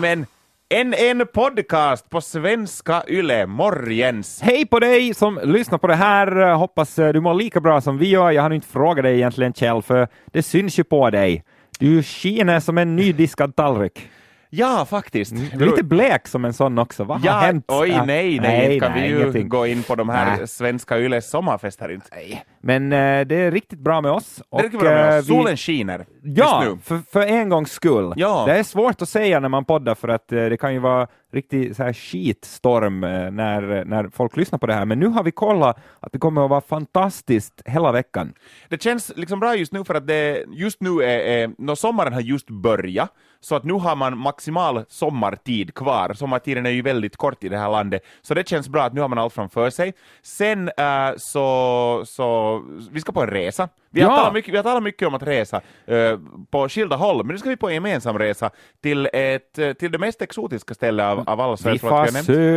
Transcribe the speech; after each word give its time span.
Nej 0.00 0.16
men, 0.16 0.26
en, 0.68 0.94
en 0.94 1.26
podcast 1.26 2.10
på 2.10 2.20
svenska 2.20 3.02
Yle, 3.08 3.46
morgens. 3.46 4.40
Hej 4.42 4.66
på 4.66 4.78
dig 4.78 5.14
som 5.14 5.40
lyssnar 5.44 5.78
på 5.78 5.86
det 5.86 5.94
här. 5.94 6.54
Hoppas 6.54 6.98
eh, 6.98 7.12
du 7.12 7.20
mår 7.20 7.34
lika 7.34 7.60
bra 7.60 7.80
som 7.80 7.98
vi 7.98 8.08
gör. 8.08 8.30
Jag 8.30 8.42
har 8.42 8.50
inte 8.50 8.66
frågat 8.66 9.02
dig 9.02 9.16
egentligen 9.16 9.52
Kjell, 9.52 9.82
för 9.82 10.08
det 10.26 10.42
syns 10.42 10.78
ju 10.78 10.84
på 10.84 11.10
dig. 11.10 11.44
Du 11.78 12.02
skiner 12.02 12.60
som 12.60 12.78
en 12.78 12.96
nydiskad 12.96 13.56
tallrik. 13.56 14.08
Ja, 14.50 14.86
faktiskt. 14.90 15.34
Du 15.54 15.64
är 15.64 15.70
lite 15.70 15.84
blek 15.84 16.28
som 16.28 16.44
en 16.44 16.52
sån 16.52 16.78
också. 16.78 17.04
Vad 17.04 17.20
ja, 17.24 17.32
har 17.32 17.40
hänt? 17.40 17.64
Oj, 17.68 18.00
nej, 18.06 18.40
nej, 18.40 18.74
inte 18.74 18.86
kan 18.86 18.92
nej, 18.92 19.02
vi 19.02 19.08
ju 19.08 19.20
ingenting. 19.20 19.48
gå 19.48 19.66
in 19.66 19.82
på 19.82 19.94
de 19.94 20.08
här 20.08 20.36
Nej. 20.36 20.48
svenska 20.48 20.98
Yles 20.98 21.30
sommarfester 21.30 21.92
inte. 21.92 22.06
Nej. 22.12 22.44
Men 22.66 22.92
eh, 22.92 23.26
det 23.26 23.36
är 23.36 23.50
riktigt 23.50 23.78
bra 23.78 24.00
med 24.00 24.10
oss. 24.12 24.42
Det 24.50 24.64
är 24.64 24.68
bra 24.68 24.82
med 24.82 25.12
eh, 25.12 25.18
oss. 25.18 25.24
vi- 25.24 25.28
Solen 25.28 25.56
skiner 25.56 26.06
Ja, 26.22 26.64
just 26.64 26.74
nu. 26.74 26.82
för, 26.82 27.10
för 27.12 27.26
en 27.26 27.48
gångs 27.48 27.72
skull. 27.72 28.12
Ja. 28.16 28.44
Det 28.46 28.52
är 28.58 28.62
svårt 28.62 29.02
att 29.02 29.08
säga 29.08 29.40
när 29.40 29.48
man 29.48 29.64
poddar 29.64 29.94
för 29.94 30.08
att 30.08 30.32
eh, 30.32 30.44
det 30.44 30.56
kan 30.56 30.72
ju 30.72 30.78
vara 30.78 31.06
riktigt 31.32 31.76
så 31.76 31.82
här 31.82 31.92
skitstorm 31.92 33.04
eh, 33.04 33.30
när, 33.30 33.84
när 33.84 34.08
folk 34.08 34.36
lyssnar 34.36 34.58
på 34.58 34.66
det 34.66 34.74
här. 34.74 34.84
Men 34.84 34.98
nu 34.98 35.06
har 35.06 35.22
vi 35.24 35.30
kollat 35.30 35.78
att 36.00 36.12
det 36.12 36.18
kommer 36.18 36.44
att 36.44 36.50
vara 36.50 36.60
fantastiskt 36.60 37.62
hela 37.64 37.92
veckan. 37.92 38.32
Det 38.68 38.82
känns 38.82 39.12
liksom 39.16 39.40
bra 39.40 39.54
just 39.56 39.72
nu 39.72 39.84
för 39.84 39.94
att 39.94 40.06
det 40.06 40.44
just 40.48 40.80
nu 40.80 41.02
är, 41.02 41.18
är 41.18 41.50
när 41.58 41.74
sommaren 41.74 42.12
har 42.12 42.20
just 42.20 42.50
börjat, 42.50 43.10
så 43.40 43.54
att 43.56 43.64
nu 43.64 43.72
har 43.72 43.96
man 43.96 44.18
maximal 44.18 44.84
sommartid 44.88 45.74
kvar. 45.74 46.12
Sommartiden 46.14 46.66
är 46.66 46.70
ju 46.70 46.82
väldigt 46.82 47.16
kort 47.16 47.44
i 47.44 47.48
det 47.48 47.58
här 47.58 47.70
landet, 47.70 48.02
så 48.22 48.34
det 48.34 48.48
känns 48.48 48.68
bra 48.68 48.82
att 48.82 48.92
nu 48.92 49.00
har 49.00 49.08
man 49.08 49.18
allt 49.18 49.32
framför 49.32 49.70
sig. 49.70 49.94
Sen 50.22 50.68
äh, 50.68 51.10
så, 51.16 52.02
så, 52.06 52.55
vi 52.90 53.00
ska 53.00 53.12
på 53.12 53.22
en 53.22 53.28
resa. 53.30 53.68
Vi 53.96 54.02
har, 54.02 54.10
Ja. 54.10 54.16
talat, 54.16 54.34
mycket, 54.34 54.52
vi 54.52 54.56
har 54.56 54.64
talat 54.64 54.82
mycket 54.82 55.08
om 55.08 55.14
att 55.14 55.22
resa 55.22 55.60
äh, 55.86 56.18
på 56.50 56.68
skilda 56.68 56.96
håll, 56.96 57.16
men 57.24 57.34
nu 57.34 57.38
ska 57.38 57.48
vi 57.48 57.56
på 57.56 57.68
en 57.68 57.74
gemensam 57.74 58.18
resa 58.18 58.50
till, 58.82 59.08
ett, 59.12 59.58
äh, 59.58 59.72
till 59.72 59.92
det 59.92 59.98
mest 59.98 60.22
exotiska 60.22 60.74
stället 60.74 61.04
av, 61.06 61.18
av 61.28 61.40
alla. 61.40 61.56
Vi 61.72 61.78
far 61.78 61.90
har 61.90 62.06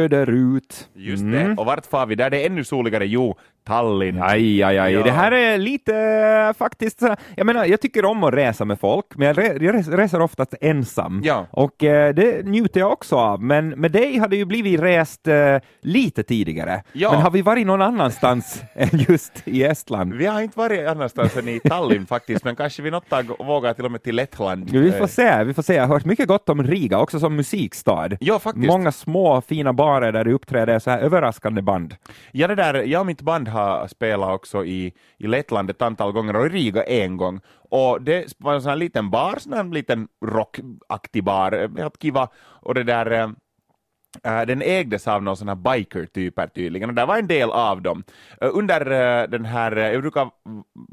söderut. 0.09 0.89
Just 0.93 1.23
Mm. 1.23 1.47
det. 1.55 1.61
Och 1.61 1.65
vart 1.65 1.85
far 1.85 2.05
vi? 2.05 2.15
Där 2.15 2.29
det 2.29 2.41
är 2.41 2.45
ännu 2.45 2.63
soligare? 2.63 3.05
Jo, 3.07 3.35
Tallinn. 3.67 4.21
Aj, 4.23 4.63
aj, 4.63 4.77
aj. 4.79 4.93
Ja. 4.93 5.03
Det 5.03 5.11
här 5.11 5.31
är 5.31 5.57
lite 5.57 5.95
eh, 5.95 6.53
faktiskt, 6.57 7.01
jag 7.35 7.45
menar, 7.45 7.65
jag 7.65 7.81
tycker 7.81 8.05
om 8.05 8.23
att 8.23 8.33
resa 8.33 8.65
med 8.65 8.79
folk, 8.79 9.05
men 9.15 9.27
jag, 9.27 9.37
re, 9.37 9.57
jag 9.65 9.75
res- 9.75 9.87
reser 9.87 10.21
oftast 10.21 10.53
ensam. 10.61 11.21
Ja. 11.23 11.47
Och 11.51 11.83
eh, 11.83 12.13
det 12.13 12.45
njuter 12.45 12.79
jag 12.79 12.91
också 12.91 13.15
av. 13.15 13.43
Men 13.43 13.69
med 13.69 13.91
dig 13.91 14.17
har 14.17 14.27
det 14.27 14.35
ju 14.37 14.45
blivit 14.45 14.79
rest 14.81 15.27
eh, 15.27 15.57
lite 15.81 16.23
tidigare. 16.23 16.83
Ja. 16.93 17.11
Men 17.11 17.21
har 17.21 17.31
vi 17.31 17.41
varit 17.41 17.67
någon 17.67 17.81
annanstans 17.81 18.61
än 18.75 18.89
just 19.09 19.47
i 19.47 19.63
Estland? 19.63 20.13
Vi 20.13 20.25
har 20.25 20.41
inte 20.41 20.59
varit 20.59 20.87
annanstans 20.87 21.28
än 21.37 21.47
i 21.47 21.59
Tallinn 21.59 22.05
faktiskt, 22.05 22.43
men 22.43 22.55
kanske 22.55 22.81
vi 22.81 22.91
något 22.91 23.09
tag 23.09 23.25
vågar 23.39 23.73
till 23.73 23.85
och 23.85 23.91
med 23.91 24.03
till 24.03 24.15
Lettland. 24.15 24.69
Vi 24.69 24.91
får 24.91 24.99
Eh, 25.01 25.07
se, 25.07 25.43
vi 25.43 25.53
får 25.53 25.61
se. 25.63 25.73
Jag 25.73 25.83
har 25.83 25.87
hört 25.93 26.05
mycket 26.05 26.27
gott 26.27 26.49
om 26.49 26.63
Riga, 26.63 26.99
också 26.99 27.19
som 27.19 27.35
musikstad. 27.35 28.09
Ja, 28.19 28.39
faktiskt. 28.39 28.67
Många 28.67 28.91
små 28.91 29.41
fina 29.41 29.73
barer 29.73 30.11
där 30.11 30.23
det 30.23 30.33
uppträder 30.33 30.79
så 30.79 30.89
här 30.89 30.99
överraskande 30.99 31.61
band. 31.61 31.95
Ja, 32.31 32.47
det 32.47 32.55
där, 32.55 32.73
jag 32.73 32.99
och 32.99 33.05
mitt 33.05 33.21
band 33.21 33.47
har 33.47 33.87
spelat 33.87 34.29
också 34.35 34.65
i, 34.65 34.93
i 35.17 35.27
Lettland 35.27 35.69
ett 35.69 35.81
antal 35.81 36.11
gånger 36.11 36.35
och 36.35 36.45
i 36.45 36.49
Riga 36.49 36.83
en 36.83 37.17
gång. 37.17 37.41
Och 37.69 38.01
det 38.01 38.33
var 38.37 38.53
en 38.53 38.61
sån 38.61 38.69
här 38.69 38.75
liten 38.75 39.09
bar, 39.09 39.35
sån 39.39 39.53
här 39.53 39.63
liten 39.63 40.07
rockaktig 40.25 41.23
bar, 41.23 41.77
helt 41.77 42.01
kiva. 42.01 42.27
Och 42.61 42.73
det 42.73 42.83
där, 42.83 43.11
eh, 43.11 43.29
Äh, 44.23 44.45
den 44.45 44.61
ägdes 44.61 45.07
av 45.07 45.23
någon 45.23 45.37
sån 45.37 45.47
här 45.47 45.55
biker-typer 45.55 46.47
tydligen, 46.47 46.89
och 46.89 46.95
där 46.95 47.05
var 47.05 47.17
en 47.17 47.27
del 47.27 47.51
av 47.51 47.81
dem. 47.81 48.03
Äh, 48.41 48.49
under 48.53 48.91
äh, 48.91 49.29
den 49.29 49.45
här, 49.45 49.71
jag 49.75 50.01
brukar 50.01 50.29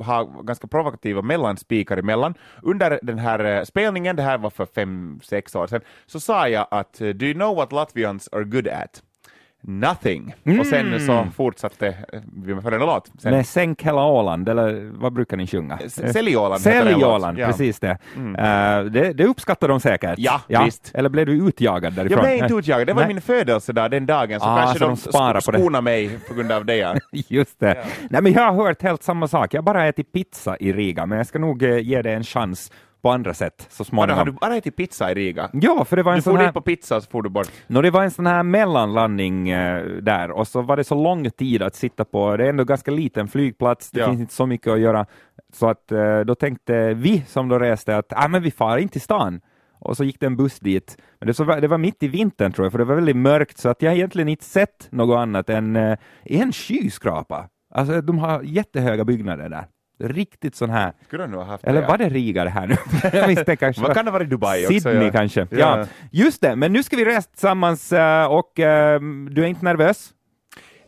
ha 0.05 0.25
ganska 0.25 0.67
provokativa 0.67 1.23
mellanspikar 1.23 1.97
emellan, 1.97 2.35
under 2.63 2.99
den 3.03 3.19
här 3.19 3.65
spelningen, 3.65 4.17
det 4.17 4.23
här 4.23 4.39
var 4.39 4.51
för 4.51 4.67
fem, 4.67 5.21
sex 5.23 5.55
år 5.55 5.67
sedan, 5.67 5.81
så 6.07 6.21
sa 6.21 6.49
jag 6.49 6.67
att 6.71 6.99
“Do 6.99 7.27
you 7.27 7.35
know 7.35 7.57
what 7.57 7.73
Latvians 7.73 8.29
are 8.33 8.45
good 8.45 8.69
at?” 8.69 9.03
Nothing. 9.63 10.35
Och 10.61 10.67
sen 10.67 11.01
så 11.07 11.27
fortsatte 11.37 11.95
vi 12.45 12.55
med 12.55 12.63
följande 12.63 12.87
låt. 12.87 13.11
Sen, 13.19 13.33
Med 13.33 13.47
Sänk 13.47 13.83
hela 13.83 14.05
Åland, 14.05 14.49
eller 14.49 14.91
vad 14.93 15.13
brukar 15.13 15.37
ni 15.37 15.47
sjunga? 15.47 15.79
S- 15.85 16.13
Sälj-Åland 16.13 16.61
heter 16.67 16.85
den 16.85 16.93
Sälj-Åland, 16.93 17.37
låt. 17.39 17.41
Ja. 17.41 17.47
precis 17.47 17.81
det. 17.81 17.91
Eh, 18.17 18.85
det. 18.85 19.13
Det 19.13 19.25
uppskattar 19.25 19.69
de 19.69 19.81
säkert. 19.81 20.15
Ja, 20.19 20.41
visst. 20.65 20.91
Eller 20.95 21.09
blev 21.09 21.27
du 21.27 21.33
utjagad 21.49 21.93
därifrån? 21.93 22.19
Jag 22.19 22.27
blev 22.27 22.43
inte 22.45 22.55
utjagad, 22.55 22.87
det 22.87 22.93
var 22.93 23.03
Nej. 23.03 23.15
min 23.15 23.23
födelsedag 23.23 23.91
den 23.91 24.07
dagen, 24.07 24.41
så 24.41 24.47
Ah, 24.47 24.57
kanske 24.59 24.79
så 24.79 24.85
de, 25.11 25.33
de 25.33 25.41
skonar 25.43 25.81
mig 25.83 26.19
på 26.29 26.35
grund 26.35 26.53
av 26.53 26.65
det. 26.65 26.77
Ja. 26.77 26.95
Just 27.13 27.61
det. 27.61 27.85
Nej, 28.11 28.23
men 28.23 28.33
jag 28.33 28.43
har 28.53 28.65
hört 28.65 28.83
helt 28.83 29.03
samma 29.03 29.29
sak. 29.29 29.55
Jag 29.55 29.59
har 29.59 29.65
bara 29.65 29.87
ätit 29.87 30.13
pizza 30.13 30.57
i 30.57 30.73
Riga, 30.73 31.07
men 31.07 31.19
jag 31.19 31.27
ska 31.27 31.39
nog 31.39 31.63
eh, 31.63 31.79
ge 31.79 32.03
det 32.03 32.13
en 32.13 32.25
chans 32.25 32.73
på 33.03 33.11
andra 33.11 33.35
sätt 33.35 33.67
så 33.71 33.85
småningom. 33.85 34.19
har 34.19 34.25
du 34.25 34.33
bara 34.33 34.57
ätit 34.57 34.77
pizza 34.77 35.11
i 35.11 35.15
Riga? 35.15 35.51
Ja, 35.53 35.85
för 35.85 35.97
det 35.97 36.03
var 36.03 36.13
en 36.13 36.19
Du 36.19 36.23
sån 36.23 36.33
får 36.33 36.39
här... 36.39 36.47
dit 36.47 36.55
på 36.55 36.61
pizza 36.61 37.01
så 37.01 37.11
får 37.11 37.23
du 37.23 37.29
bort. 37.31 37.49
Nå, 37.67 37.83
det 37.83 37.91
var 37.91 38.03
en 38.03 38.11
sån 38.11 38.27
här 38.27 38.43
mellanlandning 38.43 39.49
eh, 39.49 39.85
där 39.87 40.31
och 40.31 40.49
så 40.49 40.63
var 40.63 40.77
det 40.77 40.85
så 40.85 40.95
lång 40.95 41.31
tid 41.31 41.63
att 41.63 41.75
sitta 41.75 42.05
på, 42.05 42.37
det 42.37 42.45
är 42.45 42.49
ändå 42.49 42.65
ganska 42.65 42.91
liten 42.91 43.29
flygplats, 43.29 43.91
det 43.91 44.01
Ja. 44.01 44.07
finns 44.09 44.21
inte 44.21 44.35
så 44.35 44.47
mycket 44.47 44.73
att 44.73 44.81
göra, 44.81 45.07
så 45.53 45.69
att 45.69 45.93
eh, 45.93 46.21
då 46.21 46.35
tänkte 46.35 46.95
vi 46.95 47.23
som 47.27 47.49
då 47.49 47.59
reste 47.59 47.97
att 47.97 48.13
ah, 48.17 48.29
men 48.29 48.43
vi 48.43 48.51
far 48.51 48.79
in 48.79 48.89
till 48.89 49.01
stan. 49.01 49.41
Och 49.79 49.97
så 49.97 50.05
gick 50.05 50.21
det 50.21 50.27
en 50.27 50.37
buss 50.37 50.59
dit. 50.61 50.97
Men 51.21 51.27
det, 51.27 51.35
så 51.35 51.45
var, 51.45 51.61
det 51.61 51.69
var 51.69 51.79
mitt 51.79 52.03
i 52.03 52.09
vintern 52.09 52.53
tror 52.53 52.65
jag, 52.67 52.73
för 52.73 52.79
det 52.79 52.85
var 52.85 52.95
väldigt 52.95 53.17
mörkt, 53.17 53.59
så 53.59 53.69
att 53.69 53.83
jag 53.83 53.95
egentligen 53.95 54.29
inte 54.29 54.45
sett 54.45 54.89
något 54.91 55.17
annat 55.19 55.51
än 55.51 55.77
eh, 55.77 55.99
en 56.25 56.53
skyskrapa. 56.53 57.49
Alltså 57.75 58.01
de 58.01 58.19
har 58.19 58.43
jättehöga 58.43 59.05
byggnader 59.05 59.49
där. 59.49 59.67
Riktigt 59.99 60.57
sån 60.57 60.71
här. 60.71 60.93
Skulle 61.07 61.27
nog 61.27 61.41
ha 61.41 61.47
haft 61.47 61.65
Eller 61.65 61.81
det, 61.81 61.87
var 61.87 61.99
det 61.99 62.09
Riga 62.09 62.45
det 62.45 62.51
här 62.51 62.67
nu? 62.67 62.77
jag 63.19 63.29
visste 63.29 63.57
kanske. 63.57 63.83
Vad 63.87 63.95
kan 63.95 64.05
det 64.05 64.11
vara 64.11 64.23
i 64.23 64.27
Dubai 64.27 64.67
också? 64.67 64.81
Sydney 64.81 65.07
ja. 65.07 65.13
kanske. 65.13 65.47
Ja. 65.51 65.79
Ja. 65.79 65.87
just 66.11 66.41
det. 66.41 66.57
Men 66.57 66.73
nu 66.73 66.83
ska 66.83 66.97
vi 66.97 67.05
resa 67.05 67.31
tillsammans 67.31 67.93
eh, 67.93 68.25
och 68.25 68.61
eh, 68.61 69.01
du 69.31 69.43
är 69.43 69.47
inte 69.47 69.65
nervös? 69.65 70.13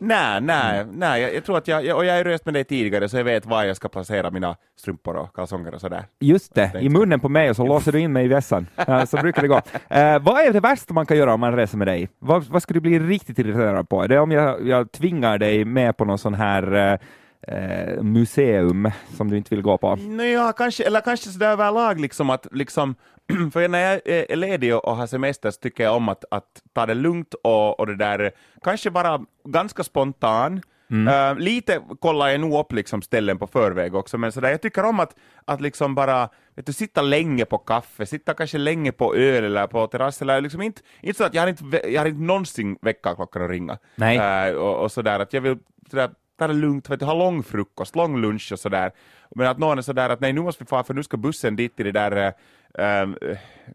Nej, 0.01 0.41
nej, 0.41 0.85
nej, 0.91 1.21
jag, 1.21 1.35
jag 1.35 1.45
tror 1.45 1.57
att 1.57 1.67
jag, 1.67 1.85
jag, 1.85 1.97
och 1.97 2.05
jag 2.05 2.17
har 2.17 2.23
rest 2.23 2.45
med 2.45 2.53
dig 2.53 2.63
tidigare 2.63 3.09
så 3.09 3.17
jag 3.17 3.23
vet 3.23 3.45
var 3.45 3.63
jag 3.63 3.75
ska 3.75 3.89
placera 3.89 4.31
mina 4.31 4.55
strumpor 4.79 5.15
och 5.15 5.35
kalsonger 5.35 5.73
och 5.73 5.81
sådär. 5.81 6.05
Just 6.19 6.55
det, 6.55 6.71
i 6.81 6.89
munnen 6.89 7.19
på 7.19 7.29
mig 7.29 7.49
och 7.49 7.55
så 7.55 7.65
låser 7.65 7.91
du 7.91 7.99
in 7.99 8.13
mig 8.13 8.25
i 8.25 8.27
vässan. 8.27 8.67
Så 9.07 9.17
brukar 9.17 9.41
det 9.41 9.47
gå. 9.47 9.61
Eh, 9.89 10.19
vad 10.19 10.41
är 10.41 10.53
det 10.53 10.59
värsta 10.59 10.93
man 10.93 11.05
kan 11.05 11.17
göra 11.17 11.33
om 11.33 11.39
man 11.39 11.55
reser 11.55 11.77
med 11.77 11.87
dig? 11.87 12.09
Vad, 12.19 12.45
vad 12.45 12.63
skulle 12.63 12.79
du 12.79 12.81
bli 12.81 12.99
riktigt 12.99 13.39
irriterad 13.39 13.89
på? 13.89 14.07
Det 14.07 14.15
är 14.15 14.19
om 14.19 14.31
jag, 14.31 14.67
jag 14.67 14.91
tvingar 14.91 15.37
dig 15.37 15.65
med 15.65 15.97
på 15.97 16.05
någon 16.05 16.17
sån 16.17 16.33
här 16.33 16.91
eh, 16.93 16.99
eh, 17.47 18.03
museum 18.03 18.91
som 19.17 19.29
du 19.29 19.37
inte 19.37 19.55
vill 19.55 19.63
gå 19.63 19.77
på. 19.77 19.95
Nåja, 19.95 20.53
kanske, 20.57 20.83
eller 20.83 21.01
kanske 21.01 21.29
sådär 21.29 21.51
överlag 21.51 21.99
liksom 21.99 22.29
att 22.29 22.47
liksom, 22.51 22.95
för 23.53 23.67
när 23.67 23.79
jag 23.79 24.01
är 24.05 24.35
ledig 24.35 24.75
och 24.75 24.95
har 24.95 25.07
semester 25.07 25.51
så 25.51 25.59
tycker 25.59 25.83
jag 25.83 25.95
om 25.95 26.09
att, 26.09 26.25
att 26.31 26.61
ta 26.73 26.85
det 26.85 26.93
lugnt 26.93 27.33
och, 27.33 27.79
och 27.79 27.87
det 27.87 27.95
där, 27.95 28.31
kanske 28.63 28.89
vara 28.89 29.21
ganska 29.45 29.83
spontan. 29.83 30.61
Eh, 30.91 31.35
lite 31.37 31.81
kollar 31.99 32.27
jag 32.27 32.39
nog 32.39 32.59
upp 32.59 32.71
liksom 32.71 33.01
ställen 33.01 33.37
på 33.37 33.47
förväg 33.47 33.95
också, 33.95 34.17
men 34.17 34.31
sådär, 34.31 34.49
jag 34.49 34.61
tycker 34.61 34.85
om 34.85 34.99
att, 34.99 35.15
att 35.45 35.61
liksom 35.61 35.95
bara 35.95 36.29
vet 36.55 36.65
du, 36.65 36.73
sitta 36.73 37.01
länge 37.01 37.45
på 37.45 37.57
kaffe, 37.57 38.05
sitta 38.05 38.33
kanske 38.33 38.57
länge 38.57 38.91
på 38.91 39.15
öl 39.15 39.43
eller 39.43 39.67
på 39.67 39.87
terrass, 39.87 40.21
eller 40.21 40.41
liksom 40.41 40.61
inte, 40.61 40.81
inte 41.01 41.17
så 41.17 41.23
att 41.23 41.33
jag 41.33 41.41
har 41.41 41.47
inte, 41.47 41.81
jag 41.89 42.01
har 42.01 42.07
inte 42.07 42.21
någonsin 42.21 42.77
väckarklockan 42.81 43.43
att 43.43 43.49
ringa. 43.49 43.77
Nej. 43.95 44.17
Eh, 44.17 44.55
och, 44.55 44.83
och 44.83 44.91
sådär, 44.91 45.19
att 45.19 45.33
jag 45.33 45.41
vill 45.41 45.57
sådär, 45.89 46.09
ta 46.39 46.47
det 46.47 46.53
lugnt, 46.53 46.89
vet 46.89 46.99
du, 46.99 47.05
ha 47.05 47.13
lång 47.13 47.43
frukost, 47.43 47.95
lång 47.95 48.21
lunch 48.21 48.51
och 48.51 48.59
sådär. 48.59 48.91
Men 49.35 49.47
att 49.47 49.57
någon 49.57 49.77
är 49.77 49.81
sådär 49.81 50.09
att 50.09 50.19
nej, 50.19 50.33
nu 50.33 50.41
måste 50.41 50.63
vi 50.63 50.67
fara 50.67 50.83
för 50.83 50.93
nu 50.93 51.03
ska 51.03 51.17
bussen 51.17 51.55
dit 51.55 51.75
till 51.75 51.85
det 51.85 51.91
där 51.91 52.33
äh, 52.73 53.09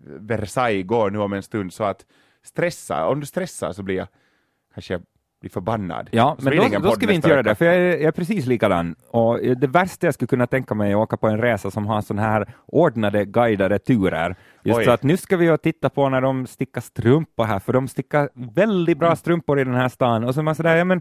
Versailles 0.00 0.86
går 0.86 1.10
nu 1.10 1.18
om 1.18 1.32
en 1.32 1.42
stund, 1.42 1.72
så 1.72 1.84
att 1.84 2.06
stressa, 2.42 3.06
om 3.06 3.20
du 3.20 3.26
stressar 3.26 3.72
så 3.72 3.82
blir 3.82 3.96
jag 3.96 4.08
kanske 4.74 4.94
jag 4.94 5.02
blir 5.44 5.50
förbannad. 5.50 6.08
Ja, 6.12 6.36
men 6.40 6.56
då, 6.56 6.78
då 6.78 6.90
ska 6.90 7.06
vi 7.06 7.14
inte 7.14 7.28
göra 7.28 7.42
det, 7.42 7.54
för 7.54 7.64
jag 7.64 7.74
är, 7.74 7.80
jag 7.80 8.02
är 8.02 8.12
precis 8.12 8.46
likadan. 8.46 8.94
Och 9.10 9.38
det 9.38 9.66
värsta 9.66 10.06
jag 10.06 10.14
skulle 10.14 10.26
kunna 10.26 10.46
tänka 10.46 10.74
mig 10.74 10.92
är 10.92 10.96
att 10.96 11.02
åka 11.02 11.16
på 11.16 11.28
en 11.28 11.38
resa 11.38 11.70
som 11.70 11.86
har 11.86 12.00
sån 12.00 12.18
här 12.18 12.54
ordnade 12.66 13.24
guidade 13.24 13.78
turer. 13.78 14.36
Just 14.62 14.78
Oj. 14.78 14.84
så 14.84 14.90
att 14.90 15.02
nu 15.02 15.16
ska 15.16 15.36
vi 15.36 15.58
titta 15.58 15.90
på 15.90 16.08
när 16.08 16.20
de 16.20 16.46
stickar 16.46 16.80
strumpor 16.80 17.44
här, 17.44 17.58
för 17.58 17.72
de 17.72 17.88
stickar 17.88 18.28
väldigt 18.34 18.98
bra 18.98 19.16
strumpor 19.16 19.60
i 19.60 19.64
den 19.64 19.74
här 19.74 19.88
stan. 19.88 20.24
Och 20.24 20.34
så 20.34 20.40
är 20.40 20.44
man 20.44 20.54
sådär, 20.54 20.76
ja 20.76 20.84
men 20.84 21.00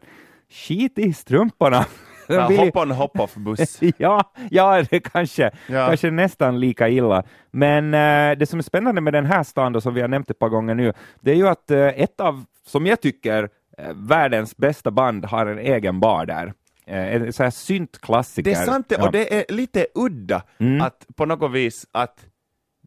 skit 0.53 0.99
i 0.99 1.13
strumporna. 1.13 1.85
De 2.27 2.33
Ja, 2.35 2.47
vill 2.47 2.59
ju- 2.59 2.65
hop 2.65 2.77
on 2.77 2.91
hop 2.91 3.19
off 3.19 3.35
buss. 3.35 3.79
ja, 3.97 4.33
ja, 4.51 4.83
det 4.89 4.99
kanske, 4.99 5.51
Ja. 5.67 5.87
kanske 5.87 6.11
nästan 6.11 6.59
lika 6.59 6.89
illa. 6.89 7.23
Men 7.51 7.93
eh, 7.93 8.37
det 8.37 8.45
som 8.49 8.59
är 8.59 8.63
spännande 8.63 9.01
med 9.01 9.13
den 9.13 9.25
här 9.25 9.43
stan, 9.43 9.73
då, 9.73 9.81
som 9.81 9.93
vi 9.93 10.01
har 10.01 10.07
nämnt 10.07 10.29
ett 10.29 10.39
par 10.39 10.49
gånger 10.49 10.75
nu, 10.75 10.93
det 11.21 11.31
är 11.31 11.35
ju 11.35 11.47
att 11.47 11.71
eh, 11.71 11.87
ett 11.87 12.19
av, 12.19 12.45
som 12.65 12.85
jag 12.85 13.01
tycker, 13.01 13.49
eh, 13.77 13.89
världens 13.95 14.57
bästa 14.57 14.91
band 14.91 15.25
har 15.25 15.45
en 15.45 15.59
egen 15.59 15.99
bar 15.99 16.25
där. 16.25 16.53
Eh, 16.87 17.15
en 17.15 17.33
så 17.33 17.43
här 17.43 17.49
syntklassiker. 17.49 18.51
Det 18.51 18.57
är 18.57 18.65
sant 18.65 18.85
Ja. 18.89 19.05
och 19.05 19.11
det 19.11 19.33
är 19.39 19.53
lite 19.53 19.85
udda 19.95 20.43
Mm. 20.59 20.81
att 20.81 21.05
på 21.15 21.25
något 21.25 21.51
vis 21.51 21.85
att 21.91 22.25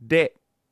det 0.01 0.29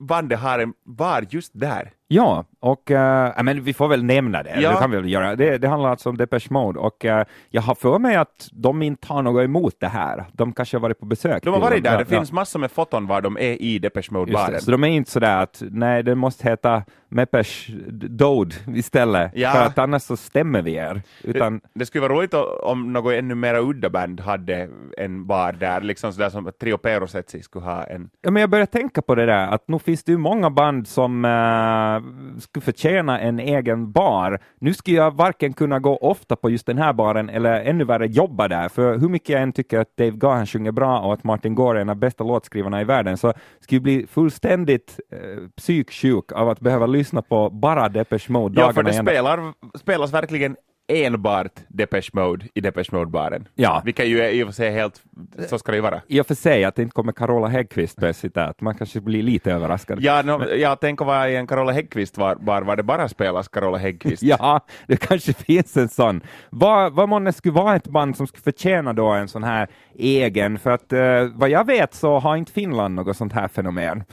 bandet 0.09 0.39
har 0.41 0.59
en 0.59 0.73
bar 0.87 1.27
just 1.31 1.53
där. 1.55 1.91
Ja, 2.09 2.45
och 2.61 2.91
uh, 2.91 3.43
men 3.43 3.63
vi 3.63 3.73
får 3.73 3.89
väl 3.89 4.05
nämna 4.05 4.43
det. 4.43 4.61
Ja. 4.61 4.71
Det, 4.71 4.77
kan 4.77 4.91
vi 4.91 4.97
väl 4.97 5.11
göra. 5.11 5.37
Det, 5.37 5.59
det 5.59 5.69
handlar 5.69 5.91
alltså 5.91 6.09
om 6.09 6.17
Depeche 6.17 6.47
Mode 6.51 6.79
och 6.79 7.05
uh, 7.05 7.23
jag 7.51 7.63
har 7.63 7.75
för 7.75 7.99
mig 7.99 8.17
att 8.17 8.49
de 8.53 8.83
inte 8.83 9.13
har 9.13 9.23
något 9.23 9.45
emot 9.45 9.75
det 9.79 9.89
här. 9.89 10.25
De 10.33 10.53
kanske 10.53 10.77
har 10.77 10.83
varit 10.83 11.01
på 11.01 11.07
besök. 11.07 11.43
De 11.43 11.55
har 11.55 11.61
varit 11.61 11.85
där, 11.85 11.93
Ja, 11.93 11.99
det 11.99 12.05
finns 12.05 12.33
massor 12.33 12.59
med 12.59 12.71
foton 12.71 13.07
var 13.07 13.21
de 13.21 13.37
är 13.37 13.63
i 13.63 13.79
Depeche 13.79 14.09
Mode-baren. 14.11 14.53
det, 14.53 14.61
så 14.61 14.71
de 14.71 14.85
är 14.85 14.89
inte 14.89 15.11
sådär 15.11 15.43
att 15.43 15.63
nej, 15.71 16.03
det 16.03 16.15
måste 16.15 16.49
heta 16.49 16.83
Mepesh 17.09 17.71
Dode 17.91 18.55
istället, 18.75 19.31
Ja. 19.35 19.51
för 19.53 19.63
att 19.63 19.79
annars 19.79 20.03
så 20.03 20.17
stämmer 20.17 20.63
vi 20.63 20.75
er. 20.75 21.03
Utan, 21.23 21.61
Det 21.75 21.87
skulle 21.87 22.09
vara 22.09 22.19
roligt 22.19 22.35
om 22.63 22.93
något 22.93 23.13
ännu 23.13 23.35
mera 23.35 23.61
udda 23.61 23.91
band 23.91 24.21
hade 24.21 24.69
en 24.99 25.27
bar 25.27 25.53
där, 25.53 25.81
liksom 25.81 26.13
sådär 26.13 26.31
som 26.31 26.51
Trio 26.61 26.77
Perosetsi 26.77 27.43
skulle 27.43 27.65
ha 27.65 27.85
en. 27.85 28.11
ja, 28.23 28.31
men 28.31 28.41
jag 28.41 28.51
börjar 28.51 28.67
tänka 28.67 29.03
på 29.03 29.15
det 29.15 29.27
där, 29.27 29.47
att 29.49 29.69
nu 29.69 29.79
finns 29.79 30.05
det 30.05 30.13
ju 30.13 30.19
många 30.19 30.51
band 30.51 30.89
som 30.89 31.25
uh, 31.25 31.94
skulle 32.41 32.63
förtjäna 32.63 33.21
en 33.21 33.41
egen 33.41 33.93
bar. 33.93 34.39
Nu 34.61 34.75
skulle 34.75 34.97
jag 34.97 35.17
varken 35.17 35.53
kunna 35.53 35.79
gå 35.79 35.97
ofta 35.97 36.37
på 36.37 36.51
just 36.51 36.67
den 36.67 36.79
här 36.79 36.93
baren 36.93 37.29
eller 37.29 37.61
ännu 37.61 37.85
värre 37.85 38.07
jobba 38.07 38.49
där, 38.49 38.69
för 38.69 38.99
hur 38.99 39.09
mycket 39.09 39.29
jag 39.29 39.43
än 39.43 39.53
tycker 39.53 39.79
att 39.79 39.97
Dave 39.97 40.11
Gahan 40.11 40.47
sjunger 40.47 40.73
bra 40.73 40.99
och 40.99 41.13
att 41.13 41.25
Martin 41.25 41.55
Gore 41.55 41.79
är 41.79 41.83
en 41.83 41.89
av 41.89 41.97
bästa 41.97 42.25
låtskrivarna 42.25 42.81
i 42.81 42.85
världen, 42.85 43.17
så 43.17 43.33
skulle 43.61 43.77
jag 43.77 43.83
bli 43.83 44.07
fullständigt 44.07 45.01
uh, 45.13 45.49
psyksjuk 45.57 46.33
av 46.33 46.49
att 46.49 46.61
behöva 46.61 46.87
lyssna 46.87 47.23
på 47.23 47.51
bara 47.51 47.89
Depeche 47.89 48.33
Mode 48.33 48.61
Ja, 48.61 48.73
för 48.73 48.83
dagarna 48.83 49.03
det 49.03 49.11
spelar, 49.11 49.53
spelas 49.79 50.13
verkligen 50.13 50.57
enbart 50.89 51.53
Depeche 51.69 52.11
Mode 52.13 52.47
i 52.55 52.61
Depeche 52.61 52.89
Mode-baren. 52.93 53.49
Ja. 53.55 53.83
Vilket 53.85 54.07
ju 54.07 54.21
är 54.21 54.29
i 54.29 54.43
och 54.43 54.49
för 54.49 54.53
sig 54.53 54.71
helt, 54.71 55.03
så 55.49 55.59
ska 55.59 55.73
det 55.73 55.77
ju 55.77 55.83
vara. 55.83 56.01
I 56.09 56.21
och 56.21 56.27
för 56.27 56.35
sig 56.35 56.65
att 56.65 56.77
det 56.77 56.83
inte 56.83 56.95
kommer 56.95 57.13
Carola 57.13 57.49
Häggkvist 57.49 57.97
på 57.97 58.13
citat, 58.13 58.61
man 58.61 58.75
kanske 58.75 59.01
blir 59.01 59.23
lite 59.23 59.53
överraskad. 59.53 59.99
Ja, 60.03 60.23
no, 60.23 60.45
jag 60.45 60.81
tänker 60.81 61.05
vara 61.05 61.31
i 61.31 61.37
en 61.37 61.47
Carola 61.47 61.73
Häggkvist 61.73 62.17
bar, 62.17 62.35
bar 62.35 62.63
var 62.63 62.77
det 62.77 62.83
bara 62.83 63.09
spelas 63.09 63.49
Carola 63.49 63.79
Häggkvist. 63.79 64.23
Ja, 64.39 64.61
det 64.87 64.97
kanske 64.97 65.33
finns 65.33 65.77
en 65.77 65.89
sån. 65.89 66.21
Vad, 66.51 66.93
vad 66.93 67.09
månne 67.09 67.33
skulle 67.33 67.55
vara 67.55 67.77
ett 67.77 67.87
band 67.89 68.17
som 68.17 68.27
skulle 68.27 68.43
förtjäna 68.43 68.93
då 68.93 69.09
en 69.09 69.29
sån 69.29 69.45
här 69.45 69.69
egen, 69.95 70.59
för 70.59 70.71
att 70.71 70.93
eh, 70.93 71.25
vad 71.35 71.49
jag 71.51 71.67
vet 71.67 71.95
så 71.95 72.19
har 72.19 72.37
inte 72.37 72.53
Finland 72.53 72.95
något 72.95 73.17
sånt 73.17 73.33
här 73.33 73.49
fenomen. 73.49 74.05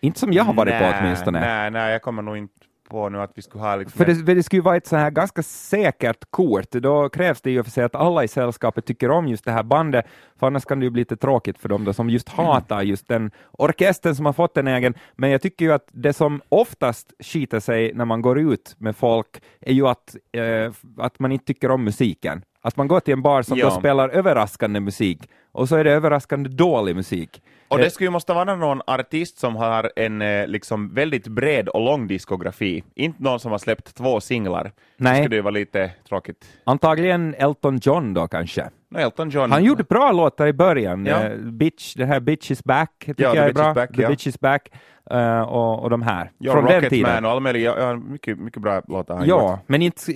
Inte 0.00 0.20
som 0.20 0.32
jag 0.32 0.44
har 0.44 0.54
varit 0.54 0.78
på 0.78 0.92
åtminstone. 1.00 1.40
Nej, 1.40 1.70
nej, 1.70 1.92
jag 1.92 2.02
kommer 2.02 2.22
nog 2.22 2.36
inte 2.36 2.59
på 2.90 3.08
nu 3.08 3.18
att 3.20 3.32
vi 3.34 3.42
skulle 3.42 3.64
ha 3.64 3.76
liksom 3.76 3.98
För 3.98 4.04
det, 4.04 4.14
för 4.14 4.34
det 4.34 4.42
skulle 4.42 4.62
vara 4.62 4.76
ett 4.76 4.86
så 4.86 4.96
här 4.96 5.10
ganska 5.10 5.42
säkert 5.42 6.24
kort. 6.30 6.70
Då 6.70 7.08
krävs 7.08 7.40
det 7.40 7.50
ju 7.50 7.62
för 7.64 7.70
sig 7.70 7.84
att 7.84 7.94
alla 7.94 8.24
i 8.24 8.28
sällskapet 8.28 8.84
tycker 8.86 9.10
om 9.10 9.28
just 9.28 9.44
det 9.44 9.52
här 9.52 9.62
bandet, 9.62 10.04
för 10.40 10.46
annars 10.46 10.64
kan 10.64 10.80
det 10.80 10.84
ju 10.84 10.90
bli 10.90 11.00
lite 11.00 11.16
tråkigt 11.16 11.58
för 11.58 11.68
dem 11.68 11.84
då, 11.84 11.92
som 11.92 12.10
just 12.10 12.28
hatar 12.28 12.82
just 12.82 13.08
den 13.08 13.30
orkestern 13.52 14.14
som 14.14 14.26
har 14.26 14.32
fått 14.32 14.56
en 14.56 14.68
egen. 14.68 14.94
Men 15.16 15.30
jag 15.30 15.42
tycker 15.42 15.64
ju 15.64 15.72
att 15.72 15.88
det 15.92 16.12
som 16.12 16.40
oftast 16.48 17.12
skiter 17.20 17.60
sig 17.60 17.92
när 17.94 18.04
man 18.04 18.22
går 18.22 18.38
ut 18.38 18.74
med 18.78 18.96
folk 18.96 19.42
är 19.60 19.72
ju 19.72 19.86
att, 19.88 20.16
eh, 20.32 20.72
att 20.98 21.18
man 21.18 21.32
inte 21.32 21.44
tycker 21.44 21.70
om 21.70 21.84
musiken. 21.84 22.42
Att 22.62 22.76
man 22.76 22.88
går 22.88 23.00
till 23.00 23.12
en 23.12 23.22
bar 23.22 23.42
som 23.42 23.58
Ja. 23.58 23.64
då 23.64 23.70
spelar 23.70 24.08
överraskande 24.08 24.80
musik 24.80 25.28
och 25.52 25.68
så 25.68 25.76
är 25.76 25.84
det 25.84 25.92
överraskande 25.92 26.48
dålig 26.48 26.96
musik. 26.96 27.42
Och 27.68 27.78
Eh, 27.78 27.84
det 27.84 27.90
skulle 27.90 28.06
ju 28.06 28.10
måste 28.10 28.32
vara 28.32 28.56
någon 28.56 28.82
artist 28.86 29.38
som 29.38 29.56
har 29.56 29.92
en 29.96 30.22
eh, 30.22 30.46
liksom 30.46 30.94
väldigt 30.94 31.28
bred 31.28 31.68
och 31.68 31.80
lång 31.80 32.06
diskografi. 32.06 32.84
Inte 32.94 33.22
någon 33.22 33.40
som 33.40 33.50
har 33.50 33.58
släppt 33.58 33.94
två 33.94 34.20
singlar. 34.20 34.72
Nej. 34.96 35.12
Det 35.12 35.22
skulle 35.22 35.36
ju 35.36 35.42
vara 35.42 35.50
lite 35.54 35.90
tråkigt. 36.08 36.44
Antagligen 36.64 37.34
Elton 37.38 37.78
John 37.82 38.14
då 38.14 38.28
kanske. 38.28 38.70
No, 38.90 38.98
Elton 38.98 39.30
John. 39.30 39.52
Han 39.52 39.64
gjorde 39.64 39.84
bra 39.84 40.12
låtar 40.12 40.46
i 40.46 40.52
början. 40.52 41.06
Ja. 41.06 41.22
Eh, 41.22 41.36
Bitch, 41.36 41.94
den 41.94 42.08
här 42.08 42.20
Bitch 42.20 42.50
is 42.50 42.64
back 42.64 42.90
tycker 42.98 43.22
Ja, 43.22 43.34
jag 43.34 43.44
är 43.46 43.52
bra. 43.52 43.74
back, 43.74 43.96
The 43.96 44.02
ja. 44.02 44.08
Bitch 44.08 44.26
is 44.26 44.40
back. 44.40 44.68
Eh, 45.10 45.40
och, 45.40 45.82
och 45.82 45.90
de 45.90 46.02
här. 46.02 46.30
Ja, 46.38 46.52
Från 46.52 46.64
den 46.64 46.74
Rocket 46.74 46.90
tiden. 46.90 47.12
Man 47.14 47.24
och 47.24 47.30
alla 47.30 47.40
möjliga, 47.40 47.74
ja, 47.78 47.96
mycket, 47.96 48.38
mycket 48.38 48.62
bra 48.62 48.82
låtar 48.88 49.16
han 49.16 49.26
Ja, 49.28 49.60
men 49.66 49.82
inte, 49.82 50.12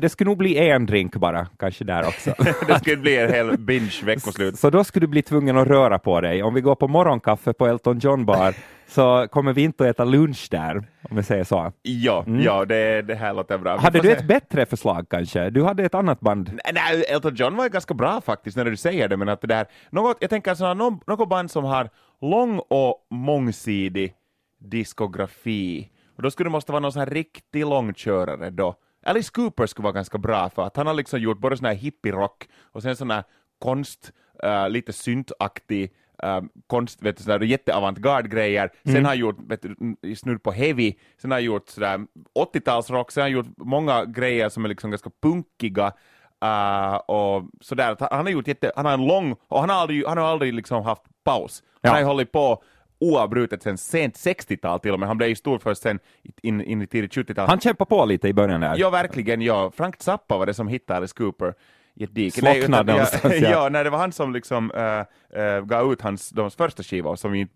det 0.00 0.08
skulle 0.08 0.28
nog 0.30 0.38
bli 0.38 0.58
en 0.70 0.86
drink 0.86 1.16
bara, 1.16 1.46
kanske 1.58 1.84
där 1.84 2.06
också. 2.06 2.30
gjort. 2.30 2.48
det 2.68 2.78
skulle 2.78 2.96
bli 2.96 3.16
en 3.16 3.30
hel 3.32 3.58
binge 3.58 3.92
veckoslut. 4.04 4.58
Så 4.62 4.70
då 4.70 4.84
skulle 4.84 5.06
du 5.06 5.10
bli 5.10 5.22
tvungen 5.22 5.56
att 5.56 5.68
röra 5.68 5.98
på 5.98 6.20
dig. 6.20 6.42
Om 6.42 6.54
vi 6.54 6.60
går 6.60 6.74
på 6.74 6.88
morgonkaffe 6.88 7.52
på 7.52 7.66
Elton 7.66 7.98
John 7.98 8.24
bar 8.24 8.54
så 8.86 9.28
kommer 9.30 9.52
vi 9.52 9.62
inte 9.62 9.84
att 9.84 9.90
äta 9.90 10.04
lunch 10.04 10.48
där, 10.50 10.76
om 11.10 11.16
vi 11.16 11.22
säger 11.22 11.44
så. 11.44 11.72
Ja, 11.82 12.24
ja 12.26 12.64
det, 12.64 13.02
det 13.02 13.14
här 13.14 13.34
låter 13.34 13.58
bra. 13.58 13.76
Hade 13.76 14.00
du 14.00 14.08
se. 14.08 14.14
ett 14.14 14.28
bättre 14.28 14.66
förslag 14.66 15.06
kanske? 15.10 15.50
Du 15.50 15.64
hade 15.64 15.84
ett 15.84 15.94
annat 15.94 16.20
band. 16.20 16.50
Nej, 16.64 16.72
Nej, 16.74 17.04
Elton 17.08 17.34
John 17.34 17.56
var 17.56 17.64
ju 17.64 17.70
ganska 17.70 17.94
bra 17.94 18.20
faktiskt 18.20 18.56
när 18.56 18.64
du 18.64 18.76
säger 18.76 19.08
det, 19.08 19.16
men 19.16 19.28
att 19.28 19.40
det 19.40 19.46
där, 19.46 19.66
något, 19.90 20.16
jag 20.20 20.30
tänker 20.30 20.54
sådana, 20.54 20.74
något, 20.74 21.06
något 21.06 21.28
band 21.28 21.50
som 21.50 21.64
har 21.64 21.90
lång 22.20 22.58
och 22.58 23.06
mångsidig 23.10 24.14
diskografi, 24.60 25.90
och 26.16 26.22
då 26.22 26.30
skulle 26.30 26.48
det 26.48 26.52
måste 26.52 26.72
vara 26.72 26.80
någon 26.80 26.92
sån 26.92 27.00
här 27.00 27.10
riktig 27.10 27.66
långkörare 27.66 28.50
då. 28.50 28.74
Alice 29.06 29.30
Cooper 29.32 29.66
skulle 29.66 29.84
vara 29.84 29.94
ganska 29.94 30.18
bra 30.18 30.50
för 30.50 30.62
att 30.62 30.76
han 30.76 30.86
har 30.86 30.94
liksom 30.94 31.20
gjort 31.20 31.38
både 31.38 31.56
sån 31.56 31.66
här 31.66 31.74
hippie-rock 31.74 32.48
och 32.72 32.82
sen 32.82 32.96
sån 32.96 33.10
här 33.10 33.24
konst, 33.58 34.12
uh, 34.46 34.68
lite 34.68 34.92
syntaktig 34.92 35.92
um, 36.22 36.48
konst, 36.66 37.02
vet 37.02 37.16
du, 37.16 37.22
sådär 37.22 37.40
jätteavantgarde-grejer, 37.40 38.70
sen 38.84 39.04
har 39.04 39.14
gjort 39.14 39.36
vet 39.48 39.62
du, 39.62 39.96
snudd 40.16 40.42
på 40.42 40.52
heavy, 40.52 40.94
sen 41.22 41.30
har 41.30 41.38
gjort 41.38 41.68
sådär 41.68 42.00
80-talsrock, 42.38 43.10
sen 43.10 43.22
har 43.22 43.28
gjort 43.28 43.46
många 43.56 44.04
grejer 44.04 44.48
som 44.48 44.64
är 44.64 44.68
liksom 44.68 44.90
ganska 44.90 45.10
punkiga, 45.22 45.92
uh, 46.44 46.94
och 46.94 47.44
sådär. 47.60 47.96
Han 48.00 48.26
har 48.26 48.32
gjort 48.32 48.48
jätte, 48.48 48.72
han 48.76 48.84
har 48.86 48.92
en 48.92 49.06
lång, 49.06 49.36
och 49.48 49.60
han 49.60 49.68
har 49.68 49.76
aldrig, 49.76 50.06
han 50.06 50.18
har 50.18 50.24
aldrig 50.24 50.54
liksom 50.54 50.82
haft 50.84 51.02
paus. 51.24 51.62
Han 51.82 51.88
Ja. 51.88 51.90
har 51.92 51.98
ju 51.98 52.04
hållit 52.06 52.32
på 52.32 52.62
oavbrutet 53.00 53.62
sen 53.62 53.78
sent 53.78 54.14
60-tal 54.14 54.80
till 54.80 54.92
och 54.92 55.00
med, 55.00 55.08
han 55.08 55.16
blev 55.16 55.28
ju 55.28 55.34
stor 55.34 55.58
först 55.58 55.82
sen 55.82 55.98
in, 56.42 56.60
in 56.60 56.82
i 56.82 56.86
tidigt 56.86 57.14
70-tal. 57.14 57.48
Han 57.48 57.60
kämpade 57.60 57.88
på 57.88 58.04
lite 58.04 58.28
i 58.28 58.32
början 58.34 58.60
där. 58.60 58.74
Ja, 58.78 58.90
verkligen. 58.90 59.42
Ja. 59.42 59.70
Frank 59.74 60.02
Zappa 60.02 60.38
var 60.38 60.46
det 60.46 60.54
som 60.54 60.68
hittade 60.68 60.96
Alice 60.96 61.14
Cooper 61.16 61.54
Nej, 61.94 62.58
utan- 62.58 62.86
någonstans, 62.86 63.34
ja. 63.40 63.50
ja. 63.50 63.68
nej, 63.68 63.84
det 63.84 63.90
var 63.90 63.98
han 63.98 64.12
som 64.12 64.32
liksom 64.32 64.70
äh, 64.70 65.42
äh, 65.42 65.64
gav 65.64 65.92
ut 65.92 66.00
hans 66.02 66.30
de 66.30 66.50
första 66.50 66.82
skivor 66.82 67.16
som 67.16 67.32
vi 67.32 67.46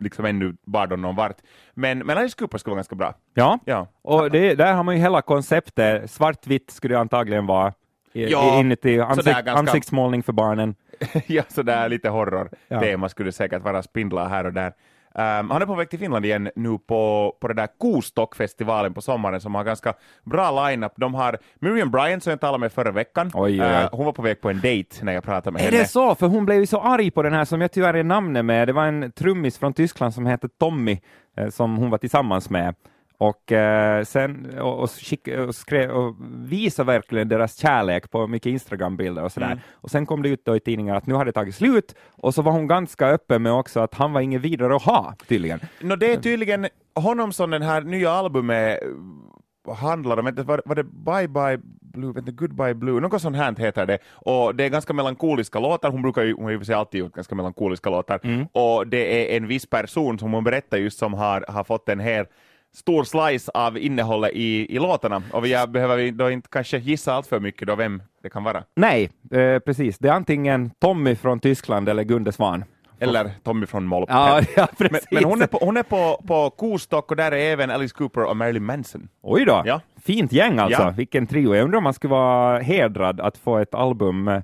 liksom 0.00 0.24
ännu 0.24 0.56
bar 0.66 0.86
dem 0.86 1.02
någon 1.02 1.16
vart. 1.16 1.36
Men, 1.74 1.98
men 1.98 2.18
Alice 2.18 2.36
Cooper 2.38 2.58
skulle 2.58 2.70
vara 2.72 2.78
ganska 2.78 2.96
bra. 2.96 3.14
Ja, 3.34 3.58
Ja. 3.64 3.86
och 4.02 4.30
det, 4.30 4.54
där 4.54 4.72
har 4.74 4.82
man 4.82 4.94
ju 4.96 5.00
hela 5.00 5.22
konceptet. 5.22 6.10
Svartvitt 6.10 6.70
skulle 6.70 6.94
det 6.94 7.00
antagligen 7.00 7.46
vara. 7.46 7.72
I, 8.12 8.26
Ja, 8.30 8.60
inuti 8.60 9.00
ansikt, 9.00 9.26
ganska- 9.26 9.52
ansiktsmålning 9.52 10.22
för 10.22 10.32
barnen. 10.32 10.74
ja, 11.26 11.42
sådär 11.48 11.88
lite 11.88 12.08
horror-tema 12.08 13.04
Ja. 13.04 13.08
skulle 13.08 13.32
säkert 13.32 13.62
vara 13.62 13.82
spindlar 13.82 14.28
här 14.28 14.44
och 14.46 14.52
där. 14.52 14.72
Ehm, 15.18 15.50
han 15.50 15.62
är 15.62 15.66
på 15.66 15.74
väg 15.74 15.90
till 15.90 15.98
Finland 15.98 16.24
igen 16.24 16.50
nu 16.56 16.78
på, 16.78 17.32
på 17.40 17.48
det 17.48 17.54
där 17.54 17.68
Kostockfestivalen 17.78 18.94
på 18.94 19.00
sommaren 19.00 19.40
som 19.40 19.54
har 19.54 19.64
ganska 19.64 19.94
bra 20.24 20.68
line-up. 20.68 20.92
De 20.96 21.14
har 21.14 21.38
Miriam 21.60 21.90
Bryant 21.90 22.22
som 22.22 22.30
jag 22.30 22.40
talade 22.40 22.58
med 22.58 22.72
förra 22.72 22.90
veckan. 22.90 23.30
Oj. 23.34 23.60
Eh, 23.60 23.88
hon 23.92 24.04
var 24.04 24.12
på 24.12 24.22
väg 24.22 24.40
på 24.40 24.50
en 24.50 24.56
date 24.56 25.04
när 25.04 25.12
jag 25.12 25.24
pratade 25.24 25.52
med 25.52 25.60
Är 25.60 25.64
henne. 25.64 25.78
det 25.78 25.86
så? 25.88 26.14
För 26.14 26.26
hon 26.26 26.46
blev 26.46 26.58
ju 26.58 26.66
så 26.66 26.80
arg 26.80 27.10
på 27.10 27.22
den 27.22 27.32
här 27.32 27.44
som 27.44 27.60
jag 27.60 27.72
tyvärr 27.72 27.94
är 27.94 28.04
namnet 28.04 28.44
med. 28.44 28.68
Det 28.68 28.72
var 28.72 28.86
en 28.86 29.12
trummis 29.12 29.58
från 29.58 29.72
Tyskland 29.72 30.14
som 30.14 30.26
hette 30.26 30.48
Tommy 30.48 31.00
eh, 31.36 31.48
som 31.48 31.76
hon 31.76 31.90
var 31.90 31.98
tillsammans 31.98 32.50
med. 32.50 32.74
Och, 33.18 33.52
eh, 33.52 34.04
sen, 34.04 34.58
och, 34.60 34.82
och, 34.82 34.90
skick, 34.90 35.28
och, 35.28 35.54
skrev, 35.54 35.90
och 35.90 36.16
visade 36.34 36.86
verkligen 36.86 37.28
deras 37.28 37.56
kärlek 37.56 38.10
på 38.10 38.26
mycket 38.26 38.50
Instagram-bilder 38.50 39.22
och 39.22 39.32
sådär. 39.32 39.46
Mm. 39.46 39.58
Och 39.72 39.90
sen 39.90 40.06
kom 40.06 40.22
det 40.22 40.28
ut 40.28 40.44
då 40.44 40.56
i 40.56 40.60
tidningar 40.60 40.96
att 40.96 41.06
nu 41.06 41.14
har 41.14 41.24
det 41.24 41.32
tagit 41.32 41.54
slut 41.54 41.94
och 42.10 42.34
så 42.34 42.42
var 42.42 42.52
hon 42.52 42.66
ganska 42.66 43.06
öppen 43.06 43.42
med 43.42 43.52
också 43.52 43.80
att 43.80 43.94
han 43.94 44.12
var 44.12 44.20
ingen 44.20 44.40
vidare 44.40 44.76
att 44.76 44.82
ha 44.82 45.14
tydligen. 45.28 45.60
No, 45.80 45.96
det 45.96 46.12
är 46.12 46.16
tydligen 46.16 46.68
honom 46.94 47.32
som 47.32 47.50
den 47.50 47.62
här 47.62 47.80
nya 47.80 48.10
albumet 48.10 48.82
eh, 48.82 49.74
handlar 49.74 50.18
om, 50.18 50.24
var, 50.24 50.62
var 50.64 50.74
det 50.74 50.84
Bye 50.84 51.28
Bye 51.28 51.60
Blue, 51.80 52.12
vänta, 52.12 52.30
Goodbye 52.30 52.74
Blue, 52.74 53.00
något 53.00 53.22
sånt 53.22 53.36
här 53.36 53.56
heter 53.56 53.86
det. 53.86 53.98
Och 54.12 54.54
det 54.54 54.64
är 54.64 54.68
ganska 54.68 54.92
melankoliska 54.92 55.58
låtar, 55.58 55.90
hon 55.90 56.02
brukar 56.02 56.22
ju, 56.22 56.34
hon 56.34 56.44
har 56.44 56.52
ju 56.52 56.74
alltid 56.74 57.00
gjort 57.00 57.14
ganska 57.14 57.34
melankoliska 57.34 57.90
låtar. 57.90 58.20
Och 58.52 58.86
det 58.86 59.34
är 59.34 59.36
en 59.36 59.46
viss 59.46 59.66
person 59.66 60.18
som 60.18 60.32
hon 60.32 60.44
berättar 60.44 60.76
just 60.76 60.98
som 60.98 61.14
har, 61.14 61.44
har 61.48 61.64
fått 61.64 61.88
en 61.88 62.00
hel 62.00 62.26
stor 62.74 63.04
slice 63.04 63.50
av 63.54 63.78
innehållet 63.78 64.30
i, 64.34 64.76
i 64.76 64.78
låtarna. 64.78 65.22
Och 65.32 65.46
jag 65.46 65.70
behöver 65.70 65.96
vi 65.96 66.10
då 66.10 66.30
inte 66.30 66.48
kanske 66.52 66.78
gissa 66.78 67.12
allt 67.12 67.26
för 67.26 67.40
mycket 67.40 67.68
då 67.68 67.74
vem 67.74 68.02
det 68.22 68.30
kan 68.30 68.44
vara. 68.44 68.64
Nej, 68.76 69.10
eh, 69.32 69.58
precis. 69.58 69.98
Det 69.98 70.08
är 70.08 70.12
antingen 70.12 70.70
Tommy 70.70 71.14
från 71.16 71.40
Tyskland 71.40 71.88
eller 71.88 72.02
Gunde 72.02 72.32
Svan. 72.32 72.64
Eller 72.98 73.30
Tommy 73.42 73.66
från 73.66 73.84
Mollop. 73.84 74.08
Ja, 74.12 74.40
ja 74.56 74.68
men, 74.78 74.90
men 75.10 75.24
hon 75.24 75.42
är 75.42 75.46
på, 75.46 75.58
hon 75.60 75.76
är 75.76 75.82
på, 75.82 76.22
på 76.26 76.50
Kostock 76.50 77.10
och 77.10 77.16
där 77.16 77.32
är 77.32 77.52
även 77.52 77.70
Alice 77.70 77.94
Cooper 77.94 78.24
och 78.24 78.36
Marilyn 78.36 78.64
Manson. 78.64 79.08
Oj 79.22 79.44
då, 79.44 79.62
Ja. 79.66 79.80
fint 80.04 80.32
gäng 80.32 80.58
alltså. 80.58 80.82
Ja. 80.82 80.90
Vilken 80.90 81.26
trio. 81.26 81.54
Jag 81.54 81.64
undrar 81.64 81.78
om 81.78 81.84
man 81.84 81.94
skulle 81.94 82.10
vara 82.10 82.58
hedrad 82.58 83.20
att 83.20 83.38
få 83.38 83.58
ett 83.58 83.74
album 83.74 84.28
eh, 84.28 84.42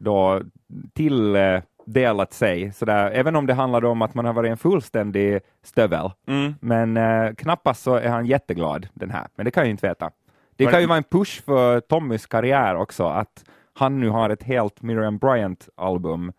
då 0.00 0.40
tilldelat 1.90 2.32
sig, 2.32 2.72
sådär, 2.72 3.10
även 3.10 3.36
om 3.36 3.46
det 3.46 3.54
handlade 3.54 3.86
om 3.88 4.02
att 4.02 4.14
man 4.14 4.24
har 4.24 4.32
varit 4.32 4.50
en 4.50 4.56
fullständig 4.56 5.40
stövel. 5.62 6.10
Mm. 6.26 6.54
Men 6.60 6.96
eh, 6.96 7.34
knappast 7.34 7.82
så 7.82 7.94
är 7.94 8.08
han 8.08 8.26
jätteglad 8.26 8.88
den 8.94 9.10
här, 9.10 9.26
men 9.36 9.44
det 9.44 9.50
kan 9.50 9.60
jag 9.60 9.66
ju 9.66 9.70
inte 9.70 9.88
veta. 9.88 10.10
Det 10.56 10.66
kan 10.66 10.80
ju 10.80 10.86
vara 10.86 10.96
en 10.98 11.04
push 11.04 11.42
för 11.44 11.80
Tommys 11.80 12.26
karriär 12.26 12.76
också, 12.76 13.04
att 13.06 13.44
han 13.74 14.00
nu 14.00 14.08
har 14.08 14.30
ett 14.30 14.42
helt 14.42 14.82
Miriam 14.82 15.18
Bryant-album 15.18 16.32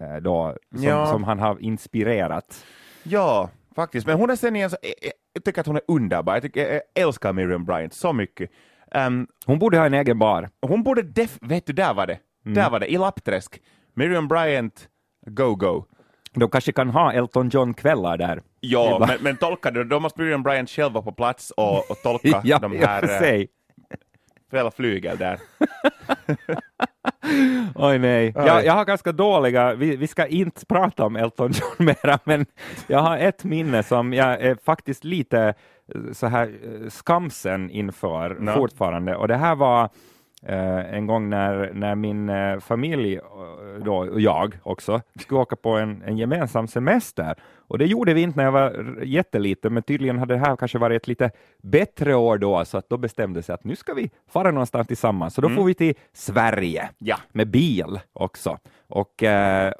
eh, 0.00 0.16
då, 0.16 0.56
som, 0.74 0.84
Ja. 0.84 1.06
som 1.06 1.24
han 1.24 1.38
har 1.38 1.58
inspirerat. 1.62 2.64
Ja, 3.02 3.50
faktiskt. 3.76 4.06
Men 4.06 4.16
hon 4.18 4.30
är 4.30 4.36
sen 4.36 4.56
igen, 4.56 4.70
så, 4.70 4.76
jag, 4.82 5.12
jag 5.32 5.44
tycker 5.44 5.60
att 5.60 5.66
hon 5.66 5.76
är 5.76 5.82
underbar. 5.88 6.32
Jag, 6.34 6.42
tycker, 6.42 6.72
jag 6.72 6.82
älskar 7.04 7.32
Miriam 7.32 7.64
Bryant 7.64 7.94
så 7.94 8.12
mycket. 8.12 8.50
Um, 8.94 9.26
Hon 9.46 9.58
borde 9.58 9.78
ha 9.78 9.86
en 9.86 9.94
egen 9.94 10.18
bar. 10.18 10.48
hon 10.62 10.82
borde 10.82 11.02
def... 11.02 11.38
Vet 11.40 11.66
du, 11.66 11.72
där 11.72 11.94
var 11.94 12.06
det. 12.06 12.18
Där 12.42 12.70
var 12.70 12.80
det, 12.80 12.92
i 12.92 12.98
Lappträsk. 12.98 13.60
Miriam 13.96 14.28
Bryant, 14.28 14.88
go 15.26 15.54
go. 15.54 15.84
De 16.32 16.50
kanske 16.50 16.72
kan 16.72 16.90
ha 16.90 17.12
Elton 17.12 17.48
John-kvällar 17.48 18.16
där. 18.16 18.42
Ja, 18.60 19.06
men, 19.08 19.22
men 19.22 19.36
tolka 19.36 19.70
det, 19.70 19.84
då 19.84 20.00
måste 20.00 20.20
Miriam 20.20 20.42
Bryant 20.42 20.70
själv 20.70 20.92
vara 20.92 21.04
på 21.04 21.12
plats 21.12 21.50
och, 21.50 21.90
och 21.90 21.96
tolka 22.02 22.28
ja, 22.44 22.58
de 22.58 22.76
här 22.76 23.06
för 23.06 23.34
eh, 23.34 23.46
fel 24.50 24.70
flygel 24.70 25.18
där. 25.18 25.40
Oj 27.74 27.98
nej. 27.98 28.32
Jag, 28.36 28.64
jag 28.64 28.72
har 28.72 28.84
ganska 28.84 29.12
dåliga, 29.12 29.74
vi, 29.74 29.96
vi 29.96 30.06
ska 30.06 30.26
inte 30.26 30.66
prata 30.66 31.04
om 31.04 31.16
Elton 31.16 31.52
John 31.52 31.74
mera, 31.86 32.18
men 32.24 32.46
jag 32.86 32.98
har 32.98 33.18
ett 33.18 33.44
minne 33.44 33.82
som 33.82 34.12
jag 34.12 34.40
är 34.40 34.56
faktiskt 34.64 35.04
lite 35.04 35.54
eh, 35.94 36.12
så 36.12 36.26
här 36.26 36.46
eh, 36.64 36.88
skamsen 36.90 37.70
inför 37.70 38.38
Ja. 38.46 38.54
fortfarande. 38.54 39.16
Och 39.16 39.28
det 39.28 39.36
här 39.36 39.54
var 39.54 39.88
eh, 40.42 40.94
en 40.94 41.06
gång 41.06 41.30
när, 41.30 41.70
när 41.74 41.94
min 41.94 42.28
eh, 42.28 42.58
familj 42.58 43.14
eh, 43.16 43.22
då, 43.84 43.96
och 43.96 44.20
jag 44.20 44.58
också 44.62 45.00
skulle 45.20 45.40
åka 45.40 45.56
på 45.56 45.70
en, 45.70 46.02
en 46.06 46.18
gemensam 46.18 46.68
semester. 46.68 47.34
Och 47.68 47.78
det 47.78 47.86
gjorde 47.86 48.14
vi 48.14 48.20
inte 48.20 48.36
när 48.36 48.44
jag 48.44 48.52
var 48.52 48.96
jätteliten, 49.02 49.74
men 49.74 49.82
tydligen 49.82 50.18
hade 50.18 50.34
det 50.34 50.40
här 50.40 50.56
kanske 50.56 50.78
varit 50.78 51.02
ett 51.02 51.08
lite 51.08 51.30
bättre 51.62 52.14
år 52.14 52.38
då, 52.38 52.64
så 52.64 52.78
att 52.78 52.88
då 52.88 52.96
bestämde 52.96 53.42
sig 53.42 53.54
att 53.54 53.64
nu 53.64 53.76
ska 53.76 53.94
vi 53.94 54.10
fara 54.28 54.50
någonstans 54.50 54.86
tillsammans. 54.86 55.34
Så 55.34 55.40
då 55.40 55.48
får 55.48 55.64
vi 55.64 55.74
till 55.74 55.94
Sverige 56.12 56.88
Ja. 56.98 57.16
med 57.32 57.48
bil 57.48 58.00
också. 58.12 58.58
Och, 58.88 59.24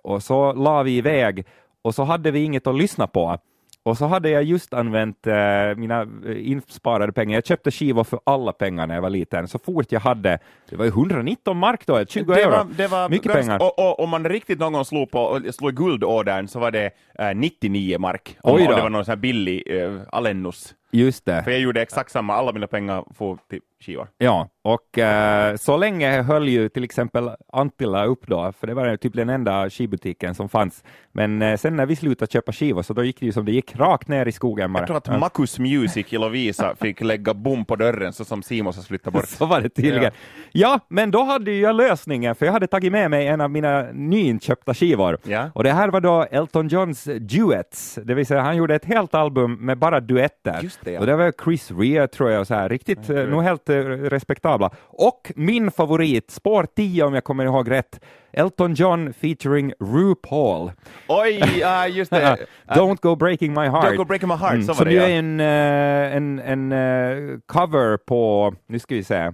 och 0.03 0.23
så 0.23 0.53
la 0.53 0.83
vi 0.83 0.97
iväg 0.97 1.47
och 1.83 1.95
så 1.95 2.03
hade 2.05 2.31
vi 2.31 2.45
inget 2.45 2.67
att 2.67 2.75
lyssna 2.75 3.07
på. 3.07 3.39
Och 3.87 3.99
så 3.99 4.07
hade 4.07 4.31
jag 4.31 4.43
just 4.45 4.75
använt 4.75 5.27
eh, 5.27 5.35
mina 5.77 6.01
eh, 6.27 6.51
insparade 6.51 7.13
pengar. 7.13 7.35
Jag 7.37 7.47
köpte 7.47 7.71
skivor 7.71 8.05
för 8.05 8.21
alla 8.25 8.53
pengar 8.53 8.87
när 8.87 8.95
jag 8.95 9.03
var 9.03 9.11
liten. 9.11 9.49
Så 9.49 9.59
fort 9.59 9.93
jag 9.93 10.01
hade, 10.01 10.39
det 10.71 10.77
var 10.77 10.85
ju 10.85 10.91
119 10.91 11.57
mark 11.57 11.87
då, 11.87 12.05
20 12.07 12.35
det 12.35 12.43
euro. 12.43 12.51
var, 12.51 12.67
det 12.77 12.87
var 12.87 13.09
Mycket 13.09 13.33
ganska- 13.33 13.43
pengar. 13.59 13.73
Och, 13.79 14.01
om 14.01 14.11
man 14.11 14.29
riktigt 14.29 14.59
någon 14.59 14.73
gång 14.73 14.85
slog, 14.85 15.11
på, 15.11 15.41
slog 15.53 15.75
guldådern 15.77 16.49
så 16.49 16.59
var 16.59 16.71
det 16.71 16.91
eh, 17.19 17.35
99 17.35 17.99
mark. 17.99 18.37
Om, 18.43 18.55
Oj 18.55 18.61
om 18.63 18.69
då. 18.71 18.77
det 18.77 18.83
var 18.83 18.91
någon 18.91 19.05
sån 19.05 19.13
här 19.13 19.17
billig 19.17 19.63
eh, 19.83 20.01
Alennus. 20.13 20.75
Just 20.91 21.25
det. 21.25 21.43
För 21.45 21.51
jag 21.51 21.61
gjorde 21.61 21.83
exakt 21.83 22.11
samma, 22.13 22.35
alla 22.35 22.53
mina 22.53 22.67
pengar 22.67 23.05
får 23.15 23.39
till 23.51 23.61
skivor. 23.85 24.09
Ja, 24.19 24.49
och 24.65 24.99
eh, 24.99 25.57
så 25.57 25.77
länge 25.77 26.23
höll 26.23 26.49
ju 26.49 26.69
till 26.69 26.85
exempel 26.85 27.31
Antilla 27.53 28.05
upp 28.05 28.27
då, 28.27 28.53
för 28.61 28.67
det 28.67 28.75
var 28.75 28.97
typ 28.97 29.15
den 29.15 29.29
enda 29.29 29.71
skivbutiken 29.71 30.35
som 30.35 30.49
fanns. 30.49 30.85
Men 31.13 31.43
eh, 31.43 31.57
sen 31.57 31.77
när 31.77 31.87
vi 31.87 31.97
slutade 31.97 32.33
köpa 32.33 32.53
skivor 32.53 32.83
så 32.83 32.93
då 32.93 33.05
gick 33.05 33.21
det 33.21 33.27
ju 33.27 33.33
som 33.33 33.45
det 33.45 33.53
gick 33.53 33.77
rakt 33.77 34.09
ner 34.09 34.27
i 34.27 34.33
skogen 34.33 34.73
bara. 34.73 34.79
Jag 34.81 34.87
tror 34.87 34.97
att 34.97 35.07
Ja. 35.07 35.19
Makus 35.19 35.59
Music 35.59 36.13
i 36.13 36.19
Lovisa 36.19 36.75
fick 36.81 37.01
lägga 37.01 37.35
bom 37.35 37.65
på 37.65 37.77
dörren 37.77 38.13
så 38.13 38.25
som 38.25 38.43
Simons 38.43 38.77
har 38.77 38.83
flyttat 38.83 39.13
bort. 39.13 39.29
Så 39.29 39.47
var 39.47 39.61
det 39.61 39.69
tydligen. 39.69 40.13
Ja. 40.53 40.81
men 40.89 41.11
då 41.11 41.23
hade 41.23 41.53
jag 41.53 41.77
lösningen, 41.77 42.35
för 42.35 42.47
jag 42.47 42.53
hade 42.53 42.67
tagit 42.67 42.93
med 42.93 43.11
mig 43.11 43.27
en 43.27 43.41
av 43.41 43.51
mina 43.51 43.83
nyinköpta 43.93 44.75
skivor. 44.75 45.19
Ja. 45.25 45.51
Och 45.55 45.65
det 45.65 45.73
här 45.73 45.89
var 45.89 46.01
då 46.01 46.27
Elton 46.31 46.69
Johns 46.69 47.05
duets, 47.05 47.99
det 48.05 48.15
vill 48.15 48.27
säga 48.27 48.41
han 48.41 48.57
gjorde 48.57 48.75
ett 48.75 48.85
helt 48.85 49.15
album 49.15 49.55
med 49.55 49.79
bara 49.79 50.01
duetter. 50.01 50.59
Just 50.63 50.85
det, 50.85 50.93
ja. 50.93 51.01
Och 51.01 51.07
det 51.07 51.17
var 51.17 51.33
Chris 51.45 51.71
Rea 51.71 52.09
tror 52.09 52.31
jag, 52.31 52.47
så 52.47 52.55
här, 52.55 52.69
riktigt, 52.69 53.11
eh, 53.11 53.17
nog 53.25 53.43
helt 53.43 53.66
eh, 53.69 53.75
respektabla. 53.85 54.71
Och 54.79 55.33
min 55.37 55.71
favorit, 55.71 56.31
spår 56.31 56.67
10 56.77 57.05
om 57.05 57.15
jag 57.15 57.25
kommer 57.25 57.45
ihåg 57.45 57.71
rätt, 57.71 58.01
Elton 58.33 58.75
John 58.75 59.13
featuring 59.13 59.73
RuPaul. 59.81 60.73
Oj, 61.09 61.43
ja, 61.61 61.89
just 61.89 62.11
det. 62.11 62.37
Don't 62.67 62.99
go 63.01 63.17
breaking 63.17 63.53
my 63.53 63.67
heart. 63.67 63.85
Don't 63.85 63.97
go 63.97 64.05
breaking 64.05 64.29
my 64.29 64.35
heart, 64.35 64.61
så 64.61 64.67
var 64.67 64.75
som 64.75 64.91
ju 64.91 64.99
är 64.99 65.09
en, 65.09 65.41
eh, 65.41 66.17
en, 66.17 66.39
en 66.39 66.73
eh, 66.73 67.39
cover 67.47 67.97
på, 67.97 68.55
nu 68.69 68.79
ska 68.79 68.95
vi 68.95 69.05
se, 69.05 69.33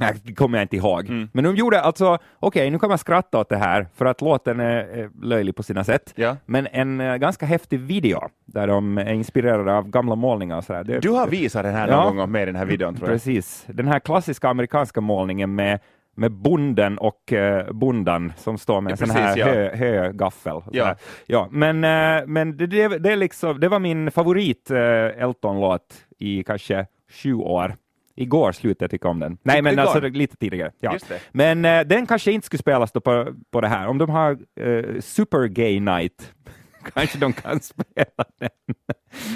Nej, 0.00 0.14
det 0.24 0.34
kommer 0.34 0.58
jag 0.58 0.64
inte 0.64 0.76
ihåg. 0.76 1.08
Mm. 1.08 1.28
Men 1.32 1.44
de 1.44 1.56
gjorde 1.56 1.80
alltså, 1.80 2.18
okej, 2.40 2.70
nu 2.70 2.78
kan 2.78 2.88
man 2.88 2.98
skratta 2.98 3.38
åt 3.38 3.48
det 3.48 3.56
här, 3.56 3.86
för 3.94 4.04
att 4.06 4.20
låten 4.20 4.60
är, 4.60 5.10
löjlig 5.22 5.56
på 5.56 5.62
sina 5.62 5.84
sätt, 5.84 6.12
Ja. 6.16 6.36
men 6.46 6.66
en 6.72 7.00
eh, 7.00 7.16
ganska 7.16 7.46
häftig 7.46 7.80
video, 7.80 8.20
där 8.46 8.66
de 8.66 8.98
är 8.98 9.12
inspirerade 9.12 9.74
av 9.74 9.88
gamla 9.88 10.14
målningar 10.14 10.56
och 10.56 10.64
sådär. 10.64 10.98
Du 11.02 11.08
har 11.10 11.26
visat 11.26 11.62
den 11.62 11.74
här 11.74 11.88
Ja. 11.88 12.04
någon 12.04 12.16
gång 12.16 12.30
med 12.30 12.48
den 12.48 12.56
här 12.56 12.64
videon 12.66 12.94
tror 12.94 13.08
jag. 13.08 13.14
Precis. 13.14 13.64
Den 13.68 13.88
här 13.88 13.98
klassiska 13.98 14.48
amerikanska 14.48 15.00
målningen 15.00 15.54
med, 15.54 15.80
med 16.16 16.32
bonden 16.32 16.98
och 16.98 17.32
eh, 17.32 17.72
bondan 17.72 18.32
som 18.36 18.58
står 18.58 18.80
med 18.80 18.90
en 18.92 18.96
Ja, 19.00 19.06
sån 19.06 19.16
här 19.16 19.36
ja. 19.36 19.46
hö, 19.46 19.76
högaffel. 19.76 20.60
Ja. 20.72 20.96
ja. 21.26 21.48
Men, 21.50 21.84
eh, 21.84 22.26
men 22.26 22.56
det, 22.56 22.66
det, 22.66 22.88
det, 22.98 23.16
liksom, 23.16 23.60
det 23.60 23.68
var 23.68 23.78
min 23.78 24.10
favorit 24.10 24.70
eh, 24.70 25.22
Elton-låt 25.22 25.94
i 26.18 26.44
kanske 26.44 26.86
sju 27.22 27.34
år. 27.34 27.74
Igår 28.14 28.52
slutade 28.52 28.84
jag 28.84 28.90
tycka 28.90 29.08
om 29.08 29.20
den. 29.20 29.38
Nej, 29.42 29.62
men 29.62 29.72
Igår? 29.72 29.82
alltså 29.82 30.00
lite 30.00 30.36
tidigare. 30.36 30.72
Ja. 30.80 30.98
Men 31.32 31.64
eh, 31.64 31.80
den 31.80 32.06
kanske 32.06 32.32
inte 32.32 32.46
skulle 32.46 32.58
spelas 32.58 32.92
då 32.92 33.00
på, 33.00 33.34
på 33.50 33.60
det 33.60 33.68
här. 33.68 33.86
Om 33.86 33.98
de 33.98 34.10
har 34.10 34.38
eh, 34.60 35.00
Super 35.00 35.46
Gay 35.46 35.80
Night 35.80 36.32
kanske 36.94 37.18
de 37.18 37.32
kan 37.32 37.60
spela 37.62 38.24
den. 38.38 38.50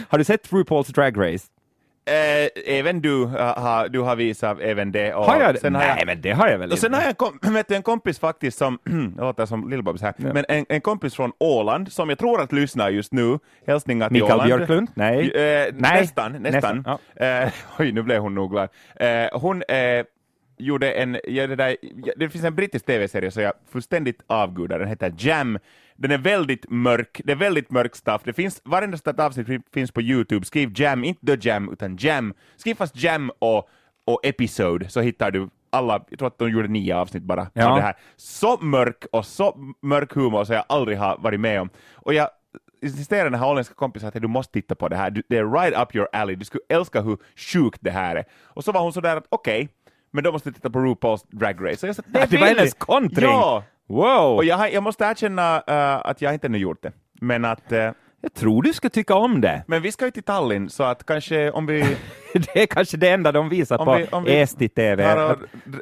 har 0.08 0.18
du 0.18 0.24
sett 0.24 0.50
RuPaul's 0.50 0.92
Drag 0.94 1.18
Race? 1.20 1.46
Eh, 2.10 2.48
även 2.78 3.00
du, 3.00 3.22
uh, 3.22 3.36
har, 3.36 3.88
du 3.88 4.00
har 4.00 4.16
visat 4.16 4.60
även 4.60 4.92
det. 4.92 5.14
Och 5.14 5.24
Har 5.24 5.40
jag 5.40 5.54
det? 5.54 5.60
sen 5.60 5.74
har 5.74 5.82
Nej, 5.82 5.94
jag, 5.98 6.06
men 6.06 6.20
det 6.20 6.32
har 6.32 6.48
jag 6.48 6.58
väl 6.58 6.72
och 6.72 6.78
sen 6.78 6.94
har 6.94 7.00
jag 7.00 7.08
en, 7.08 7.14
kom, 7.14 7.38
vet 7.54 7.68
du, 7.68 7.74
en 7.74 7.82
kompis 7.82 8.18
faktiskt 8.18 8.58
som, 8.58 8.78
låter 9.18 9.46
som 9.46 9.68
Lill-Babs 9.72 10.02
här, 10.02 10.14
Ja. 10.16 10.32
men 10.32 10.44
en, 10.48 10.66
en 10.68 10.80
kompis 10.80 11.14
från 11.14 11.32
Åland 11.38 11.92
som 11.92 12.08
jag 12.08 12.18
tror 12.18 12.40
att 12.40 12.52
lyssnar 12.52 12.90
just 12.90 13.12
nu. 13.12 13.38
Hälsningar 13.66 14.08
till 14.08 14.12
Mikael 14.12 14.32
Åland. 14.32 14.46
Björklund? 14.48 14.88
Nej. 14.94 15.30
Eh, 15.30 15.72
Nej. 15.74 16.00
Nästan, 16.00 16.32
nästan. 16.32 16.76
Nästan, 16.76 16.98
Eh, 17.16 17.52
oj, 17.78 17.92
nu 17.92 18.02
blev 18.02 18.20
hon 18.20 18.34
nog 18.34 18.50
glad. 18.50 18.68
Hon 19.32 19.62
gjorde 20.58 20.92
en, 20.92 21.18
ja, 21.24 21.46
det, 21.46 21.56
där, 21.56 21.76
ja, 22.04 22.12
det 22.16 22.28
finns 22.28 22.44
en 22.44 22.54
brittisk 22.54 22.86
tv-serie 22.86 23.30
som 23.30 23.42
jag 23.42 23.52
fullständigt 23.72 24.22
avgudar, 24.26 24.78
den 24.78 24.88
heter 24.88 25.14
Jam. 25.18 25.58
Den 25.96 26.10
är 26.10 26.18
väldigt 26.18 26.70
mörk, 26.70 27.20
det 27.24 27.32
är 27.32 27.36
väldigt 27.36 27.70
mörk 27.70 27.96
stuff. 27.96 28.22
Det 28.24 28.32
finns, 28.32 28.60
varenda 28.64 28.96
ett 28.96 29.20
avsnitt 29.20 29.46
fin- 29.46 29.62
finns 29.72 29.90
på 29.90 30.02
Youtube, 30.02 30.46
skriv 30.46 30.72
Jam, 30.80 31.04
inte 31.04 31.36
The 31.36 31.48
Jam, 31.48 31.68
utan 31.72 31.96
Jam. 32.00 32.34
Skriv 32.56 32.74
fast 32.74 32.96
Jam 33.02 33.30
och, 33.38 33.68
och 34.06 34.20
Episode, 34.26 34.88
så 34.88 35.00
hittar 35.00 35.30
du 35.30 35.48
alla, 35.70 36.04
jag 36.10 36.18
tror 36.18 36.26
att 36.28 36.38
de 36.38 36.50
gjorde 36.50 36.68
nio 36.68 36.96
avsnitt 36.96 37.22
bara 37.22 37.46
Ja. 37.54 37.68
av 37.70 37.76
det 37.76 37.82
här. 37.82 37.94
Så 38.16 38.56
mörk 38.60 39.04
och 39.12 39.26
så 39.26 39.74
mörk 39.82 40.12
humor 40.14 40.44
som 40.44 40.54
jag 40.54 40.64
aldrig 40.68 40.98
har 40.98 41.18
varit 41.18 41.40
med 41.40 41.60
om. 41.60 41.70
Och 41.94 42.14
jag 42.14 42.28
insisterar 42.82 43.24
den 43.24 43.34
här 43.40 43.46
holländska 43.46 43.74
kompisen 43.74 44.08
att 44.08 44.14
du 44.22 44.28
måste 44.28 44.52
titta 44.52 44.74
på 44.74 44.88
det 44.88 44.96
här, 44.96 45.22
det 45.28 45.36
är 45.38 45.52
right 45.62 45.78
up 45.82 45.94
your 45.96 46.08
alley, 46.12 46.36
du 46.36 46.44
skulle 46.44 46.62
älska 46.68 47.00
hur 47.00 47.18
sjukt 47.36 47.78
det 47.82 47.90
här 47.90 48.16
är. 48.16 48.24
Och 48.44 48.64
så 48.64 48.72
var 48.72 48.80
hon 48.80 48.92
sådär 48.92 49.16
att 49.16 49.26
okej, 49.28 49.68
men 50.10 50.24
då 50.24 50.32
måste 50.32 50.48
du 50.50 50.54
titta 50.54 50.70
på 50.70 50.78
RuPaul's 50.78 51.24
Drag 51.30 51.64
Race. 51.64 51.76
Så 51.76 51.86
jag 51.86 51.96
sa, 51.96 52.02
Det, 52.06 52.26
det 52.30 52.36
var 52.38 52.46
hennes 52.46 52.64
vi." 52.74 52.78
kontring! 52.78 53.30
Ja! 53.30 53.64
Wow! 53.88 54.36
Och 54.36 54.44
jag, 54.44 54.72
jag 54.72 54.82
måste 54.82 55.04
erkänna 55.04 55.56
eh, 55.66 56.06
att 56.06 56.22
jag 56.22 56.34
inte 56.34 56.46
ännu 56.46 56.58
gjort 56.58 56.82
det. 56.82 56.92
Men 57.20 57.44
att, 57.44 57.72
eh, 57.72 57.90
Jag 58.20 58.34
tror 58.34 58.62
du 58.62 58.72
ska 58.72 58.88
tycka 58.88 59.14
om 59.14 59.40
det. 59.40 59.64
men 59.66 59.82
vi 59.82 59.92
ska 59.92 60.04
ju 60.04 60.10
till 60.10 60.22
Tallinn, 60.22 60.68
så 60.70 60.82
att 60.84 61.06
kanske 61.06 61.50
om 61.50 61.66
vi 61.66 61.80
Det 62.32 62.62
är 62.62 62.66
kanske 62.66 62.96
det 62.96 63.08
enda 63.10 63.32
de 63.32 63.48
visar 63.48 63.78
Om 63.78 63.86
på 63.86 63.94
vi- 63.96 64.06
om 64.12 64.24
vi 64.24 64.30
Eesti-TV. 64.32 65.34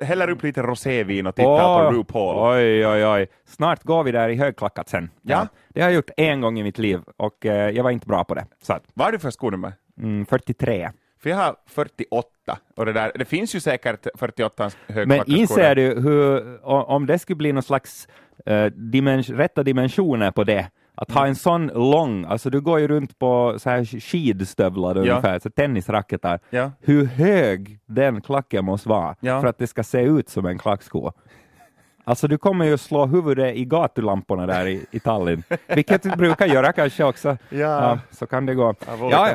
häller 0.03 0.31
upp 0.31 0.43
lite 0.43 0.63
rosévin 0.63 1.27
och 1.27 1.35
tittar 1.35 1.85
på 1.91 1.97
RuPaul. 1.97 2.55
Oj, 2.57 2.87
oj, 2.87 3.07
oj. 3.07 3.27
Snart 3.47 3.83
går 3.83 4.05
vi 4.05 4.13
där 4.13 4.29
i 4.29 4.37
högklackat 4.37 4.89
sen. 4.89 5.11
Ja. 5.23 5.47
Det 5.69 5.81
har 5.81 5.89
jag 5.89 5.95
gjort 5.97 6.11
en 6.17 6.41
gång 6.41 6.59
i 6.59 6.63
mitt 6.63 6.79
liv 6.79 7.01
och 7.17 7.47
eh, 7.47 7.71
jag 7.71 7.85
var 7.85 7.91
inte 7.91 8.07
bra 8.07 8.25
på 8.25 8.35
det. 8.35 8.47
Så 8.63 8.73
att, 8.73 8.83
Vad 8.95 9.09
är 9.09 9.13
du 9.13 9.19
för 9.19 9.31
skonummer? 9.31 9.73
mm, 10.01 10.27
43. 10.27 10.91
För 11.25 11.31
jag 11.31 11.37
har 11.37 11.57
48, 11.67 12.29
och 12.77 12.87
det, 12.87 12.93
där, 12.93 13.13
det 13.15 13.25
finns 13.25 13.55
ju 13.55 13.61
säkert 13.61 14.07
48 14.15 14.71
Men 14.87 14.95
högklackarskor. 14.97 15.37
inser 15.37 15.75
du 15.75 16.01
hur, 16.01 16.59
om 16.67 17.07
det 17.07 17.19
skulle 17.19 17.37
bli 17.37 17.53
någon 17.53 17.63
slags 17.63 18.09
eh, 18.47 18.65
dimens 18.67 19.29
rätta 19.31 19.63
dimensioner 19.63 20.31
på 20.31 20.45
det, 20.45 20.69
att 20.95 21.09
Mm. 21.09 21.19
ha 21.19 21.27
en 21.27 21.35
sån 21.35 21.67
lång, 21.67 22.25
alltså 22.25 22.51
du 22.51 22.61
går 22.61 22.81
ju 22.81 22.89
runt 22.89 23.19
på 23.19 23.55
så 23.59 23.71
här 23.71 23.85
skidstövlar 24.01 24.97
ungefär, 24.97 25.39
så 25.39 25.51
tennisracketar, 25.51 26.39
Ja. 26.51 26.71
hur 26.81 27.05
hög 27.07 27.79
den 27.87 28.21
klacken 28.21 28.65
måste 28.65 28.89
vara 28.89 29.17
Ja. 29.21 29.41
för 29.41 29.49
att 29.49 29.59
det 29.59 29.67
ska 29.67 29.83
se 29.83 30.01
ut 30.01 30.29
som 30.29 30.47
en 30.47 30.59
klacksko. 30.59 31.13
Alltså 32.07 32.29
du 32.29 32.39
kommer 32.39 32.65
ju 32.65 32.79
slå 32.79 33.07
huvudet 33.07 33.57
i 33.57 33.65
gatulamporna 33.65 34.47
där 34.47 34.67
i, 34.67 34.87
i 34.91 35.01
Tallinn, 35.01 35.43
vilket 35.67 36.03
du 36.03 36.11
brukar 36.11 36.47
göra 36.47 36.73
kanske 36.73 37.05
också. 37.05 37.37
Ja. 37.49 37.99
så 38.11 38.27
kan 38.27 38.47
det 38.47 38.55
gå. 38.55 38.75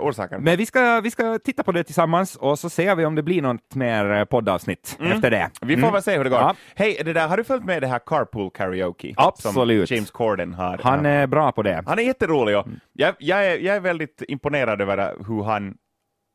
Orsaker. 0.01 0.37
Men 0.37 0.57
vi 0.57 0.65
ska, 0.65 1.01
vi 1.03 1.11
ska 1.11 1.39
titta 1.43 1.63
på 1.63 1.71
det 1.71 1.83
tillsammans 1.83 2.35
och 2.35 2.59
så 2.59 2.69
ser 2.69 2.95
vi 2.95 3.05
om 3.05 3.15
det 3.15 3.23
blir 3.23 3.41
något 3.41 3.75
mer 3.75 4.11
eh, 4.11 4.23
poddavsnitt 4.25 4.97
efter 5.13 5.31
det. 5.31 5.49
Vi 5.61 5.73
får 5.75 5.79
Mm. 5.81 5.93
väl 5.93 6.01
se 6.03 6.17
hur 6.17 6.23
det 6.23 6.29
går. 6.29 6.39
Ja. 6.39 6.55
Hej, 6.75 7.01
det 7.05 7.13
där, 7.13 7.27
har 7.27 7.37
du 7.37 7.43
följt 7.43 7.65
med 7.65 7.81
det 7.81 7.87
här 7.87 7.99
Carpool 8.05 8.51
Karaoke? 8.51 9.13
Absolut. 9.17 9.87
Som 9.87 9.95
James 9.95 10.11
Corden 10.11 10.53
har. 10.53 10.79
Han 10.83 11.05
är 11.05 11.27
bra 11.27 11.51
på 11.51 11.61
det. 11.63 11.83
han 11.85 11.99
är 11.99 12.03
jätterolig 12.03 12.57
och 12.57 12.65
jag, 12.93 13.13
jag, 13.19 13.45
är, 13.47 13.57
jag 13.57 13.75
är 13.75 13.79
väldigt 13.79 14.23
imponerad 14.27 14.81
över 14.81 15.13
hur 15.27 15.43
han 15.43 15.73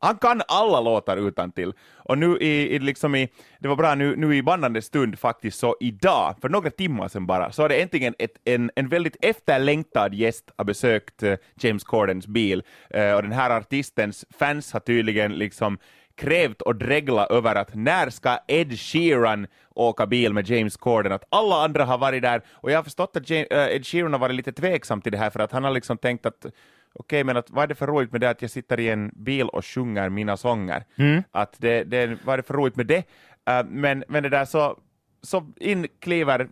han 0.05 0.19
kan 0.19 0.43
alla 0.49 0.81
låtar 0.81 1.17
utan 1.17 1.53
till. 1.53 1.73
Och 1.97 2.19
nu 2.19 2.39
i, 2.41 2.75
i, 2.75 2.79
liksom 2.79 3.15
i, 3.15 3.29
det 3.59 3.69
var 3.69 3.77
bra 3.77 3.95
nu, 3.95 4.17
nu 4.17 4.37
i 4.37 4.43
bandande 4.43 4.83
stund 4.83 5.19
faktiskt 5.19 5.59
så 5.59 5.77
idag, 5.81 6.35
för 6.41 6.49
några 6.49 6.71
timmar 6.71 7.09
sedan 7.09 7.27
bara, 7.27 7.53
så 7.53 7.63
har 7.63 7.69
det 7.69 7.83
äntligen 7.83 8.15
ett, 8.19 8.37
en, 8.45 8.71
en 8.77 8.89
väldigt 8.89 9.17
efterlängtad 9.21 10.15
gäst 10.15 10.51
har 10.57 10.65
besökt 10.65 11.23
eh, 11.23 11.35
James 11.61 11.85
Cordens 11.85 12.27
bil. 12.27 12.63
Uh, 12.97 13.15
och 13.15 13.23
den 13.23 13.33
här 13.33 13.51
artistens 13.51 14.25
fans 14.39 14.73
har 14.73 14.81
tydligen 14.81 15.33
liksom 15.33 15.79
krävt 16.17 16.63
och 16.63 16.77
dreglat 16.77 17.31
över 17.31 17.55
att 17.55 17.75
när 17.75 18.11
ska 18.11 18.39
Ed 18.49 18.79
Sheeran 18.79 19.47
åka 19.75 20.07
bil 20.07 20.33
med 20.33 20.49
James 20.49 20.77
Corden, 20.77 21.13
att 21.13 21.25
alla 21.31 21.65
andra 21.65 21.85
har 21.85 21.99
varit 21.99 22.23
där, 22.23 22.43
och 22.51 22.71
jag 22.71 22.79
har 22.79 22.85
förstått 22.85 23.17
att 23.17 23.31
James, 23.31 23.47
uh, 23.53 23.77
Ed 23.77 23.87
Sheeran 23.87 24.13
har 24.13 24.21
varit 24.21 24.37
lite 24.37 24.53
tveksam 24.53 25.01
till 25.01 25.13
det 25.13 25.19
här, 25.19 25.31
för 25.31 25.41
att 25.41 25.53
han 25.53 25.65
har 25.65 25.71
liksom 25.71 25.99
tänkt 25.99 26.27
att 26.27 26.47
okej, 26.95 27.25
men 27.25 27.37
att, 27.37 27.51
vad 27.51 27.63
är 27.63 27.67
det 27.67 27.75
för 27.75 27.87
roligt 27.87 28.13
med 28.13 28.21
det 28.21 28.31
att 28.31 28.43
jag 28.43 28.51
sitter 28.51 28.81
i 28.81 28.89
en 28.89 29.11
bil 29.15 29.49
och 29.49 29.67
sjunger 29.67 30.09
mina 30.09 30.37
sånger? 30.37 30.85
Mm. 30.97 31.23
Att 31.31 31.57
det, 31.59 31.85
det, 31.85 32.19
vad 32.25 32.33
är 32.33 32.37
det 32.37 32.43
för 32.43 32.55
roligt 32.55 32.77
med 32.77 32.87
det? 32.87 33.05
Uh, 33.51 33.69
men, 33.69 34.05
men 34.09 34.23
det 34.23 34.29
där 34.29 34.45
så, 34.45 34.79
så 35.23 35.53
in 35.57 35.87
kliver 35.99 36.49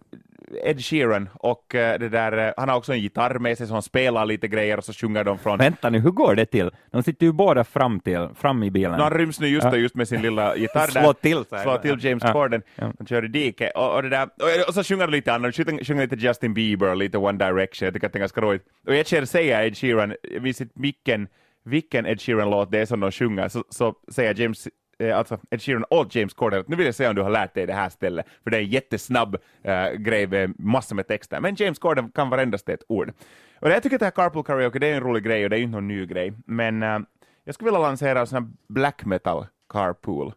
Ed 0.65 0.85
Sheeran 0.85 1.29
och 1.35 1.75
uh, 1.75 1.81
det 1.81 2.09
där, 2.09 2.47
uh, 2.47 2.53
han 2.57 2.69
har 2.69 2.77
också 2.77 2.93
en 2.93 3.01
gitarr 3.01 3.39
med 3.39 3.59
sig 3.59 3.67
så 3.67 3.73
han 3.73 3.83
spelar 3.83 4.27
lite 4.27 4.49
grejer 4.49 4.77
och 4.77 4.85
så 4.85 4.93
sjunger 4.93 5.25
de 5.25 5.39
från... 5.39 5.59
Vänta 5.59 5.91
nu, 5.91 5.99
hur 5.99 6.11
går 6.11 6.35
det 6.35 6.47
till? 6.47 6.71
De 6.91 7.03
sitter 7.03 7.27
ju 7.27 7.33
båda 7.33 7.65
fram, 7.65 8.01
till, 8.01 8.29
fram 8.35 8.63
i 8.63 8.71
bilen. 8.71 8.93
No, 8.93 9.03
han 9.03 9.13
ryms 9.13 9.41
nu 9.41 9.49
just, 9.49 9.65
ja. 9.65 9.77
just 9.77 9.95
med 9.95 10.09
sin 10.09 10.23
lilla 10.23 10.57
gitarr 10.57 10.87
där. 10.95 11.03
Slå 11.03 11.13
till, 11.13 11.45
Slå 11.63 11.79
till 11.79 12.05
James 12.05 12.23
ja. 12.27 12.33
Corden. 12.33 12.63
Ja. 12.75 12.93
Han 12.99 13.07
kör 13.07 13.25
i 13.25 13.29
diket 13.29 13.73
och, 13.77 13.95
och, 13.95 14.03
det 14.03 14.09
där, 14.09 14.25
och, 14.25 14.69
och 14.69 14.75
så 14.75 14.85
sjunger 14.85 15.07
de 15.07 15.13
lite 15.13 15.33
annat, 15.33 15.57
sjunger, 15.57 16.01
lite 16.01 16.17
Justin 16.17 16.55
Bieber, 16.55 16.95
lite 16.95 17.19
One 17.19 17.39
Direction, 17.39 17.87
jag 17.87 17.95
tycker 17.95 18.07
att 18.07 18.13
det 18.13 18.17
är 18.17 18.21
ganska 18.21 18.41
roligt. 18.41 18.63
Och 18.87 18.95
jag 18.95 19.07
känner 19.07 19.27
säga 19.27 19.67
Ed 19.67 19.77
Sheeran, 19.77 20.15
vid 20.41 20.57
sitt 20.57 20.77
micken 20.77 21.29
vilken 21.65 22.07
Ed 22.07 22.21
Sheeran-låt 22.21 22.71
det 22.71 22.79
är 22.79 22.87
som 22.87 23.01
de 23.01 23.13
sjunger, 23.13 23.49
så, 23.49 23.65
så 23.69 23.95
säger 24.13 24.41
James 24.41 24.67
eh, 24.67 24.73
alltså 25.11 25.39
Ed 25.51 25.63
Sheeran 25.63 25.85
och 25.85 26.17
James 26.17 26.35
Corden, 26.35 26.65
nu 26.67 26.77
vill 26.77 26.87
jag 26.87 26.95
se 26.95 27.09
om 27.09 27.15
du 27.15 27.23
har 27.23 27.31
lärt 27.31 27.55
dig 27.55 27.67
det 27.67 27.73
här 27.73 27.89
stället, 27.89 28.27
för 28.43 28.51
det 28.51 28.57
är 28.57 28.61
en 28.61 28.69
jättesnabb 28.69 29.37
äh, 29.63 29.91
grej 29.91 30.27
med 30.27 30.55
massor 30.59 30.97
med 30.97 31.09
texter, 31.09 31.41
men 31.41 31.55
James 31.55 31.79
Corden 31.79 32.11
kan 32.11 32.31
varendaste 32.31 32.73
ett 32.73 32.85
ord. 32.89 33.13
Och 33.61 33.71
jag 33.71 33.83
tycker 33.83 33.97
att 33.97 34.01
det 34.01 34.07
här 34.07 34.11
Carpool 34.11 34.45
Karaoke, 34.45 34.79
det 34.79 34.87
är 34.87 34.95
en 34.95 35.01
rolig 35.01 35.25
grej 35.25 35.45
och 35.45 35.51
det 35.51 35.59
är 35.59 35.61
inte 35.61 35.77
någon 35.77 35.89
ny 35.89 36.07
grej, 36.07 36.33
men 36.47 36.83
äh, 36.83 36.99
jag 37.45 37.55
skulle 37.55 37.71
vilja 37.71 37.81
lansera 37.87 38.21
en 38.21 38.27
sån 38.27 38.43
här 38.43 38.53
black 38.69 39.05
metal 39.05 39.47
carpool. 39.69 40.33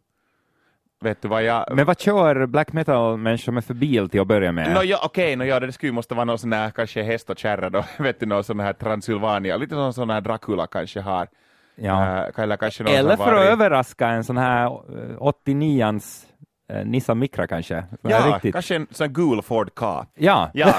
Vet 1.01 1.21
du 1.21 1.27
vad 1.27 1.43
jag... 1.43 1.65
Men 1.75 1.85
vad 1.85 1.99
kör 1.99 2.45
black 2.45 2.73
metal-människor 2.73 3.51
med 3.51 3.65
för 3.65 3.73
bil 3.73 4.09
till 4.09 4.21
att 4.21 4.27
börja 4.27 4.51
med? 4.51 4.73
No, 4.73 4.83
ja, 4.83 4.99
Okej, 5.03 5.25
okay, 5.25 5.35
no, 5.35 5.43
ja, 5.43 5.59
det 5.59 5.71
skulle 5.71 5.91
måste 5.91 6.15
vara 6.15 6.25
någon 6.25 6.39
sån 6.39 6.53
här 6.53 6.71
kanske 6.71 7.01
häst 7.01 7.29
och 7.29 7.37
kärra 7.37 7.69
då, 7.69 7.85
vet 8.03 8.19
du, 8.19 8.25
någon 8.25 8.43
sån 8.43 8.59
här 8.59 8.73
Transylvania, 8.73 9.57
lite 9.57 9.75
sån, 9.75 9.93
sån 9.93 10.09
här 10.09 10.21
Dracula 10.21 10.67
kanske 10.67 11.01
har. 11.01 11.27
Ja. 11.75 12.27
Uh, 12.37 12.39
eller 12.39 13.17
för 13.17 13.33
att 13.33 13.45
överraska 13.45 14.07
en 14.07 14.23
sån 14.23 14.37
här 14.37 14.67
89ans 14.67 16.25
uh, 16.71 16.77
eh, 16.77 16.85
Nissan 16.85 17.19
Micra 17.19 17.47
kanske. 17.47 17.83
Ja, 18.01 18.33
riktigt... 18.33 18.53
kanske 18.53 18.75
en 18.75 18.87
sån 18.91 19.13
gul 19.13 19.41
Ford 19.41 19.75
Ka. 19.75 20.05
Ja. 20.15 20.51
ja. 20.53 20.73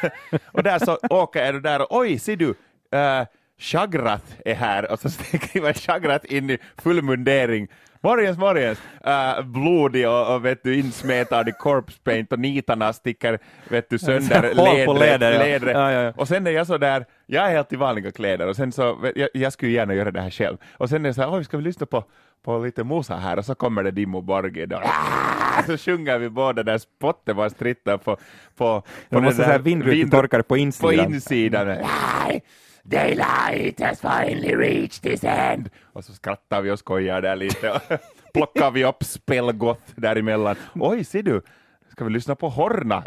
och 0.52 0.62
där 0.62 0.78
så 0.78 0.98
åker 1.10 1.52
du 1.52 1.60
där 1.60 1.80
och 1.80 1.98
oj, 1.98 2.18
ser 2.18 2.36
du, 2.36 2.48
uh, 2.48 2.54
Chagrat 3.60 4.36
är 4.44 4.54
här 4.54 4.92
och 4.92 5.00
så 5.00 5.10
skriver 5.10 5.72
Chagrat 5.72 6.24
in 6.32 6.50
i 6.50 6.58
full 6.76 7.02
mundering 7.02 7.68
Morgens, 8.02 8.38
morgens! 8.38 8.78
Uh, 9.06 9.46
blodig 9.46 10.08
och, 10.08 10.34
och 10.34 10.44
vet 10.44 10.62
du, 10.64 10.78
insmetad 10.78 11.48
i 11.48 11.52
corpse 11.52 11.98
paint 12.04 12.32
och 12.32 12.38
nitarna 12.38 12.92
sticker 12.92 13.38
vet 13.68 13.90
du, 13.90 13.98
sönder 13.98 14.54
ledret. 14.54 14.98
Leder, 14.98 15.38
ledret. 15.38 15.74
Ja. 15.74 15.92
Ja, 15.92 16.02
ja, 16.02 16.12
och 16.16 16.28
sen 16.28 16.46
är 16.46 16.50
jag 16.50 16.66
så 16.66 16.78
där, 16.78 17.04
jag 17.26 17.46
är 17.46 17.50
helt 17.50 17.72
i 17.72 17.76
vanliga 17.76 18.10
kläder 18.10 18.46
och 18.46 18.56
sen 18.56 18.72
så, 18.72 19.12
jag, 19.14 19.28
jag 19.34 19.52
skulle 19.52 19.72
gärna 19.72 19.94
göra 19.94 20.10
det 20.10 20.20
här 20.20 20.30
själv. 20.30 20.56
Och 20.76 20.88
sen 20.88 21.04
är 21.04 21.08
jag 21.08 21.14
så 21.14 21.22
här, 21.22 21.34
oj, 21.34 21.44
ska 21.44 21.56
vi 21.56 21.62
lyssna 21.62 21.86
på, 21.86 22.04
på 22.44 22.58
lite 22.58 22.84
Musa 22.84 23.16
här? 23.16 23.38
Och 23.38 23.44
så 23.44 23.54
kommer 23.54 23.82
det 23.82 23.90
Dimmo 23.90 24.20
Borghi 24.20 24.66
då. 24.66 24.82
Så 25.66 25.78
sjunger 25.78 26.18
vi 26.18 26.28
båda 26.28 26.62
där 26.62 26.78
spotten 26.78 27.36
var 27.36 27.48
strittar 27.48 27.96
på, 27.96 28.16
på, 28.16 28.20
på 28.56 28.84
de 29.08 29.24
måste 29.24 29.44
säga 29.44 29.58
vindrutetorkare 29.58 30.42
på 30.42 30.56
insidan. 30.56 31.06
På 31.06 31.12
insidan. 31.12 31.76
Daylight 32.84 33.80
has 33.80 34.00
finally 34.00 34.54
reached 34.54 35.02
this 35.02 35.24
end. 35.24 35.70
Och 35.92 36.04
så 36.04 36.12
skrattar 36.12 36.62
vi 36.62 36.70
och 36.70 36.78
skojar 36.78 37.22
där 37.22 37.36
lite 37.36 37.80
plockar 38.34 38.70
vi 38.70 38.84
upp 38.84 39.04
spelgott 39.04 39.82
däremellan. 39.96 40.56
Oj, 40.74 41.04
ser 41.04 41.22
du, 41.22 41.42
ska 41.92 42.04
vi 42.04 42.10
lyssna 42.10 42.34
på 42.34 42.48
Horna? 42.48 43.04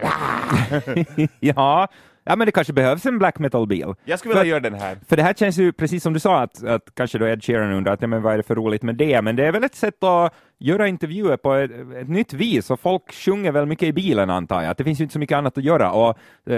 ja, 1.39 1.87
Ja, 2.25 2.35
men 2.35 2.45
det 2.45 2.51
kanske 2.51 2.73
behövs 2.73 3.05
en 3.05 3.19
black 3.19 3.39
metal-bil. 3.39 3.93
Jag 4.05 4.19
skulle 4.19 4.33
vilja 4.33 4.49
göra 4.49 4.59
den 4.59 4.73
här. 4.73 4.97
För 5.07 5.15
det 5.15 5.23
här 5.23 5.33
känns 5.33 5.57
ju, 5.57 5.71
precis 5.71 6.03
som 6.03 6.13
du 6.13 6.19
sa, 6.19 6.41
att, 6.41 6.63
att 6.63 6.95
kanske 6.95 7.17
då 7.17 7.27
Ed 7.27 7.43
Sheeran 7.43 7.73
undrar 7.73 7.93
att, 7.93 8.01
ja, 8.01 8.07
men 8.07 8.21
vad 8.21 8.33
är 8.33 8.37
det 8.37 8.43
för 8.43 8.55
roligt 8.55 8.83
med 8.83 8.95
det? 8.95 9.21
Men 9.21 9.35
det 9.35 9.45
är 9.45 9.51
väl 9.51 9.63
ett 9.63 9.75
sätt 9.75 10.03
att 10.03 10.33
göra 10.59 10.87
intervjuer 10.87 11.37
på 11.37 11.53
ett, 11.53 11.71
ett 12.01 12.09
nytt 12.09 12.33
vis, 12.33 12.71
och 12.71 12.79
folk 12.79 13.13
sjunger 13.13 13.51
väl 13.51 13.65
mycket 13.65 13.87
i 13.87 13.93
bilen 13.93 14.29
antar 14.29 14.61
jag. 14.61 14.75
Det 14.77 14.83
finns 14.83 14.99
ju 14.99 15.03
inte 15.03 15.13
så 15.13 15.19
mycket 15.19 15.37
annat 15.37 15.57
att 15.57 15.63
göra. 15.63 15.91
Och 15.91 16.17
uh, 16.49 16.55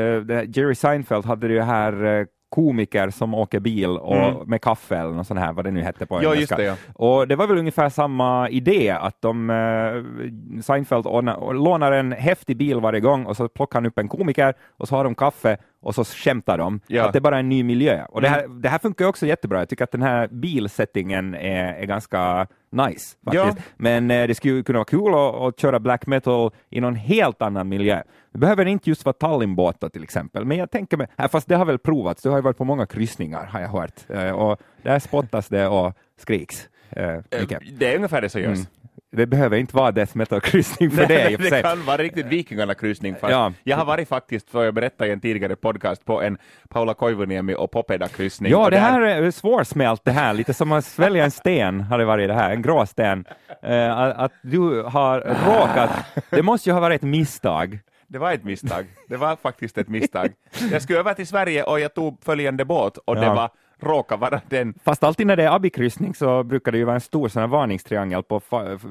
Jerry 0.58 0.76
Seinfeld 0.76 1.26
hade 1.26 1.48
det 1.48 1.64
här 1.64 2.04
uh, 2.04 2.26
komiker 2.56 3.10
som 3.10 3.34
åker 3.34 3.60
bil 3.60 3.90
och 3.90 4.16
mm. 4.16 4.36
med 4.46 4.62
kaffe 4.62 4.98
eller 4.98 5.12
något 5.12 5.28
sånt 5.28 5.40
här, 5.40 5.54
vad 5.54 5.66
det 5.66 5.72
nu 5.72 5.82
hette 5.82 6.06
på 6.06 6.24
ja, 6.24 6.34
engelska. 6.34 6.58
Det, 6.58 6.64
ja. 6.64 6.76
Och 6.94 7.28
det 7.28 7.36
var 7.36 7.48
väl 7.48 7.58
ungefär 7.58 7.90
samma 7.90 8.50
idé, 8.50 8.90
att 8.90 9.22
de, 9.22 9.50
eh, 9.50 10.62
Seinfeld 10.62 11.06
lånar 11.54 11.92
en 11.92 12.12
häftig 12.12 12.58
bil 12.58 12.80
varje 12.80 13.00
gång 13.00 13.26
och 13.26 13.38
så 13.38 13.48
plockar 13.48 13.80
han 13.80 13.86
upp 13.86 14.00
en 14.00 14.08
komiker 14.08 14.54
och 14.78 14.88
så 14.88 14.96
har 14.96 15.04
de 15.04 15.16
kaffe 15.16 15.58
och 15.86 15.96
så 15.96 16.04
skämtar 16.04 16.58
de. 16.58 16.80
Ja. 16.88 17.06
Att 17.06 17.14
det 17.14 17.20
är 17.20 17.22
bara 17.22 17.40
en 17.40 17.50
ny 17.50 17.64
miljö. 17.64 18.06
Och 18.10 18.20
mm. 18.20 18.32
det, 18.32 18.38
här, 18.38 18.48
det 18.48 18.70
här 18.70 18.80
funkar 18.80 19.06
också 19.06 19.26
jättebra. 19.26 19.60
Jag 19.60 19.70
tycker 19.70 19.84
att 19.84 19.92
den 19.92 20.02
här 20.02 20.28
bilsettingen 20.28 21.36
är, 21.36 21.74
är 21.74 21.86
ganska 21.86 22.48
nice. 22.70 23.16
Faktiskt. 23.26 23.46
Ja. 23.46 23.56
Men 23.78 24.12
eh, 24.12 24.28
det 24.28 24.36
skulle 24.36 24.64
kunna 24.64 24.80
vara 24.80 24.86
kul 24.86 25.14
att, 25.14 25.36
att, 25.36 25.60
köra 25.60 25.80
black 25.80 26.08
metal 26.08 26.52
i 26.70 26.82
någon 26.82 26.96
helt 26.96 27.42
annan 27.42 27.70
miljö. 27.70 28.02
Det 28.32 28.40
behöver 28.40 28.66
inte 28.66 28.90
just 28.90 29.06
vara 29.06 29.14
Tallinnbåtar 29.14 29.90
till 29.90 30.04
exempel, 30.04 30.46
men 30.46 30.58
jag 30.58 30.72
tänker 30.72 30.98
mig, 30.98 31.08
fast 31.32 31.48
det 31.48 31.56
har 31.56 31.66
väl 31.66 31.80
provats, 31.80 32.22
du 32.22 32.30
har 32.30 32.38
ju 32.38 32.42
varit 32.42 32.58
på 32.58 32.64
många 32.64 32.86
kryssningar 32.86 33.46
har 33.46 33.62
jag 33.62 33.70
hört, 33.70 34.10
eh, 34.10 34.32
och 34.32 34.62
där 34.84 35.00
spottas 35.00 35.48
det 35.48 35.68
och 35.68 35.94
skriks. 36.18 36.70
Eh, 36.90 37.16
mycket. 37.42 37.60
Det 37.80 37.92
är 37.92 37.96
ungefär 37.96 38.22
det 38.22 38.30
som 38.30 38.42
görs. 38.42 38.58
Mm. 38.58 38.68
Det 39.16 39.26
behöver 39.26 39.58
inte 39.58 39.76
vara 39.76 39.92
death 39.92 40.18
metal-kryssning 40.18 40.92
för 40.92 41.06
det. 41.06 41.38
Det 41.38 41.62
kan 41.62 41.86
vara 41.86 41.98
riktigt 41.98 42.26
Vikingarna-kryssning. 42.26 43.16
Ja. 43.22 43.54
Jag 43.64 43.78
har 43.78 43.86
varit 43.86 44.08
faktiskt, 44.10 44.50
för 44.50 44.64
jag 44.64 44.74
berättade 44.74 45.10
i 45.10 45.14
en 45.14 45.20
tidigare 45.20 45.56
podcast, 45.56 46.06
på 46.06 46.22
en 46.22 46.38
Paula 46.70 46.94
Koivuniemi 46.94 47.56
och 47.56 47.72
Popeda-kryssning. 47.72 48.52
Ja, 48.52 48.70
det 48.70 48.78
här 48.78 49.02
är 49.02 49.32
svårsmält 49.32 50.02
det 50.06 50.12
här, 50.12 50.34
lite 50.34 50.54
som 50.54 50.72
att 50.72 50.86
svälja 50.86 51.24
en 51.24 51.32
sten 51.32 51.82
har 51.82 51.98
det 51.98 52.06
varit 52.06 52.28
det 52.28 52.34
här, 52.34 52.52
en 52.52 52.62
grå 52.62 52.86
sten. 52.86 53.26
Uh, 53.64 54.20
att 54.20 54.32
du 54.42 54.82
har 54.82 55.20
råkat, 55.20 55.90
det 56.30 56.44
måste 56.44 56.70
ju 56.70 56.74
ha 56.74 56.80
varit 56.80 56.96
ett 56.96 57.08
misstag. 57.08 57.80
Det 58.08 58.18
var 58.18 58.32
ett 58.32 58.44
misstag. 58.44 58.86
Det 59.10 59.18
var 59.18 59.36
faktiskt 59.36 59.78
ett 59.78 59.90
misstag. 59.90 60.30
Jag 60.72 60.82
skulle 60.82 61.00
över 61.00 61.14
till 61.14 61.28
Sverige 61.28 61.64
och 61.64 61.80
jag 61.80 61.94
tog 61.94 62.24
följande 62.24 62.66
båt 62.66 62.98
och 62.98 63.18
ja. 63.18 63.22
det 63.22 63.30
var 63.30 63.50
råkar 63.80 64.18
vara 64.18 64.42
den. 64.50 64.74
Fast 64.84 65.04
alltid 65.04 65.28
när 65.28 65.36
det 65.36 65.44
är 65.44 65.56
abikryssning 65.56 66.16
så 66.16 66.44
brukar 66.44 66.72
det 66.72 66.78
ju 66.78 66.84
vara 66.84 66.96
en 66.96 67.02
stor 67.02 67.28
sån 67.28 67.50
varningstriangel 67.50 68.24
på 68.24 68.42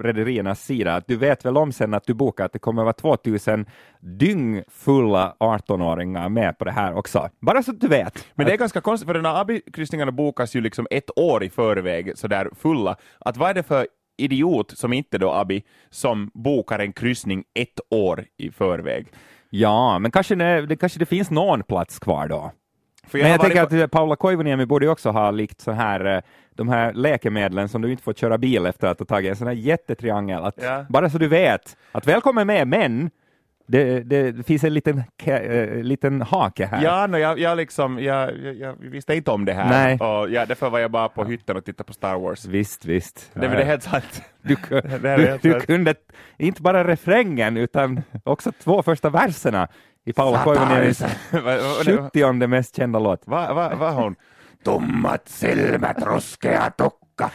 rederiernas 0.02 0.64
sida. 0.64 1.02
du 1.06 1.16
vet 1.16 1.44
väl 1.44 1.56
om 1.56 1.72
sen 1.72 1.94
att 1.94 2.06
du 2.06 2.14
bokar 2.14 2.44
att 2.44 2.52
det 2.52 2.58
kommer 2.58 2.82
vara 2.82 2.92
2000 2.92 3.66
dyngfulla 4.00 5.36
18-åringar 5.40 6.28
med 6.28 6.58
på 6.58 6.64
det 6.64 6.70
här 6.70 6.94
också. 6.94 7.28
Bara 7.40 7.62
så 7.62 7.70
att 7.70 7.80
du 7.80 7.88
vet. 7.88 8.26
Men 8.34 8.46
det 8.46 8.52
är 8.52 8.56
ganska 8.56 8.80
konstigt, 8.80 9.06
för 9.06 9.14
de 9.14 9.24
här 9.24 9.40
abikryssningarna 9.40 10.12
bokas 10.12 10.56
ju 10.56 10.60
liksom 10.60 10.86
ett 10.90 11.18
år 11.18 11.44
i 11.44 11.50
förväg 11.50 12.18
sådär 12.18 12.50
fulla. 12.56 12.96
Att 13.18 13.36
vad 13.36 13.50
är 13.50 13.54
det 13.54 13.62
för 13.62 13.86
idiot 14.16 14.78
som 14.78 14.92
inte 14.92 15.18
då 15.18 15.30
Abi 15.30 15.62
som 15.90 16.30
bokar 16.34 16.78
en 16.78 16.92
kryssning 16.92 17.44
ett 17.54 17.80
år 17.90 18.24
i 18.36 18.50
förväg? 18.50 19.06
Ja, 19.50 19.98
men 19.98 20.10
kanske 20.10 20.34
det, 20.34 20.76
kanske 20.76 20.98
det 20.98 21.06
finns 21.06 21.30
någon 21.30 21.62
plats 21.62 21.98
kvar 21.98 22.28
då. 22.28 22.52
För 23.06 23.18
jag 23.18 23.24
Men 23.24 23.30
jag 23.30 23.40
tänker 23.40 23.62
att 23.62 23.72
eh, 23.72 23.86
Paula 23.86 24.16
Koivuniemi 24.16 24.66
borde 24.66 24.88
också 24.88 25.10
ha 25.10 25.30
likt 25.30 25.60
så 25.60 25.72
här 25.72 26.04
eh, 26.04 26.20
de 26.54 26.68
här 26.68 26.92
läkemedlen 26.92 27.68
som 27.68 27.82
du 27.82 27.90
inte 27.90 28.02
får 28.02 28.12
köra 28.12 28.38
bil 28.38 28.66
efter 28.66 28.88
att 28.88 28.98
ha 28.98 29.06
tagit 29.06 29.30
en 29.30 29.36
sån 29.36 29.46
här 29.46 29.54
jättetriangel. 29.54 30.44
Att, 30.44 30.54
ja. 30.62 30.86
Bara 30.88 31.10
så 31.10 31.18
du 31.18 31.28
vet 31.28 31.76
att 31.92 32.06
välkommen 32.06 32.46
med, 32.46 32.68
men 32.68 33.10
det, 33.66 34.00
det, 34.00 34.46
finns 34.46 34.64
en 34.64 34.74
liten, 34.74 35.02
äh, 35.24 35.82
liten 35.82 36.22
hake 36.22 36.66
här. 36.66 36.82
Ja, 36.82 37.06
no, 37.06 37.16
jag, 37.16 37.38
jag, 37.38 37.56
liksom, 37.56 38.02
jag, 38.02 38.38
jag, 38.38 38.54
jag 38.54 38.74
visste 38.78 39.14
inte 39.14 39.30
om 39.30 39.44
det 39.44 39.52
här. 39.52 39.68
Nej. 39.68 39.98
Och, 39.98 40.30
ja, 40.30 40.46
därför 40.46 40.70
var 40.70 40.78
jag 40.78 40.90
bara 40.90 41.08
på 41.08 41.24
hytten 41.24 41.56
och 41.56 41.64
tittade 41.64 41.86
på 41.86 41.92
Star 41.92 42.18
Wars. 42.18 42.44
Visst, 42.46 42.84
visst. 42.84 43.30
Det, 43.34 43.40
det 43.40 43.46
är 43.46 43.64
helt 43.64 43.82
sant. 43.82 44.22
Du, 44.42 44.56
du, 44.70 45.38
du 45.42 45.60
kunde 45.60 45.94
inte 46.36 46.62
bara 46.62 46.84
refrängen 46.84 47.56
utan 47.56 48.02
också 48.24 48.52
två 48.52 48.82
första 48.82 49.10
verserna 49.10 49.68
i 50.04 50.12
Paula 50.12 50.44
Koivuniemis 50.44 51.02
70 51.84 52.46
mest 52.46 52.76
kända 52.76 52.98
låt. 52.98 53.22
Vad 53.24 53.54
va, 53.54 53.74
va 53.74 53.90
hon? 53.90 54.16
Tummat 54.64 55.28
silmät 55.28 56.02
ruskea 56.02 56.70
tukka. 56.70 57.30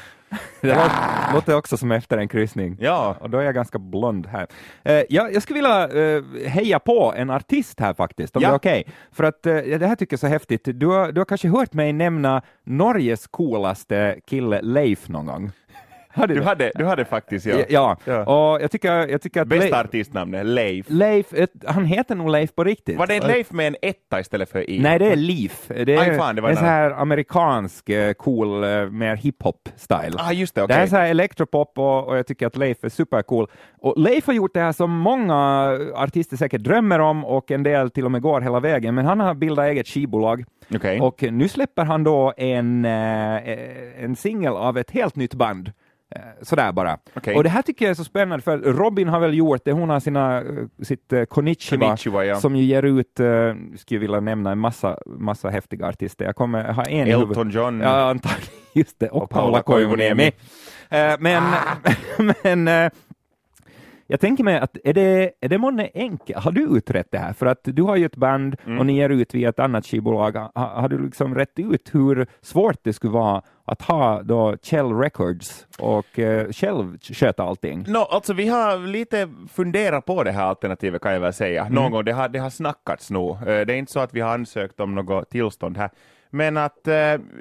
Det 0.62 0.68
låter, 0.68 1.34
låter 1.34 1.56
också 1.56 1.78
som 1.78 1.92
efter 1.92 2.18
en 2.18 2.28
kryssning. 2.28 2.78
Ja. 2.80 3.16
Och 3.20 3.30
då 3.30 3.38
är 3.38 3.44
jag 3.44 3.56
ganska 3.56 3.80
blond 3.80 4.28
här. 4.28 4.48
Uh, 4.90 5.04
jag, 5.10 5.34
jag 5.34 5.44
skulle 5.44 5.58
vilja 5.58 5.88
uh, 5.88 6.24
heja 6.48 6.80
på 6.80 7.14
en 7.18 7.30
artist 7.30 7.80
här 7.80 7.94
faktiskt, 7.94 8.36
om 8.36 8.42
ja. 8.42 8.50
det 8.50 8.54
är 8.54 8.58
okej. 8.58 8.82
Okay. 8.82 8.94
För 9.12 9.24
att 9.24 9.46
uh, 9.48 9.80
det 9.80 9.88
här 9.88 9.96
tycker 9.96 10.14
jag 10.14 10.18
är 10.18 10.28
så 10.28 10.28
häftigt. 10.28 10.62
Du 10.66 10.88
har, 10.88 11.12
du 11.12 11.20
har 11.20 11.26
kanske 11.26 11.48
hört 11.48 11.74
mig 11.74 11.94
nämna 11.94 12.42
Norges 12.64 13.28
coolaste 13.28 14.20
kille 14.28 14.62
Leif 14.62 15.08
någon 15.08 15.26
gång? 15.26 15.52
Hade 16.20 16.34
Du 16.34 16.40
det? 16.40 16.46
hade, 16.46 16.72
du 16.76 16.86
hade 16.86 17.06
faktiskt, 17.06 17.46
ja. 17.46 17.56
Ja, 17.70 17.98
Ja. 18.06 18.24
och 18.54 18.62
jag 18.62 18.72
tycker, 18.72 19.08
jag 19.08 19.22
tycker 19.22 19.42
att 19.42 19.48
Bästa 19.48 19.66
Le- 19.76 19.76
artistnamnet, 19.88 20.46
Leif. 20.46 20.86
Leif, 20.90 21.26
han 21.68 21.86
heter 21.86 22.16
nog 22.16 22.30
Leif 22.30 22.56
på 22.56 22.64
riktigt. 22.64 22.98
Var 22.98 23.08
det 23.08 23.16
inte 23.16 23.28
Leif 23.28 23.52
med 23.52 23.68
en 23.68 23.76
etta 23.82 24.20
istället 24.20 24.50
för 24.52 24.70
i? 24.70 24.80
Nej, 24.82 25.00
det 25.00 25.12
är 25.12 25.16
Leaf. 25.16 25.68
Det 25.68 25.96
är 25.96 26.00
Aj, 26.02 26.18
fan, 26.18 26.36
det 26.36 26.42
var 26.42 26.50
en 26.50 26.56
en 26.56 26.60
så 26.60 26.66
här 26.66 26.92
amerikansk, 26.92 27.90
eh, 27.90 28.14
cool, 28.14 28.64
eh, 28.64 28.70
mer 28.90 29.16
hiphop-style. 29.16 30.16
Ah, 30.18 30.32
just 30.32 30.56
det, 30.56 30.62
Det 30.62 30.66
okej. 30.66 30.76
här 30.76 30.84
är 30.84 30.88
så 30.88 30.96
här 30.96 31.08
elektropop 31.10 31.78
och, 31.78 32.08
och 32.08 32.18
jag 32.18 32.28
tycker 32.28 32.48
att 32.48 32.58
Leif 32.58 32.84
är 32.84 32.90
supercool. 32.90 33.48
Och 33.82 33.94
Leif 33.98 34.28
har 34.28 34.34
gjort 34.34 34.54
det 34.54 34.60
här 34.60 34.72
som 34.72 34.92
många 34.92 35.40
artister 35.96 36.38
säkert 36.38 36.62
drömmer 36.62 37.00
om 37.00 37.26
och 37.26 37.52
en 37.52 37.64
del 37.64 37.90
till 37.92 38.06
och 38.06 38.12
med 38.12 38.22
går 38.22 38.42
hela 38.42 38.60
vägen, 38.60 38.96
men 38.96 39.06
han 39.06 39.20
har 39.20 39.34
bildat 39.34 39.66
eget 39.66 39.88
skivbolag 39.88 40.44
Okej. 40.76 41.00
och 41.02 41.24
nu 41.32 41.48
släpper 41.48 41.86
han 41.86 42.04
då 42.04 42.34
en, 42.38 42.86
eh, 42.86 44.04
en 44.04 44.16
singel 44.16 44.54
av 44.54 44.78
ett 44.78 44.92
helt 44.92 45.16
nytt 45.16 45.34
band. 45.34 45.72
Eh, 46.16 46.22
Sådär 46.42 46.72
bara. 46.72 46.98
Okej. 47.14 47.36
Och 47.36 47.44
det 47.44 47.50
här 47.50 47.62
tycker 47.62 47.86
jag 47.86 47.90
är 47.90 47.96
så 47.96 48.04
spännande, 48.04 48.44
för 48.44 48.58
Robin 48.58 49.08
har 49.08 49.20
väl 49.20 49.34
gjort 49.34 49.62
det, 49.66 49.72
hon 49.72 49.90
har 49.90 50.00
sina, 50.00 50.38
eh, 50.38 50.44
sitt 50.82 51.14
eh, 51.14 51.24
Konnichiwa, 51.24 51.86
Konnichiwa, 51.86 52.26
ja. 52.26 52.36
som 52.36 52.56
ju 52.56 52.64
ger 52.64 52.84
ut, 52.84 53.20
eh, 53.20 53.28
skulle 53.78 54.00
vilja 54.00 54.20
nämna 54.20 54.52
en 54.52 54.60
massa, 54.60 54.98
massa 55.06 55.50
häftiga 55.50 55.88
artister. 55.88 56.26
Jag 56.26 56.36
kommer 56.36 56.74
ha 56.74 56.84
en. 56.84 57.08
Elton 57.08 57.50
John. 57.50 57.82
Ja, 57.82 58.10
antagligen. 58.10 58.54
Just 58.74 59.00
det. 59.00 59.10
Och, 59.10 59.24
Och 59.24 59.30
Paula 59.30 59.62
Koivuniemi. 59.62 60.32
Eh, 60.90 61.16
men 61.20 61.44
men 62.44 62.68
eh, 62.68 62.92
jag 64.12 64.20
tänker 64.20 64.44
mig 64.44 64.60
att 64.60 64.78
är 64.84 64.94
det, 64.94 65.32
är 65.42 65.50
det 65.50 65.58
månne 65.58 65.90
enkelt? 65.94 66.40
Har 66.44 66.52
du 66.52 66.62
utrett 66.78 67.08
det 67.12 67.18
här? 67.18 67.34
För 67.34 67.46
att 67.46 67.60
du 67.64 67.82
har 67.84 67.96
ju 67.96 68.06
ett 68.06 68.16
band 68.16 68.56
Mm. 68.66 68.80
och 68.80 68.86
ni 68.86 68.94
ger 68.96 69.10
ut 69.10 69.34
via 69.36 69.50
ett 69.50 69.60
annat 69.60 69.86
skivbolag. 69.86 70.32
Ha, 70.36 70.52
har 70.56 70.90
du 70.90 71.06
liksom 71.06 71.36
rätt 71.36 71.60
ut 71.60 71.90
hur 71.96 72.28
svårt 72.42 72.78
det 72.84 72.94
skulle 72.94 73.14
vara 73.14 73.42
att 73.66 73.82
ha 73.82 74.24
då 74.24 74.56
Kjell 74.62 74.92
Records 74.94 75.68
och 75.80 76.20
eh, 76.20 76.52
själv 76.52 76.98
sköta 77.02 77.44
allting? 77.44 77.86
No, 77.88 77.98
alltså 77.98 78.34
vi 78.34 78.48
har 78.48 78.88
lite 78.88 79.30
funderat 79.52 80.06
på 80.06 80.24
det 80.24 80.32
här 80.32 80.44
alternativet 80.46 81.02
kan 81.02 81.14
jag 81.14 81.20
väl 81.20 81.34
säga. 81.34 81.62
Mm. 81.62 81.74
Någon 81.74 81.92
gång, 81.92 82.06
det 82.06 82.12
har, 82.12 82.30
det 82.30 82.40
har 82.40 82.50
snackats 82.50 83.12
nog. 83.12 83.32
Eh, 83.36 83.46
Det 83.46 83.52
är 83.52 83.78
inte 83.78 83.92
så 83.92 84.00
att 84.00 84.14
vi 84.14 84.20
har 84.22 84.34
ansökt 84.34 84.80
om 84.80 84.96
något 84.96 85.30
tillstånd 85.30 85.78
här. 85.78 85.90
Men 86.30 86.58
att 86.58 86.88
eh, 86.88 86.94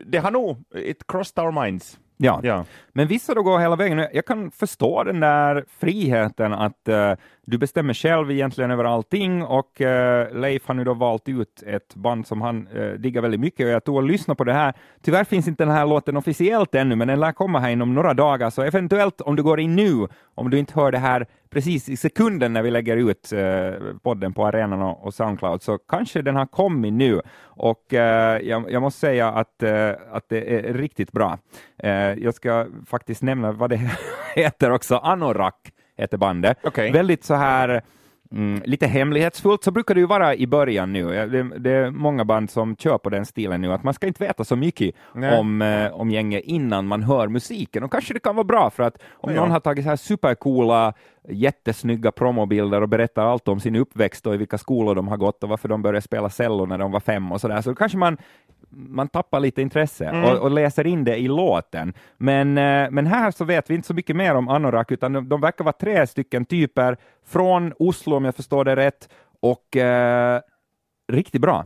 det 0.07 0.19
har 0.19 0.31
nog, 0.31 0.65
it 0.75 1.07
crossed 1.09 1.45
our 1.45 1.65
minds. 1.65 1.99
Ja. 2.19 2.41
Ja. 2.43 2.65
Men 2.93 3.07
vissa 3.07 3.35
då 3.35 3.43
går 3.43 3.59
hela 3.59 3.77
vägen. 3.77 4.07
Jag 4.13 4.27
kan 4.27 4.51
förstå 4.51 5.05
den 5.05 5.21
där 5.21 5.65
friheten 5.79 6.53
att 6.53 6.89
eh, 6.89 7.13
du 7.51 7.59
bestämmer 7.59 7.95
själv 7.95 8.31
egentligen 8.31 8.71
över 8.71 8.85
allting 8.85 9.43
och 9.43 9.81
eh, 9.81 10.33
Leif 10.33 10.67
har 10.67 10.75
nu 10.75 10.85
då 10.85 10.95
valt 10.95 11.29
ut 11.29 11.63
ett 11.67 11.95
band 11.95 12.27
som 12.27 12.43
han 12.43 12.67
eh, 12.67 12.91
diggar 12.91 13.23
väldigt 13.23 13.41
mycket 13.41 13.67
och 13.67 13.73
jag 13.73 13.85
tog 13.85 13.97
och 13.97 14.03
lyssnade 14.03 14.37
på 14.37 14.45
det 14.45 14.53
här. 14.53 14.75
Tyvärr 15.03 15.25
finns 15.25 15.49
inte 15.49 15.65
den 15.65 15.75
här 15.75 15.87
låten 15.87 16.17
officiellt 16.17 16.75
ännu, 16.75 16.97
men 16.97 17.09
den 17.09 17.21
lär 17.21 17.33
komma 17.33 17.61
här 17.61 17.71
inom 17.71 17.95
några 17.95 18.15
dagar, 18.15 18.51
så 18.51 18.63
eventuellt 18.63 19.21
om 19.21 19.37
du 19.37 19.43
går 19.43 19.61
in 19.61 19.77
nu, 19.77 20.07
om 20.35 20.51
du 20.51 20.59
inte 20.59 20.81
hör 20.81 20.93
det 20.93 20.99
här 20.99 21.27
precis 21.51 21.89
i 21.89 21.97
sekunden 21.97 22.53
när 22.53 22.63
vi 22.63 22.71
lägger 22.71 22.97
ut 22.97 23.33
eh, 23.33 23.71
podden 24.03 24.35
på 24.35 24.47
arenan 24.47 24.83
och, 24.83 25.07
och 25.07 25.15
Soundcloud, 25.15 25.63
så 25.63 25.79
kanske 25.79 26.23
den 26.23 26.37
har 26.37 26.47
kommit 26.47 26.93
nu. 26.93 27.21
Och 27.41 27.95
eh, 27.95 28.41
jag, 28.43 28.71
jag 28.71 28.83
måste 28.83 29.01
säga 29.01 29.29
att, 29.29 29.63
eh, 29.63 29.91
att 30.11 30.29
det 30.29 30.55
är 30.55 30.75
riktigt 30.75 31.13
bra. 31.13 31.39
Eh, 31.79 31.91
jag 31.93 32.35
ska 32.35 32.67
faktiskt 32.87 33.23
nämna 33.23 33.53
vad 33.53 33.71
det 33.71 33.81
heter 34.35 34.71
också. 34.71 34.97
Anorak 34.97 35.73
heter 36.03 36.17
bandet. 36.17 36.59
Okej. 36.63 36.93
Väldigt 36.93 37.25
så 37.25 37.35
här 37.35 37.83
Mm, 38.31 38.63
lite 38.65 38.87
hemlighetsfullt, 38.87 39.65
så 39.65 39.71
brukar 39.71 39.95
det 39.95 40.01
ju 40.01 40.07
vara 40.07 40.35
i 40.35 40.47
början 40.47 40.93
nu. 40.93 41.27
Det, 41.27 41.59
det 41.59 41.71
är 41.71 41.91
många 41.91 42.25
band 42.25 42.51
som 42.51 42.77
kör 42.77 42.99
på 42.99 43.11
den 43.11 43.27
stilen 43.27 43.61
nu, 43.61 43.73
att 43.73 43.83
man 43.83 43.95
ska 43.95 44.07
inte 44.07 44.25
veta 44.25 44.45
så 44.45 44.57
mycket 44.57 44.95
Nej. 45.15 45.39
om, 45.39 45.63
eh, 45.63 45.93
om 45.93 46.11
gänget 46.11 46.45
innan 46.45 46.87
man 46.87 47.03
hör 47.03 47.29
musiken. 47.29 47.83
Och 47.83 47.93
kanske 47.93 48.15
det 48.15 48.21
kan 48.21 48.37
vara 48.37 48.45
bra, 48.45 48.71
för 48.71 48.83
att 48.83 48.99
om 49.15 49.35
Ja. 49.35 49.41
någon 49.41 49.51
har 49.51 49.61
tagit 49.61 49.85
så 49.85 49.89
här 49.89 49.97
supercoola, 49.97 50.95
jättesnygga 51.29 52.13
promobilder 52.13 52.81
och 52.83 52.89
berättar 52.89 53.25
allt 53.27 53.49
om 53.49 53.61
sin 53.61 53.77
uppväxt 53.77 54.27
och 54.27 54.35
i 54.35 54.37
vilka 54.37 54.59
skolor 54.59 54.95
de 54.95 55.09
har 55.09 55.17
gått 55.17 55.43
och 55.43 55.49
varför 55.49 55.69
de 55.69 55.83
började 55.83 56.01
spela 56.01 56.31
cello 56.31 56.67
när 56.67 56.79
de 56.79 56.93
var 56.93 57.01
fem 57.01 57.33
och 57.33 57.41
sådär, 57.41 57.61
så 57.61 57.75
kanske 57.75 57.99
man 57.99 58.17
man 58.71 59.09
tappar 59.09 59.41
lite 59.41 59.63
intresse 59.63 60.05
Mm. 60.07 60.25
och, 60.25 60.39
och 60.39 60.51
läser 60.51 60.87
in 60.87 61.05
det 61.05 61.17
i 61.17 61.29
låten. 61.29 61.93
Men, 62.19 62.59
eh, 62.59 62.91
men 62.91 63.07
här 63.07 63.31
så 63.31 63.45
vet 63.45 63.71
vi 63.71 63.75
inte 63.75 63.87
så 63.87 63.95
mycket 63.95 64.17
mer 64.17 64.35
om 64.35 64.49
Anorak, 64.49 64.91
utan 64.93 65.13
de, 65.13 65.29
de 65.29 65.41
verkar 65.41 65.65
vara 65.65 65.73
tre 65.73 66.07
stycken 66.07 66.45
typer 66.45 66.97
från 67.27 67.73
Oslo, 67.79 68.17
om 68.17 68.25
jag 68.25 68.35
förstår 68.35 68.65
det 68.65 68.77
rätt, 68.77 69.09
och 69.43 69.77
eh, 69.77 70.41
riktigt 71.13 71.41
bra. 71.41 71.65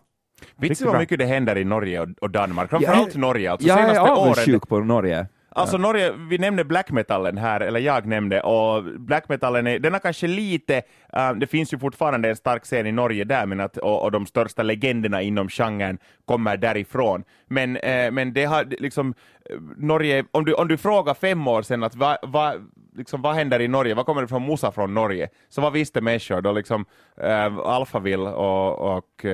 Vet 0.56 0.78
du 0.78 0.84
vad 0.84 0.92
bra. 0.92 1.00
mycket 1.00 1.18
det 1.18 1.24
händer 1.24 1.58
i 1.58 1.64
Norge 1.64 2.00
och, 2.00 2.08
och 2.20 2.30
Danmark? 2.30 2.70
Framförallt 2.70 3.16
Norge. 3.16 3.52
Alltså 3.52 3.68
jag 3.68 3.80
är 3.80 4.00
året. 4.00 4.10
avundsjuk 4.10 4.68
på 4.68 4.78
Norge. 4.80 5.26
Alltså 5.54 5.78
Norge, 5.78 6.12
vi 6.12 6.38
nämnde 6.38 6.64
black 6.64 6.90
metallen 6.90 7.38
här, 7.38 7.60
eller 7.60 7.80
jag 7.80 8.06
nämnde, 8.06 8.40
och 8.40 8.84
black 8.84 9.28
metallen 9.28 9.66
är, 9.66 9.78
den 9.78 9.92
har 9.92 10.00
kanske 10.00 10.26
lite, 10.26 10.82
äh, 11.12 11.32
det 11.32 11.46
finns 11.46 11.72
ju 11.72 11.78
fortfarande 11.78 12.28
en 12.28 12.36
stark 12.36 12.64
scen 12.64 12.86
i 12.86 12.92
Norge 12.92 13.24
där, 13.24 13.46
men 13.46 13.60
att, 13.60 13.76
och, 13.76 14.02
och 14.02 14.12
de 14.12 14.26
största 14.26 14.62
legenderna 14.62 15.22
inom 15.22 15.48
genren 15.48 15.98
kommer 16.24 16.56
därifrån. 16.56 17.24
Men, 17.48 17.76
eh, 17.76 18.10
men 18.10 18.32
det 18.32 18.44
har 18.44 18.64
liksom, 18.64 19.14
eh, 19.50 19.56
Norge, 19.76 20.24
om 20.30 20.44
du, 20.44 20.54
om 20.54 20.68
du 20.68 20.76
frågar 20.76 21.14
fem 21.14 21.48
år 21.48 21.62
sedan 21.62 21.82
att 21.82 21.94
vad 21.94 22.16
va, 22.22 22.54
liksom, 22.96 23.22
vad 23.22 23.34
händer 23.34 23.60
i 23.60 23.68
Norge, 23.68 23.94
vad 23.94 24.06
kommer 24.06 24.22
det 24.22 24.28
från 24.28 24.46
Musa 24.46 24.72
från 24.72 24.94
Norge? 24.94 25.28
Så 25.48 25.60
vad 25.60 25.72
visste 25.72 26.00
människor 26.00 26.40
då 26.40 26.52
liksom 26.52 26.84
äh, 27.16 27.58
Alphaville 27.58 28.30
och, 28.30 28.96
och 28.96 29.24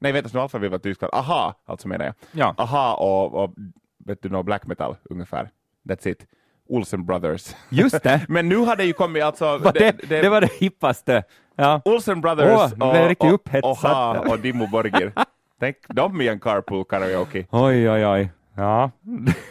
nej 0.00 0.12
vänta 0.12 0.30
nu, 0.32 0.40
Alphaville 0.40 0.70
var 0.70 0.78
Tyskland, 0.78 1.14
aha, 1.14 1.54
alltså 1.66 1.88
menar 1.88 2.04
jag. 2.04 2.14
Ja. 2.32 2.54
Aha 2.58 2.94
och, 2.94 3.44
och 3.44 3.54
vet 4.06 4.22
du, 4.22 4.28
no, 4.28 4.42
black 4.42 4.66
metal 4.66 4.96
ungefär. 5.10 5.50
That's 5.88 6.08
it. 6.08 6.26
Olsen 6.68 7.06
Brothers. 7.06 7.56
Just 7.68 8.02
det. 8.02 8.20
Men 8.28 8.48
nu 8.48 8.56
har 8.56 8.76
det 8.76 8.84
ju 8.84 8.92
kommit 8.92 9.22
alltså... 9.22 9.58
Var 9.58 9.72
det, 9.72 9.92
det, 10.08 10.28
var 10.28 10.40
det 10.40 10.52
hippaste. 10.58 11.24
Ja. 11.56 11.82
Olsen 11.84 12.20
Brothers 12.20 12.72
riktigt 13.08 13.20
och, 13.20 13.28
och, 13.28 13.34
upphetsad. 13.34 13.90
Aha 13.90 14.18
och 14.18 14.38
Dimmu 14.38 14.66
Borgir. 14.66 15.12
Tänk 15.60 15.76
dem 15.88 16.20
i 16.20 16.28
en 16.28 16.40
carpool 16.40 16.84
karaoke. 16.84 17.46
Oj, 17.50 17.90
oj, 17.90 18.06
oj. 18.06 18.32
Ja. 18.54 18.90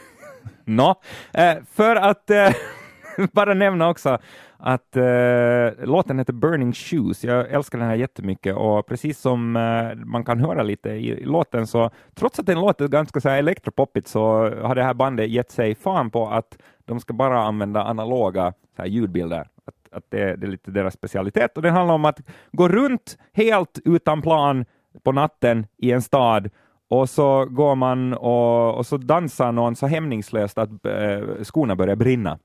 Nå, 0.65 0.95
eh, 1.33 1.55
för 1.73 1.95
att 1.95 2.29
eh, 2.29 2.49
bara 3.31 3.53
nämna 3.53 3.89
också 3.89 4.17
att 4.65 4.97
eh, 4.97 5.85
låten 5.85 6.19
heter 6.19 6.33
Burning 6.33 6.73
Shoes. 6.73 7.23
Jag 7.23 7.51
älskar 7.51 7.77
den 7.77 7.87
här 7.87 7.95
jättemycket 7.95 8.55
och 8.55 8.85
precis 8.87 9.19
som 9.19 9.55
eh, 9.55 10.05
man 10.05 10.23
kan 10.23 10.39
höra 10.39 10.63
lite 10.63 10.89
i, 10.89 11.09
i 11.09 11.25
låten 11.25 11.67
så 11.67 11.89
trots 12.15 12.39
att 12.39 12.45
den 12.45 12.59
låter 12.59 12.87
ganska 12.87 13.21
så 13.21 13.29
här 13.29 13.37
elektropoppigt 13.37 14.07
så 14.07 14.49
har 14.61 14.75
det 14.75 14.83
här 14.83 14.93
bandet 14.93 15.29
gett 15.29 15.51
sig 15.51 15.75
fan 15.75 16.09
på 16.11 16.27
att 16.27 16.57
de 16.85 16.99
ska 16.99 17.13
bara 17.13 17.39
använda 17.41 17.83
analoga 17.83 18.53
så 18.75 18.81
här 18.81 18.89
ljudbilder. 18.89 19.47
Att, 19.65 19.97
att 19.97 20.03
det, 20.09 20.35
det 20.35 20.47
är 20.47 20.51
lite 20.51 20.71
deras 20.71 20.93
specialitet 20.93 21.57
och 21.57 21.61
det 21.61 21.71
handlar 21.71 21.95
om 21.95 22.05
att 22.05 22.19
gå 22.51 22.67
runt 22.67 23.17
helt 23.33 23.79
utan 23.85 24.21
plan 24.21 24.65
på 25.03 25.11
natten 25.11 25.67
i 25.77 25.91
en 25.91 26.01
stad 26.01 26.49
och 26.89 27.09
så 27.09 27.45
går 27.45 27.75
man 27.75 28.13
och, 28.13 28.75
och 28.75 28.85
så 28.85 28.97
dansar 28.97 29.51
någon 29.51 29.75
så 29.75 29.87
hämningslöst 29.87 30.57
att 30.57 30.69
eh, 30.85 31.43
skorna 31.43 31.75
börjar 31.75 31.95
brinna. 31.95 32.39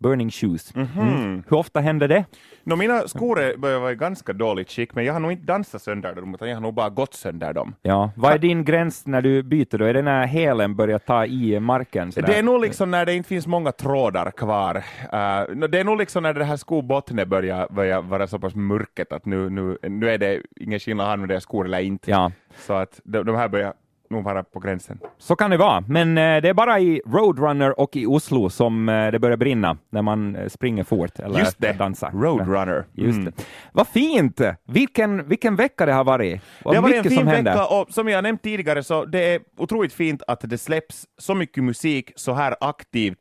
Burning 0.00 0.30
shoes. 0.30 0.74
Mm. 0.74 1.42
Hur 1.48 1.56
ofta 1.56 1.80
händer 1.80 2.08
det? 2.08 2.24
No, 2.64 2.76
mina 2.76 3.08
skor 3.08 3.56
börjar 3.56 3.78
vara 3.80 3.92
i 3.92 3.94
ganska 3.94 4.32
dåligt 4.32 4.70
skick, 4.70 4.94
men 4.94 5.04
jag 5.04 5.12
har 5.12 5.20
nog 5.20 5.32
inte 5.32 5.44
dansat 5.44 5.82
sönder 5.82 6.14
dem, 6.14 6.34
utan 6.34 6.48
jag 6.48 6.56
har 6.56 6.60
nog 6.60 6.74
bara 6.74 6.90
gått 6.90 7.14
sönder 7.14 7.52
dem. 7.52 7.74
Ja. 7.82 8.10
Vad 8.16 8.32
är 8.32 8.38
din 8.38 8.64
gräns 8.64 9.06
när 9.06 9.22
du 9.22 9.42
byter 9.42 9.78
då? 9.78 9.84
Är 9.84 9.94
det 9.94 10.02
när 10.02 10.26
hälen 10.26 10.76
börjar 10.76 10.98
ta 10.98 11.26
i 11.26 11.60
marken? 11.60 12.12
sådär? 12.12 12.28
Det 12.28 12.38
är 12.38 12.42
nog 12.42 12.60
liksom 12.60 12.90
när 12.90 13.06
det 13.06 13.14
inte 13.14 13.28
finns 13.28 13.46
många 13.46 13.72
trådar 13.72 14.30
kvar. 14.30 14.76
Uh, 14.76 15.68
det 15.68 15.80
är 15.80 15.84
nog 15.84 15.98
liksom 15.98 16.22
när 16.22 16.34
det 16.34 16.44
här 16.44 16.56
skobottnet 16.56 17.28
börjar, 17.28 17.68
börjar 17.70 18.02
vara 18.02 18.26
så 18.26 18.38
pass 18.38 18.54
mörket 18.54 19.12
att 19.12 19.26
nu, 19.26 19.50
nu, 19.50 19.78
nu 19.82 20.10
är 20.10 20.18
det 20.18 20.42
ingen 20.56 20.80
skillnad 20.80 21.20
om 21.20 21.28
det 21.28 21.34
är 21.34 21.40
skor 21.40 21.64
eller 21.64 21.80
inte. 21.80 22.10
Ja, 22.10 22.32
Så 22.56 22.72
att 22.72 23.00
de, 23.04 23.26
de 23.26 23.36
här 23.36 23.48
börjar 23.48 23.74
nog 24.10 24.24
vara 24.24 24.42
på 24.44 24.60
gränsen. 24.60 24.98
så 25.18 25.36
kan 25.36 25.50
det 25.50 25.56
vara. 25.56 25.84
Men 25.88 26.18
eh, 26.18 26.42
det 26.42 26.48
är 26.48 26.54
bara 26.54 26.80
i 26.80 27.02
Roadrunner 27.06 27.80
och 27.80 27.96
i 27.96 28.06
Oslo 28.06 28.50
som 28.50 28.88
eh, 28.88 29.10
det 29.10 29.18
börjar 29.18 29.36
brinna 29.36 29.76
när 29.90 30.02
man 30.02 30.36
eh, 30.36 30.48
springer 30.48 30.84
fort 30.84 31.18
eller 31.18 31.38
Just 31.38 31.58
det, 31.60 31.72
dansar. 31.72 32.10
Roadrunner. 32.10 32.84
Just 32.92 33.18
Mm. 33.18 33.24
det. 33.36 33.44
Vad 33.72 33.88
fint! 33.88 34.40
Vilken, 34.66 35.28
vilken 35.28 35.56
vecka 35.56 35.86
det 35.86 35.92
har 35.92 36.04
varit. 36.04 36.40
Vad 36.64 36.74
Det 36.74 36.78
har 36.78 36.82
varit 36.82 36.96
en 37.06 37.10
fin 37.10 37.26
vecka 37.26 37.66
och 37.66 37.86
som 37.90 38.08
jag 38.08 38.22
nämnt 38.22 38.42
tidigare 38.42 38.82
så 38.82 39.04
det 39.04 39.34
är 39.34 39.40
otroligt 39.56 39.92
fint 39.92 40.22
att 40.26 40.40
det 40.40 40.58
släpps 40.58 41.06
så 41.18 41.34
mycket 41.34 41.64
musik 41.64 42.12
så 42.16 42.32
här 42.32 42.54
aktivt 42.60 43.18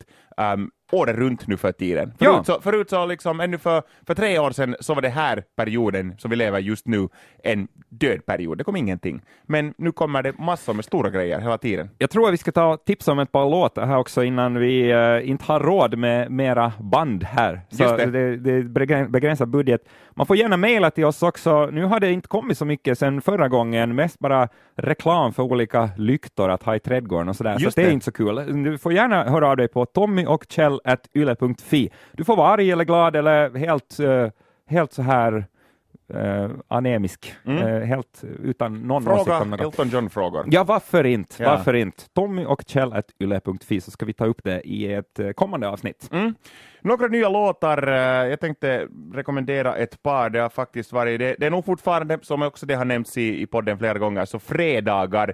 um, 0.53 0.71
året 0.91 1.15
runt 1.15 1.47
nu 1.47 1.57
för 1.57 1.71
tiden. 1.71 2.13
Ja. 2.17 2.33
Förut 2.33 2.45
så, 2.45 2.61
förut 2.61 2.89
så 2.89 3.05
liksom, 3.05 3.39
ännu 3.39 3.57
för, 3.57 3.83
för 4.07 4.15
tre 4.15 4.39
år 4.39 4.51
sedan 4.51 4.75
så 4.79 4.93
var 4.93 5.01
det 5.01 5.09
här 5.09 5.43
perioden 5.55 6.15
som 6.17 6.29
vi 6.31 6.35
lever 6.35 6.59
just 6.59 6.87
nu 6.87 7.07
en 7.43 7.67
död 7.89 8.25
period. 8.25 8.57
Det 8.57 8.63
kom 8.63 8.75
ingenting. 8.75 9.21
Men 9.45 9.73
nu 9.77 9.91
kommer 9.91 10.23
det 10.23 10.37
massor 10.39 10.73
med 10.73 10.85
stora 10.85 11.09
grejer 11.09 11.39
hela 11.39 11.57
tiden. 11.57 11.89
Jag 11.97 12.09
tror 12.09 12.27
att 12.27 12.33
vi 12.33 12.37
ska 12.37 12.51
ta 12.51 12.77
tips 12.77 13.07
om 13.07 13.19
ett 13.19 13.31
par 13.31 13.49
låtar 13.49 13.85
här 13.85 13.97
också 13.97 14.23
innan 14.23 14.55
vi 14.59 14.91
eh, 14.91 15.29
inte 15.29 15.43
har 15.45 15.59
råd 15.59 15.97
med 15.97 16.31
mera 16.31 16.73
band 16.79 17.23
här. 17.23 17.61
Så 17.69 17.83
Just 17.83 17.97
det. 17.97 18.05
det. 18.05 18.37
Det, 18.37 18.51
är 18.51 18.61
begräns- 18.63 19.09
begränsad 19.09 19.49
budget. 19.49 19.81
Man 20.11 20.25
får 20.25 20.35
gärna 20.37 20.57
mejla 20.57 20.91
till 20.91 21.05
oss 21.05 21.23
också. 21.23 21.65
Nu 21.65 21.83
har 21.85 21.99
det 21.99 22.11
inte 22.11 22.27
kommit 22.27 22.57
så 22.57 22.65
mycket 22.65 22.99
sedan 22.99 23.21
förra 23.21 23.47
gången, 23.47 23.95
mest 23.95 24.19
bara 24.19 24.47
reklam 24.75 25.33
för 25.33 25.43
olika 25.43 25.89
lyktor 25.97 26.49
att 26.49 26.63
ha 26.63 26.75
i 26.75 26.79
trädgården 26.79 27.29
och 27.29 27.35
sådär, 27.35 27.53
så 27.57 27.63
Just 27.63 27.67
att 27.67 27.75
det 27.75 27.81
är 27.81 27.85
det. 27.87 27.93
inte 27.93 28.05
så 28.05 28.11
kul. 28.11 28.63
Du 28.63 28.77
får 28.77 28.93
gärna 28.93 29.23
höra 29.23 29.47
av 29.49 29.57
dig 29.57 29.67
på 29.67 29.85
Tommy 29.85 30.25
och 30.25 30.45
Kjell 30.49 30.78
yle.fi. 31.13 31.91
Du 32.11 32.23
får 32.23 32.35
vara 32.35 32.49
arg 32.53 32.71
eller 32.71 32.83
glad 32.83 33.15
eller 33.15 33.57
helt, 33.57 33.99
eh, 33.99 34.27
helt 34.67 34.93
så 34.93 35.01
här 35.01 35.45
uh, 36.15 36.49
anemisk, 36.67 37.33
mm. 37.45 37.63
uh, 37.63 37.85
helt 37.85 38.23
utan 38.43 38.81
någon 38.81 39.03
Fråga 39.03 39.43
något. 39.43 39.61
Elton 39.61 39.89
John-frågor. 39.89 40.45
Ja, 40.51 40.63
varför 40.63 41.05
inte? 41.05 41.43
Ja. 41.43 41.49
Varför 41.49 41.73
inte? 41.73 42.03
Tommy 42.13 42.45
och 42.45 42.61
kjell.yle.fi 42.67 43.81
så 43.81 43.91
ska 43.91 44.05
vi 44.05 44.13
ta 44.13 44.25
upp 44.25 44.43
det 44.43 44.61
i 44.61 44.93
ett 44.93 45.19
kommande 45.35 45.69
avsnitt. 45.69 46.09
Mm. 46.11 46.35
Några 46.81 47.07
nya 47.07 47.29
låtar, 47.29 47.87
jag 48.27 48.39
tänkte 48.39 48.87
rekommendera 49.13 49.75
ett 49.75 50.03
par, 50.03 50.29
det 50.29 50.39
har 50.39 50.49
faktiskt 50.49 50.93
varit, 50.93 51.19
det, 51.19 51.35
det 51.39 51.45
är 51.45 51.49
nog 51.51 51.65
fortfarande, 51.65 52.19
som 52.21 52.41
också 52.41 52.65
det 52.65 52.73
har 52.73 52.85
nämnts 52.85 53.17
i, 53.17 53.41
i 53.41 53.45
podden 53.45 53.77
flera 53.77 53.99
gånger, 53.99 54.25
så 54.25 54.39
fredagar, 54.39 55.33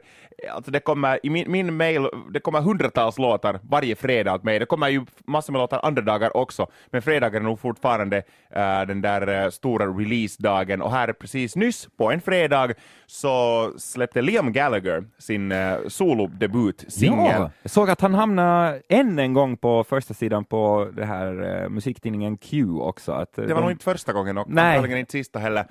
alltså 0.51 0.71
det 0.71 0.79
kommer, 0.79 1.19
i 1.23 1.29
min, 1.29 1.51
min 1.51 1.77
mail, 1.77 2.07
det 2.33 2.39
kommer 2.39 2.61
hundratals 2.61 3.17
låtar 3.17 3.59
varje 3.63 3.95
fredag 3.95 4.33
åt 4.33 4.43
mig, 4.43 4.59
det 4.59 4.65
kommer 4.65 4.89
ju 4.89 5.05
massor 5.27 5.53
med 5.53 5.59
låtar 5.59 5.79
andra 5.83 6.01
dagar 6.01 6.37
också, 6.37 6.67
men 6.87 7.01
fredagar 7.01 7.39
är 7.39 7.43
nog 7.43 7.59
fortfarande 7.59 8.17
uh, 8.17 8.87
den 8.87 9.01
där 9.01 9.45
uh, 9.45 9.49
stora 9.49 9.85
releasedagen, 9.85 10.64
och 10.81 10.91
här 10.91 11.13
precis 11.13 11.55
nyss, 11.55 11.87
på 11.97 12.11
en 12.11 12.21
fredag, 12.21 12.73
så 13.05 13.71
släppte 13.77 14.21
Liam 14.21 14.53
Gallagher 14.53 15.03
sin 15.17 15.51
uh, 15.51 15.87
solodebut, 15.87 16.85
singel. 16.87 17.41
Ja, 17.41 17.51
jag 17.61 17.71
såg 17.71 17.89
att 17.89 18.01
han 18.01 18.13
hamnade 18.13 18.81
än 18.89 19.19
en 19.19 19.33
gång 19.33 19.57
på 19.57 19.83
första 19.83 20.13
sidan 20.13 20.45
på 20.45 20.91
det 20.93 21.05
här 21.05 21.63
uh, 21.63 21.69
musiktidningen 21.69 22.37
Q 22.37 22.65
också. 22.79 23.11
Att, 23.11 23.33
det 23.33 23.41
var 23.41 23.47
de... 23.47 23.61
nog 23.61 23.71
inte 23.71 23.83
första 23.83 24.13
gången 24.13 24.37
och 24.37 24.47
antagligen 24.47 24.97
inte 24.97 25.11
sista 25.11 25.39
heller. 25.39 25.65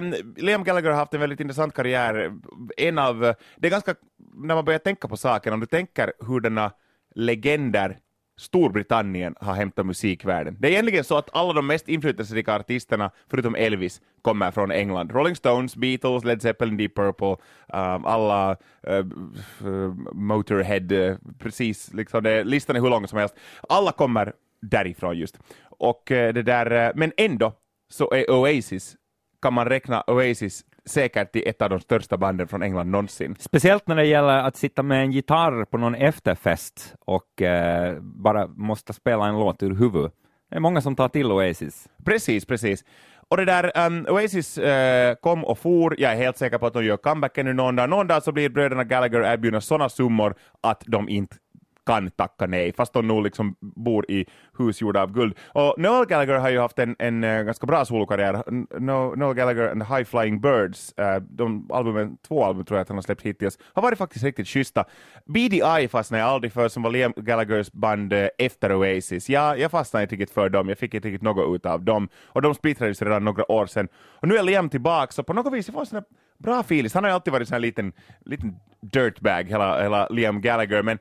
Um, 0.00 0.14
Liam 0.36 0.64
Gallagher 0.64 0.90
har 0.90 0.96
haft 0.96 1.14
en 1.14 1.20
väldigt 1.20 1.40
intressant 1.40 1.74
karriär. 1.74 2.32
En 2.76 2.98
av, 2.98 3.34
det 3.56 3.66
är 3.68 3.70
ganska, 3.70 3.94
när 4.34 4.54
man 4.54 4.64
börjar 4.64 4.78
tänka 4.78 5.08
på 5.08 5.16
saken, 5.16 5.52
om 5.52 5.60
du 5.60 5.66
tänker 5.66 6.12
hur 6.26 6.40
denna 6.40 6.70
legender 7.14 7.98
Storbritannien 8.36 9.34
har 9.40 9.54
hämtat 9.54 9.86
musikvärlden. 9.86 10.56
Det 10.60 10.68
är 10.68 10.72
egentligen 10.72 11.04
så 11.04 11.16
att 11.16 11.30
alla 11.32 11.52
de 11.52 11.66
mest 11.66 11.88
inflytelserika 11.88 12.54
artisterna, 12.54 13.10
förutom 13.30 13.54
Elvis, 13.54 14.00
kommer 14.22 14.50
från 14.50 14.70
England. 14.70 15.12
Rolling 15.12 15.36
Stones, 15.36 15.76
Beatles, 15.76 16.24
Led 16.24 16.42
Zeppelin, 16.42 16.76
Deep 16.76 16.94
Purple, 16.94 17.36
um, 17.68 18.04
alla 18.04 18.56
uh, 18.88 19.06
uh 19.64 19.94
Motorhead, 20.12 20.92
uh, 20.92 21.16
precis, 21.38 21.94
liksom 21.94 22.22
det, 22.22 22.44
listan 22.44 22.76
är 22.76 22.80
hur 22.80 22.90
lång 22.90 23.08
som 23.08 23.18
helst. 23.18 23.34
Alla 23.68 23.92
kommer 23.92 24.32
därifrån 24.62 25.18
just. 25.18 25.38
Och 25.62 26.10
uh, 26.10 26.16
det 26.16 26.42
där, 26.42 26.88
uh, 26.88 26.92
men 26.94 27.12
ändå 27.16 27.52
så 27.90 28.10
är 28.14 28.30
Oasis, 28.30 28.96
kan 29.42 29.54
man 29.54 29.66
räkna 29.66 30.04
Oasis 30.06 30.64
säkert 30.86 31.32
till 31.32 31.42
ett 31.46 31.62
av 31.62 31.70
de 31.70 31.80
största 31.80 32.16
banden 32.16 32.48
från 32.48 32.62
England 32.62 32.90
någonsin. 32.90 33.36
Speciellt 33.38 33.86
när 33.86 33.96
det 33.96 34.06
gäller 34.06 34.38
att 34.38 34.56
sitta 34.56 34.82
med 34.82 35.02
en 35.02 35.12
gitarr 35.12 35.64
på 35.64 35.78
någon 35.78 35.94
efterfest 35.94 36.94
och 36.98 37.42
eh, 37.42 37.98
bara 38.00 38.46
måste 38.46 38.92
spela 38.92 39.26
en 39.26 39.34
låt 39.34 39.62
ur 39.62 39.74
huvudet. 39.74 40.12
Det 40.50 40.56
är 40.56 40.60
många 40.60 40.80
som 40.80 40.96
tar 40.96 41.08
till 41.08 41.32
Oasis. 41.32 41.88
Precis, 42.04 42.44
precis. 42.44 42.84
Och 43.28 43.36
det 43.36 43.44
där, 43.44 43.86
um, 43.86 44.06
Oasis 44.08 44.58
uh, 44.58 45.14
kom 45.20 45.44
och 45.44 45.58
for, 45.58 46.00
jag 46.00 46.12
är 46.12 46.16
helt 46.16 46.36
säker 46.36 46.58
på 46.58 46.66
att 46.66 46.72
de 46.72 46.84
gör 46.84 46.96
comeback 46.96 47.38
ännu 47.38 47.52
någon 47.52 47.76
dag. 47.76 47.90
Någon 47.90 48.06
dag 48.06 48.22
så 48.22 48.32
blir 48.32 48.48
bröderna 48.48 48.84
Gallagher 48.84 49.20
erbjudna 49.20 49.60
sådana 49.60 49.88
summor 49.88 50.34
att 50.60 50.82
de 50.86 51.08
inte 51.08 51.36
kan 51.86 52.10
tacka 52.10 52.46
nej, 52.46 52.72
fast 52.72 52.92
de 52.92 53.08
nog 53.08 53.22
liksom 53.22 53.56
bor 53.60 54.10
i 54.10 54.26
hus 54.58 54.80
gjorda 54.80 55.02
av 55.02 55.12
guld. 55.12 55.34
Och 55.52 55.74
Noel 55.78 56.06
Gallagher 56.06 56.38
har 56.38 56.50
ju 56.50 56.58
haft 56.58 56.78
en, 56.78 56.96
en 56.98 57.24
uh, 57.24 57.42
ganska 57.42 57.66
bra 57.66 57.84
solokarriär. 57.84 58.42
No, 58.80 59.14
Noel 59.16 59.34
Gallagher 59.34 59.70
and 59.70 59.82
the 59.82 59.94
High 59.94 60.04
Flying 60.04 60.40
Birds, 60.40 60.94
uh, 61.00 61.16
de 61.16 61.70
albumen, 61.70 62.16
två 62.28 62.44
album 62.44 62.64
tror 62.64 62.78
jag 62.78 62.82
att 62.82 62.88
han 62.88 62.96
har 62.96 63.02
släppt 63.02 63.22
hittills, 63.22 63.58
har 63.72 63.82
varit 63.82 63.98
faktiskt 63.98 64.24
riktigt 64.24 64.48
schyssta. 64.48 64.84
BDI 65.26 65.88
fastnade 65.90 66.22
jag 66.22 66.30
aldrig 66.30 66.52
för, 66.52 66.68
som 66.68 66.82
var 66.82 66.90
Liam 66.90 67.12
Gallaghers 67.16 67.72
band 67.72 68.12
eh, 68.12 68.22
uh, 68.22 68.28
efter 68.38 68.74
Oasis. 68.74 69.28
Ja, 69.28 69.56
jag 69.56 69.70
fastnade 69.70 70.02
inte 70.02 70.14
riktigt 70.14 70.30
för 70.30 70.48
dem, 70.48 70.68
jag 70.68 70.78
fick 70.78 70.94
inte 70.94 71.08
riktigt 71.08 71.22
något 71.22 71.54
ut 71.56 71.66
av 71.66 71.82
dem. 71.82 72.08
Och 72.26 72.42
de 72.42 72.54
splittrades 72.54 73.02
redan 73.02 73.24
några 73.24 73.52
år 73.52 73.66
sedan. 73.66 73.88
Och 73.94 74.28
nu 74.28 74.36
är 74.36 74.42
Liam 74.42 74.68
tillbaka, 74.68 75.12
så 75.12 75.22
på 75.22 75.32
något 75.32 75.52
vis 75.52 75.68
jag 75.68 75.88
får 75.88 75.96
en 75.96 76.04
bra 76.38 76.60
feeling. 76.60 76.90
Han 76.94 77.04
har 77.04 77.10
ju 77.10 77.14
alltid 77.14 77.32
varit 77.32 77.52
en 77.52 77.62
liten, 77.62 77.92
liten 78.24 78.56
dirtbag, 78.80 79.48
hela, 79.48 79.82
hela 79.82 80.08
Liam 80.08 80.40
Gallagher, 80.40 80.82
men 80.82 80.98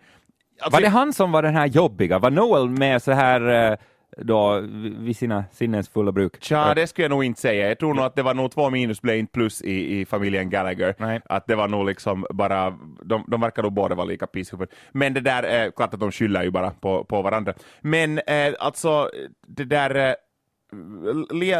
Alltså, 0.59 0.77
var 0.77 0.81
det 0.81 0.89
han 0.89 1.13
som 1.13 1.31
var 1.31 1.43
den 1.43 1.55
här 1.55 1.67
jobbiga? 1.67 2.19
Var 2.19 2.31
Noel 2.31 2.69
med 2.69 3.01
så 3.01 3.11
här 3.11 3.71
eh, 3.71 3.77
då 4.17 4.59
vid 4.97 5.17
sina 5.17 5.43
sinnens 5.51 5.89
fulla 5.89 6.11
bruk? 6.11 6.43
Tja, 6.43 6.73
det 6.73 6.87
skulle 6.87 7.03
jag 7.03 7.09
nog 7.09 7.23
inte 7.23 7.41
säga. 7.41 7.67
Jag 7.67 7.79
tror 7.79 7.93
nog 7.93 8.05
att 8.05 8.15
det 8.15 8.23
var 8.23 8.33
nog 8.33 8.51
två 8.51 8.69
minus 8.69 9.01
blev 9.01 9.17
inte 9.17 9.31
plus 9.31 9.61
i, 9.61 9.99
i 9.99 10.05
familjen 10.05 10.49
Gallagher. 10.49 10.95
Nej. 10.97 11.21
Att 11.25 11.47
det 11.47 11.55
var 11.55 11.67
nog 11.67 11.85
liksom 11.85 12.25
bara, 12.29 12.77
de, 13.03 13.25
de 13.27 13.41
verkar 13.41 13.63
nog 13.63 13.73
båda 13.73 13.95
vara 13.95 14.05
lika 14.05 14.27
pisshuvud. 14.27 14.69
Men 14.91 15.13
det 15.13 15.21
där, 15.21 15.43
är 15.43 15.65
eh, 15.65 15.71
klart 15.71 15.93
att 15.93 15.99
de 15.99 16.11
skyller 16.11 16.43
ju 16.43 16.51
bara 16.51 16.71
på, 16.71 17.03
på 17.03 17.21
varandra. 17.21 17.53
Men 17.81 18.19
eh, 18.19 18.53
alltså, 18.59 19.09
det 19.47 19.63
där 19.63 19.95
eh, 19.95 20.13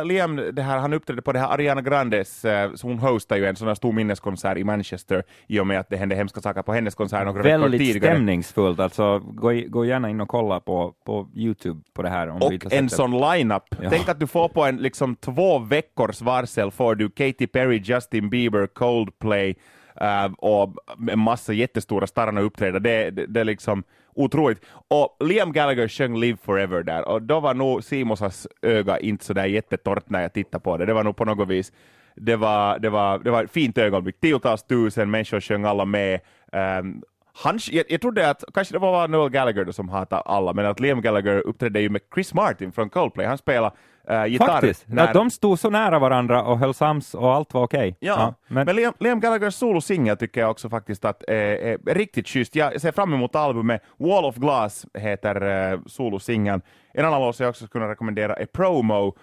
Liam, 0.04 0.36
det 0.54 0.62
här, 0.62 0.78
han 0.78 0.94
uppträdde 0.94 1.22
på 1.22 1.32
det 1.32 1.40
här 1.40 1.48
Ariana 1.48 1.82
Grandes, 1.82 2.46
eh, 2.46 2.74
så 2.74 2.88
hon 2.88 3.00
hostar 3.00 3.36
ju 3.36 3.46
en 3.46 3.56
sån 3.56 3.68
här 3.68 3.76
stor 3.76 3.92
minneskonsert 3.92 4.58
i 4.58 4.64
Manchester 4.64 5.24
i 5.48 5.60
och 5.60 5.68
med 5.68 5.80
att 5.80 5.90
det 5.90 5.98
hände 5.98 6.16
hemska 6.16 6.42
saker 6.42 6.62
på 6.62 6.74
hennes 6.74 6.96
konsert 6.96 7.26
några 7.26 7.44
veckor 7.44 7.70
tidigare. 7.70 7.70
Väldigt 7.70 8.04
stämningsfullt, 8.04 8.80
alltså 8.80 9.20
gå, 9.20 9.52
gå 9.68 9.86
gärna 9.86 10.10
in 10.10 10.22
och 10.22 10.28
kolla 10.30 10.60
på, 10.60 10.94
på 11.06 11.30
Youtube 11.36 11.82
på 11.94 12.02
det 12.02 12.10
här. 12.10 12.44
och 12.44 12.74
en 12.74 12.90
sån 12.90 13.12
line-up. 13.12 13.64
Ja. 13.82 13.90
Tänk 13.90 14.10
att 14.10 14.20
du 14.20 14.28
får 14.28 14.50
på 14.50 14.66
en 14.66 14.78
liksom 14.78 15.16
två 15.16 15.60
veckors 15.60 16.22
varsel 16.22 16.72
får 16.72 16.96
du 16.96 17.10
Katy 17.10 17.48
Perry, 17.48 17.82
Justin 17.84 18.30
Bieber, 18.30 18.68
Coldplay 18.68 19.56
uh, 20.02 20.34
och 20.38 20.76
en 21.12 21.20
massa 21.20 21.54
jättestora 21.54 22.08
starna 22.08 22.42
uppträda. 22.42 22.80
Det, 22.80 23.10
det, 23.10 23.26
det 23.26 23.40
är 23.40 23.46
liksom 23.46 23.84
otroligt. 24.16 24.66
Och 24.88 25.18
Liam 25.20 25.52
Gallagher 25.52 25.88
sjöng 25.88 26.20
Live 26.20 26.38
Forever 26.44 26.84
där 26.84 27.08
och 27.08 27.22
då 27.22 27.40
var 27.40 27.54
nog 27.54 27.84
Simosas 27.84 28.48
öga 28.62 29.00
inte 29.00 29.26
så 29.26 29.34
jättetorrt 29.34 30.10
när 30.10 30.22
jag 30.22 30.34
tittade 30.34 30.64
på 30.64 30.78
det. 30.78 30.86
Det 30.86 30.94
var 30.94 31.04
nog 31.04 31.16
på 31.16 31.26
något 31.26 31.48
vis 31.48 31.72
det 32.16 32.36
var, 32.36 32.80
det 32.80 32.90
var, 32.90 33.20
det 33.20 33.32
var 33.32 33.44
ett 33.44 33.52
fint 33.52 33.78
ögonblick. 33.78 34.20
Tiotals 34.20 34.64
tusen 34.64 35.12
människor 35.12 35.40
sjöng 35.40 35.66
alla 35.66 35.86
med. 35.86 36.20
Um, 36.52 37.04
han, 37.34 37.60
jag, 37.72 37.86
jag 37.90 38.02
trodde 38.02 38.30
att, 38.30 38.44
kanske 38.54 38.74
det 38.74 38.80
var 38.80 39.08
Noel 39.08 39.30
Gallagher 39.30 39.72
som 39.72 39.90
hatade 39.90 40.22
alla, 40.22 40.54
men 40.54 40.66
att 40.66 40.80
Liam 40.80 41.02
Gallagher 41.02 41.40
uppträdde 41.40 41.82
ju 41.82 41.90
med 41.90 42.02
Chris 42.14 42.34
Martin 42.34 42.72
från 42.72 42.90
Coldplay. 42.90 43.26
Han 43.26 43.38
spelade 43.38 43.76
uh, 44.12 44.26
gitarr. 44.28 44.48
Faktiskt, 44.48 44.86
när... 44.88 45.14
de 45.14 45.32
stod 45.32 45.60
så 45.60 45.70
nära 45.70 46.00
varandra 46.00 46.44
och 46.44 46.60
höll 46.60 46.74
sams 46.74 47.14
och 47.14 47.34
allt 47.34 47.54
var 47.54 47.64
okej. 47.64 47.80
Okay. 47.80 47.96
Ja, 48.00 48.16
ja, 48.20 48.34
men, 48.48 48.66
men 48.66 48.76
Liam, 48.76 48.94
Liam 49.00 49.20
Gallaghers 49.20 49.56
solosingel 49.56 50.18
tycker 50.18 50.42
jag 50.42 50.52
också 50.52 50.70
faktiskt 50.70 51.06
att 51.06 51.24
är, 51.28 51.36
är 51.36 51.78
riktigt 51.86 52.28
schysst. 52.28 52.56
Jag 52.56 52.82
ser 52.82 52.92
fram 52.92 53.14
emot 53.14 53.36
albumet. 53.36 53.82
Wall 53.98 54.26
of 54.26 54.36
Glass 54.36 54.86
heter 54.94 55.44
uh, 55.74 55.80
solosingeln. 55.86 56.62
En 56.94 57.06
annan 57.06 57.22
låt 57.22 57.40
jag 57.40 57.50
också 57.50 57.66
skulle 57.66 57.82
kunna 57.82 57.92
rekommendera 57.92 58.36
är 58.36 58.46
Promo. 58.46 59.16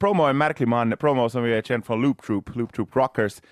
Promo 0.00 0.24
är 0.24 0.30
en 0.30 0.38
märklig 0.38 0.68
man, 0.68 0.94
Promo 1.00 1.28
som 1.28 1.42
vi 1.42 1.54
är 1.54 1.62
känd 1.62 1.86
från 1.86 2.02
Loop 2.02 2.22
Troop, 2.22 2.56
Loop 2.56 2.72
Troop 2.72 2.96
Rockers. 2.96 3.42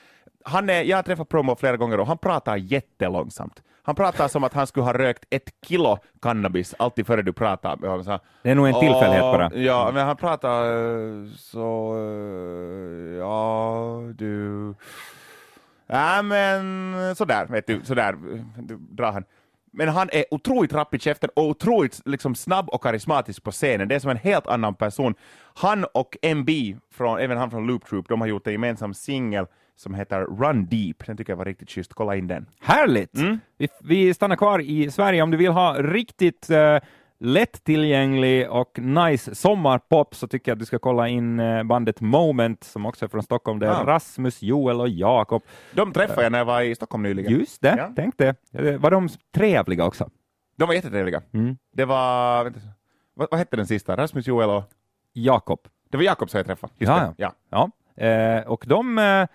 Han 0.44 0.70
är, 0.70 0.82
jag 0.82 0.96
har 0.96 1.02
träffat 1.02 1.28
Promo 1.28 1.56
flera 1.56 1.76
gånger 1.76 2.00
och 2.00 2.06
han 2.06 2.18
pratar 2.18 2.56
jättelångsamt. 2.56 3.62
Han 3.84 3.94
pratar 3.94 4.28
som 4.28 4.44
att 4.44 4.54
han 4.54 4.66
skulle 4.66 4.84
ha 4.84 4.92
rökt 4.92 5.24
ett 5.30 5.50
kilo 5.66 5.98
cannabis 6.22 6.74
alltid 6.78 7.06
före 7.06 7.22
du 7.22 7.32
pratar 7.32 7.76
med 7.76 7.90
honom. 7.90 8.18
Det 8.42 8.50
är 8.50 8.54
nog 8.54 8.66
en 8.66 8.80
tillfällighet 8.80 9.22
bara. 9.22 9.50
Ja, 9.54 9.90
men 9.94 10.06
han 10.06 10.16
pratar 10.16 10.64
eh, 10.64 11.28
så... 11.36 11.96
Eh, 11.96 13.18
ja, 13.18 14.00
du... 14.14 14.74
Ja, 15.86 16.22
men 16.22 17.16
sådär, 17.16 17.46
vet 17.46 17.66
du, 17.66 17.80
sådär 17.84 18.16
du, 18.58 18.76
drar 18.76 19.12
han. 19.12 19.24
Men 19.72 19.88
han 19.88 20.08
är 20.12 20.24
otroligt 20.30 20.72
rapp 20.72 20.94
i 20.94 20.98
käften 20.98 21.30
och 21.36 21.44
otroligt 21.48 22.00
liksom, 22.04 22.34
snabb 22.34 22.68
och 22.68 22.82
karismatisk 22.82 23.42
på 23.42 23.50
scenen. 23.50 23.88
Det 23.88 23.94
är 23.94 23.98
som 23.98 24.10
en 24.10 24.16
helt 24.16 24.46
annan 24.46 24.74
person. 24.74 25.14
Han 25.54 25.84
och 25.84 26.16
MB, 26.22 26.50
från, 26.90 27.18
även 27.18 27.38
han 27.38 27.50
från 27.50 27.66
Loop 27.66 27.84
Troop, 27.84 28.08
de 28.08 28.20
har 28.20 28.28
gjort 28.28 28.46
en 28.46 28.52
gemensam 28.52 28.94
singel 28.94 29.46
som 29.76 29.94
heter 29.94 30.20
Run 30.20 30.66
Deep. 30.66 31.06
Den 31.06 31.16
tycker 31.16 31.32
jag 31.32 31.38
var 31.38 31.44
riktigt 31.44 31.70
schysst. 31.70 31.94
Kolla 31.94 32.16
in 32.16 32.26
den. 32.26 32.46
Härligt! 32.60 33.16
Mm. 33.16 33.40
Vi, 33.58 33.68
vi, 33.82 34.14
stannar 34.14 34.36
kvar 34.36 34.58
i 34.58 34.90
Sverige. 34.90 35.22
Om 35.22 35.30
du 35.30 35.36
vill 35.36 35.50
ha 35.50 35.82
riktigt 35.82 36.50
uh, 36.50 36.78
lättillgänglig 37.20 38.50
och 38.50 38.78
nice 38.78 39.34
sommarpop 39.34 40.14
så 40.14 40.28
tycker 40.28 40.50
jag 40.50 40.56
att 40.56 40.60
du 40.60 40.66
ska 40.66 40.78
kolla 40.78 41.08
in 41.08 41.40
uh, 41.40 41.62
bandet 41.62 42.00
Moment 42.00 42.64
som 42.64 42.86
också 42.86 43.04
är 43.04 43.08
från 43.08 43.22
Stockholm. 43.22 43.58
Det 43.58 43.66
är 43.66 43.70
ja. 43.70 43.84
Rasmus, 43.86 44.42
Joel 44.42 44.80
och 44.80 44.88
Jakob. 44.88 45.42
De 45.72 45.92
träffade 45.92 46.22
jag 46.22 46.32
när 46.32 46.38
jag 46.38 46.46
var 46.46 46.60
i 46.60 46.74
Stockholm 46.74 47.02
nyligen. 47.02 47.32
Just 47.32 47.62
det, 47.62 47.74
ja. 47.78 47.92
tänk 47.96 48.18
det. 48.18 48.36
Var 48.78 48.90
de 48.90 49.08
trevliga 49.34 49.84
också? 49.84 50.10
De 50.56 50.66
var 50.66 50.74
jättetrevliga. 50.74 51.22
Mm. 51.32 51.56
Det 51.72 51.84
var, 51.84 52.44
vänta, 52.44 52.60
vad, 53.14 53.28
vad 53.30 53.38
hette 53.38 53.56
den 53.56 53.66
sista? 53.66 53.96
Rasmus, 53.96 54.26
Joel 54.26 54.50
och? 54.50 54.64
Jakob. 55.12 55.60
Det 55.90 55.96
var 55.96 56.04
Jakob 56.04 56.30
som 56.30 56.38
jag 56.38 56.46
träffade. 56.46 56.72
Just 56.78 56.90
ja, 56.90 57.14
ja. 57.16 57.32
ja. 57.50 57.70
Eh, 58.04 58.46
och 58.46 58.64
de 58.66 58.98
eh, 58.98 59.26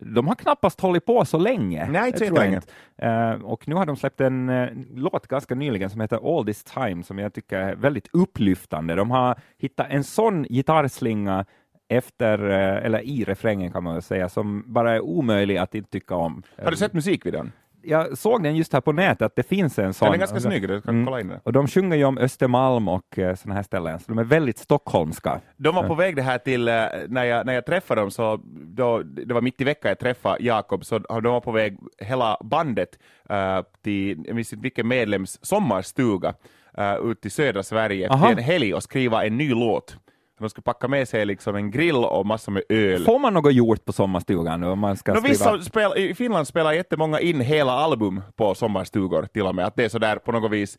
de 0.00 0.28
har 0.28 0.34
knappast 0.34 0.80
hållit 0.80 1.06
på 1.06 1.24
så 1.24 1.38
länge. 1.38 1.88
Nej, 1.90 2.06
inte 2.06 2.26
så 2.26 2.34
länge. 2.34 2.60
Uh, 3.02 3.44
och 3.44 3.68
nu 3.68 3.74
har 3.74 3.86
de 3.86 3.96
släppt 3.96 4.20
en 4.20 4.48
uh, 4.48 4.68
låt 4.94 5.26
ganska 5.26 5.54
nyligen 5.54 5.90
som 5.90 6.00
heter 6.00 6.38
All 6.38 6.46
this 6.46 6.64
time 6.64 7.02
som 7.02 7.18
jag 7.18 7.34
tycker 7.34 7.58
är 7.58 7.74
väldigt 7.74 8.08
upplyftande. 8.12 8.94
De 8.94 9.10
har 9.10 9.38
hittat 9.58 9.86
en 9.90 10.04
sån 10.04 10.42
gitarrslinga 10.42 11.44
efter, 11.88 12.38
eller 12.38 13.00
i 13.00 13.24
refrängen 13.24 13.72
kan 13.72 13.84
man 13.84 13.92
väl 13.92 14.02
säga, 14.02 14.28
som 14.28 14.64
bara 14.66 14.94
är 14.94 15.00
omöjlig 15.00 15.56
att 15.56 15.74
inte 15.74 15.90
tycka 15.90 16.14
om. 16.14 16.42
Har 16.62 16.70
du 16.70 16.76
sett 16.76 16.92
musikvideon? 16.92 17.52
Jag 17.84 18.18
såg 18.18 18.42
den 18.42 18.56
just 18.56 18.72
här 18.72 18.80
på 18.80 18.92
nätet, 18.92 19.22
att 19.22 19.36
det 19.36 19.42
finns 19.42 19.78
en 19.78 19.94
sån. 19.94 20.06
Den 20.06 20.14
är 20.14 20.18
ganska 20.18 20.40
snygg, 20.40 20.68
du 20.68 20.80
kan 20.80 21.04
kolla 21.04 21.20
in 21.20 21.28
den. 21.28 21.40
Och 21.44 21.52
de 21.52 21.68
sjunger 21.68 21.96
ju 21.96 22.04
om 22.04 22.18
Östermalm 22.18 22.88
och 22.88 23.18
eh, 23.18 23.34
sådana 23.34 23.54
här 23.54 23.62
ställen, 23.62 23.98
så 23.98 24.04
de 24.08 24.18
är 24.18 24.24
väldigt 24.24 24.58
stockholmska. 24.58 25.40
De 25.56 25.74
var 25.74 25.88
på 25.88 25.94
väg 25.94 26.16
det 26.16 26.22
här 26.22 26.38
till, 26.38 26.68
eh, 26.68 26.74
när 27.08 27.24
jag, 27.24 27.46
när 27.46 27.52
jag 27.52 27.66
träffade 27.66 28.00
dem, 28.00 28.10
så 28.10 28.40
då, 28.52 29.02
det 29.02 29.34
var 29.34 29.40
mitt 29.40 29.60
i 29.60 29.64
veckan 29.64 29.88
jag 29.88 29.98
träffade 29.98 30.44
Jakob, 30.44 30.84
så 30.84 30.98
de 30.98 31.24
var 31.24 31.40
på 31.40 31.52
väg 31.52 31.78
hela 31.98 32.38
bandet 32.40 32.98
uh, 33.30 33.62
till, 33.82 34.24
jag 34.26 34.34
minns 34.36 34.52
inte 34.52 34.62
vilken 34.62 34.88
medlems 34.88 35.44
sommarstuga 35.44 36.34
uh, 36.78 37.10
ut 37.10 37.20
till 37.20 37.30
södra 37.30 37.62
Sverige 37.62 38.10
Aha. 38.10 38.28
till 38.28 38.38
en 38.38 38.44
helg 38.44 38.74
och 38.74 38.82
skriva 38.82 39.24
en 39.24 39.36
ny 39.36 39.50
låt. 39.50 39.96
De 40.38 40.50
ska 40.50 40.62
packa 40.62 40.88
med 40.88 41.08
sig 41.08 41.26
liksom 41.26 41.56
en 41.56 41.70
grill 41.70 41.96
och 41.96 42.26
massor 42.26 42.52
med 42.52 42.62
öl. 42.68 43.04
Får 43.04 43.18
man 43.18 43.34
något 43.34 43.54
gjort 43.54 43.84
på 43.84 43.92
sommarstugan? 43.92 44.62
Om 44.62 44.78
man 44.78 44.96
ska 44.96 45.14
No, 45.14 45.20
skriva... 45.20 45.60
spel, 45.62 45.92
I 45.96 46.14
Finland 46.14 46.46
spelar 46.48 46.72
jättemånga 46.72 47.20
in 47.20 47.40
hela 47.40 47.72
album 47.72 48.22
på 48.36 48.54
sommarstugor 48.54 49.26
till 49.32 49.42
och 49.46 49.54
med, 49.54 49.66
att 49.66 49.76
det 49.76 49.84
är 49.84 49.88
sådär 49.88 50.16
på 50.16 50.32
något 50.32 50.50
vis 50.52 50.78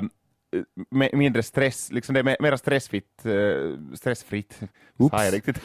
um, 0.00 0.10
mindre 1.12 1.42
stress, 1.42 1.92
liksom 1.92 2.14
det 2.14 2.20
är 2.20 2.24
me- 2.24 2.36
mera 2.40 2.58
stressfritt, 2.58 3.22
uh, 3.26 3.76
stressfritt, 3.94 4.60
sa 5.10 5.24
jag 5.24 5.34
riktigt? 5.34 5.60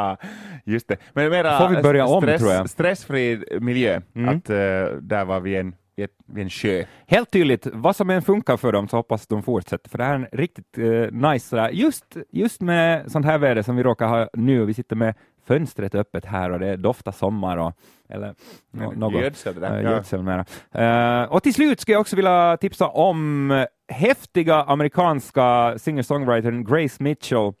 Just 0.64 0.88
det, 0.88 0.96
men 1.12 1.30
mera 1.30 1.58
Får 1.58 1.68
vi 1.76 1.82
börja 1.82 2.06
om, 2.06 2.22
stress, 2.22 2.40
tror 2.40 2.52
jag. 2.52 2.70
stressfri 2.70 3.44
miljö, 3.60 4.00
Mm. 4.14 4.28
att 4.36 4.50
uh, 4.50 4.56
där 5.02 5.24
var 5.24 5.40
vi 5.40 5.56
en, 5.56 5.74
vid 6.26 6.42
en 6.44 6.50
sjö. 6.50 6.84
Helt 7.06 7.30
tydligt, 7.30 7.66
vad 7.72 7.96
som 7.96 8.10
än 8.10 8.22
funkar 8.22 8.56
för 8.56 8.72
dem 8.72 8.88
så 8.88 8.96
hoppas 8.96 9.26
de 9.26 9.42
fortsätter, 9.42 9.90
för 9.90 9.98
det 9.98 10.04
här 10.04 10.10
är 10.10 10.16
en 10.18 10.26
riktigt 10.32 10.78
eh, 10.78 11.30
nice, 11.30 11.48
sådär. 11.48 11.68
just, 11.70 12.16
just 12.30 12.60
med 12.60 13.12
sånt 13.12 13.26
här 13.26 13.38
väder 13.38 13.62
som 13.62 13.76
vi 13.76 13.82
råkar 13.82 14.06
ha 14.08 14.28
nu, 14.32 14.64
vi 14.64 14.74
sitter 14.74 14.96
med 14.96 15.14
fönstret 15.46 15.94
öppet 15.94 16.24
här 16.24 16.50
och 16.50 16.58
det 16.60 16.76
doftar 16.76 17.12
sommar 17.12 17.56
och 17.56 17.72
eller 18.08 18.34
nå- 18.72 18.92
något. 18.92 19.22
Gödsel 19.22 19.54
Ja. 19.60 19.80
gödsel 19.80 20.22
mera. 20.22 20.44
Eh, 20.72 21.32
och 21.32 21.42
till 21.42 21.54
slut 21.54 21.80
ska 21.80 21.92
jag 21.92 22.00
också 22.00 22.16
vilja 22.16 22.56
tipsa 22.56 22.88
om 22.88 23.66
häftiga 23.92 24.54
amerikanska 24.62 25.74
singer-songwritern 25.78 26.64
Grace 26.64 27.02
Mitchell 27.02 27.52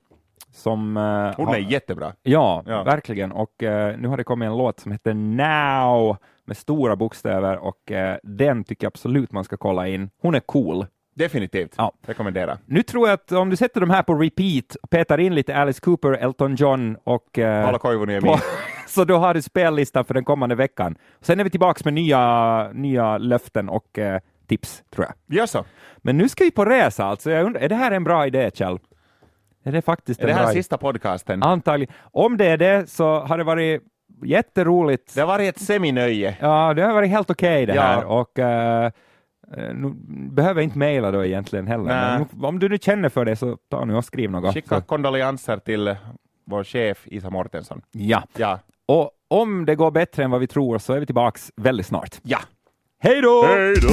som 0.52 0.96
eh, 0.96 1.44
Hon 1.44 1.54
är 1.54 1.58
jättebra. 1.58 2.12
Ja, 2.22 2.62
Ja. 2.66 2.82
verkligen. 2.82 3.32
Och 3.32 3.62
eh, 3.62 3.96
nu 3.98 4.08
har 4.08 4.16
det 4.16 4.24
kommit 4.24 4.46
en 4.46 4.56
låt 4.56 4.80
som 4.80 4.92
heter 4.92 5.14
Now 5.14 6.16
med 6.44 6.56
stora 6.56 6.96
bokstäver 6.96 7.56
och 7.56 7.92
eh, 7.92 8.16
den 8.22 8.64
tycker 8.64 8.84
jag 8.84 8.90
absolut 8.90 9.32
man 9.32 9.44
ska 9.44 9.56
kolla 9.56 9.88
in. 9.88 10.10
Hon 10.22 10.34
är 10.34 10.40
cool. 10.40 10.86
Definitivt. 11.14 11.74
Ja. 11.76 11.92
Rekommendera. 12.06 12.58
Nu 12.66 12.82
tror 12.82 13.08
jag 13.08 13.14
att 13.14 13.32
om 13.32 13.50
du 13.50 13.56
sätter 13.56 13.80
de 13.80 13.90
här 13.90 14.02
på 14.02 14.14
repeat 14.14 14.74
och 14.82 14.90
petar 14.90 15.18
in 15.20 15.34
lite 15.34 15.56
Alice 15.56 15.80
Cooper, 15.80 16.12
Elton 16.12 16.54
John 16.54 16.96
och 17.04 17.38
eh, 17.38 17.62
Paula 17.64 17.78
Koivuniemi. 17.78 18.34
så 18.88 19.04
då 19.04 19.16
har 19.16 19.34
du 19.34 19.42
spellistan 19.42 20.04
för 20.04 20.14
den 20.14 20.24
kommande 20.24 20.54
veckan. 20.54 20.96
Sen 21.20 21.40
är 21.40 21.44
vi 21.44 21.50
tillbaka 21.50 21.80
med 21.84 21.94
nya, 21.94 22.70
nya 22.72 23.18
löften 23.18 23.68
och 23.68 23.98
eh, 23.98 24.20
tips, 24.46 24.82
tror 24.90 25.06
jag. 25.06 25.36
Gör 25.38 25.46
så. 25.46 25.64
Men 25.98 26.18
nu 26.18 26.28
ska 26.28 26.44
vi 26.44 26.50
på 26.50 26.64
resa 26.64 27.04
alltså. 27.04 27.30
Jag 27.30 27.46
undrar, 27.46 27.60
är 27.60 27.68
det 27.68 27.74
här 27.74 27.92
en 27.92 28.04
bra 28.04 28.26
idé, 28.26 28.50
Kjell? 28.54 28.78
Är 29.68 29.72
det 29.72 29.82
faktiskt 29.82 30.20
Är 30.20 30.26
det 30.26 30.32
här 30.32 30.44
idé? 30.44 30.52
sista 30.52 30.78
podcasten? 30.78 31.42
Antagligen. 31.42 31.94
Om 32.02 32.36
det 32.36 32.46
är 32.46 32.56
det 32.56 32.90
så 32.90 33.20
har 33.20 33.38
det 33.38 33.44
varit 33.44 33.82
jätteroligt. 34.24 35.14
Det 35.14 35.20
har 35.20 35.26
varit 35.28 35.56
ett 35.56 35.62
seminöje. 35.62 36.36
Ja, 36.40 36.74
det 36.74 36.82
har 36.82 36.92
varit 36.92 37.10
helt 37.10 37.30
okej 37.30 37.66
det 37.66 37.74
Ja. 37.74 37.82
här 37.82 38.04
och 38.04 38.38
eh, 38.38 38.90
nu 39.74 39.92
behöver 40.30 40.60
jag 40.60 40.64
inte 40.66 40.78
mejla 40.78 41.10
då 41.10 41.24
egentligen 41.24 41.66
heller. 41.66 41.84
Men 41.84 42.44
om 42.44 42.58
du 42.58 42.68
nu 42.68 42.78
känner 42.78 43.08
för 43.08 43.24
det 43.24 43.36
så 43.36 43.56
ta 43.70 43.84
nu 43.84 43.94
och 43.96 44.04
skriv 44.04 44.30
något. 44.30 44.54
Skicka 44.54 44.74
Så, 44.74 44.80
kondolenser 44.86 45.56
till 45.58 45.96
vår 46.46 46.64
chef 46.64 47.02
Isa 47.06 47.30
Mortensson. 47.30 47.82
ja, 47.92 48.22
Ja. 48.36 48.58
och 48.86 49.10
om 49.28 49.64
det 49.66 49.74
går 49.74 49.90
bättre 49.90 50.24
än 50.24 50.30
vad 50.30 50.40
vi 50.40 50.46
tror 50.46 50.78
så 50.78 50.92
är 50.92 51.00
vi 51.00 51.06
tillbaks 51.06 51.50
väldigt 51.56 51.86
snart. 51.86 52.16
Ja. 52.22 52.38
Hej 53.00 53.20
då! 53.22 53.44
Hej 53.46 53.74
då! 53.82 53.88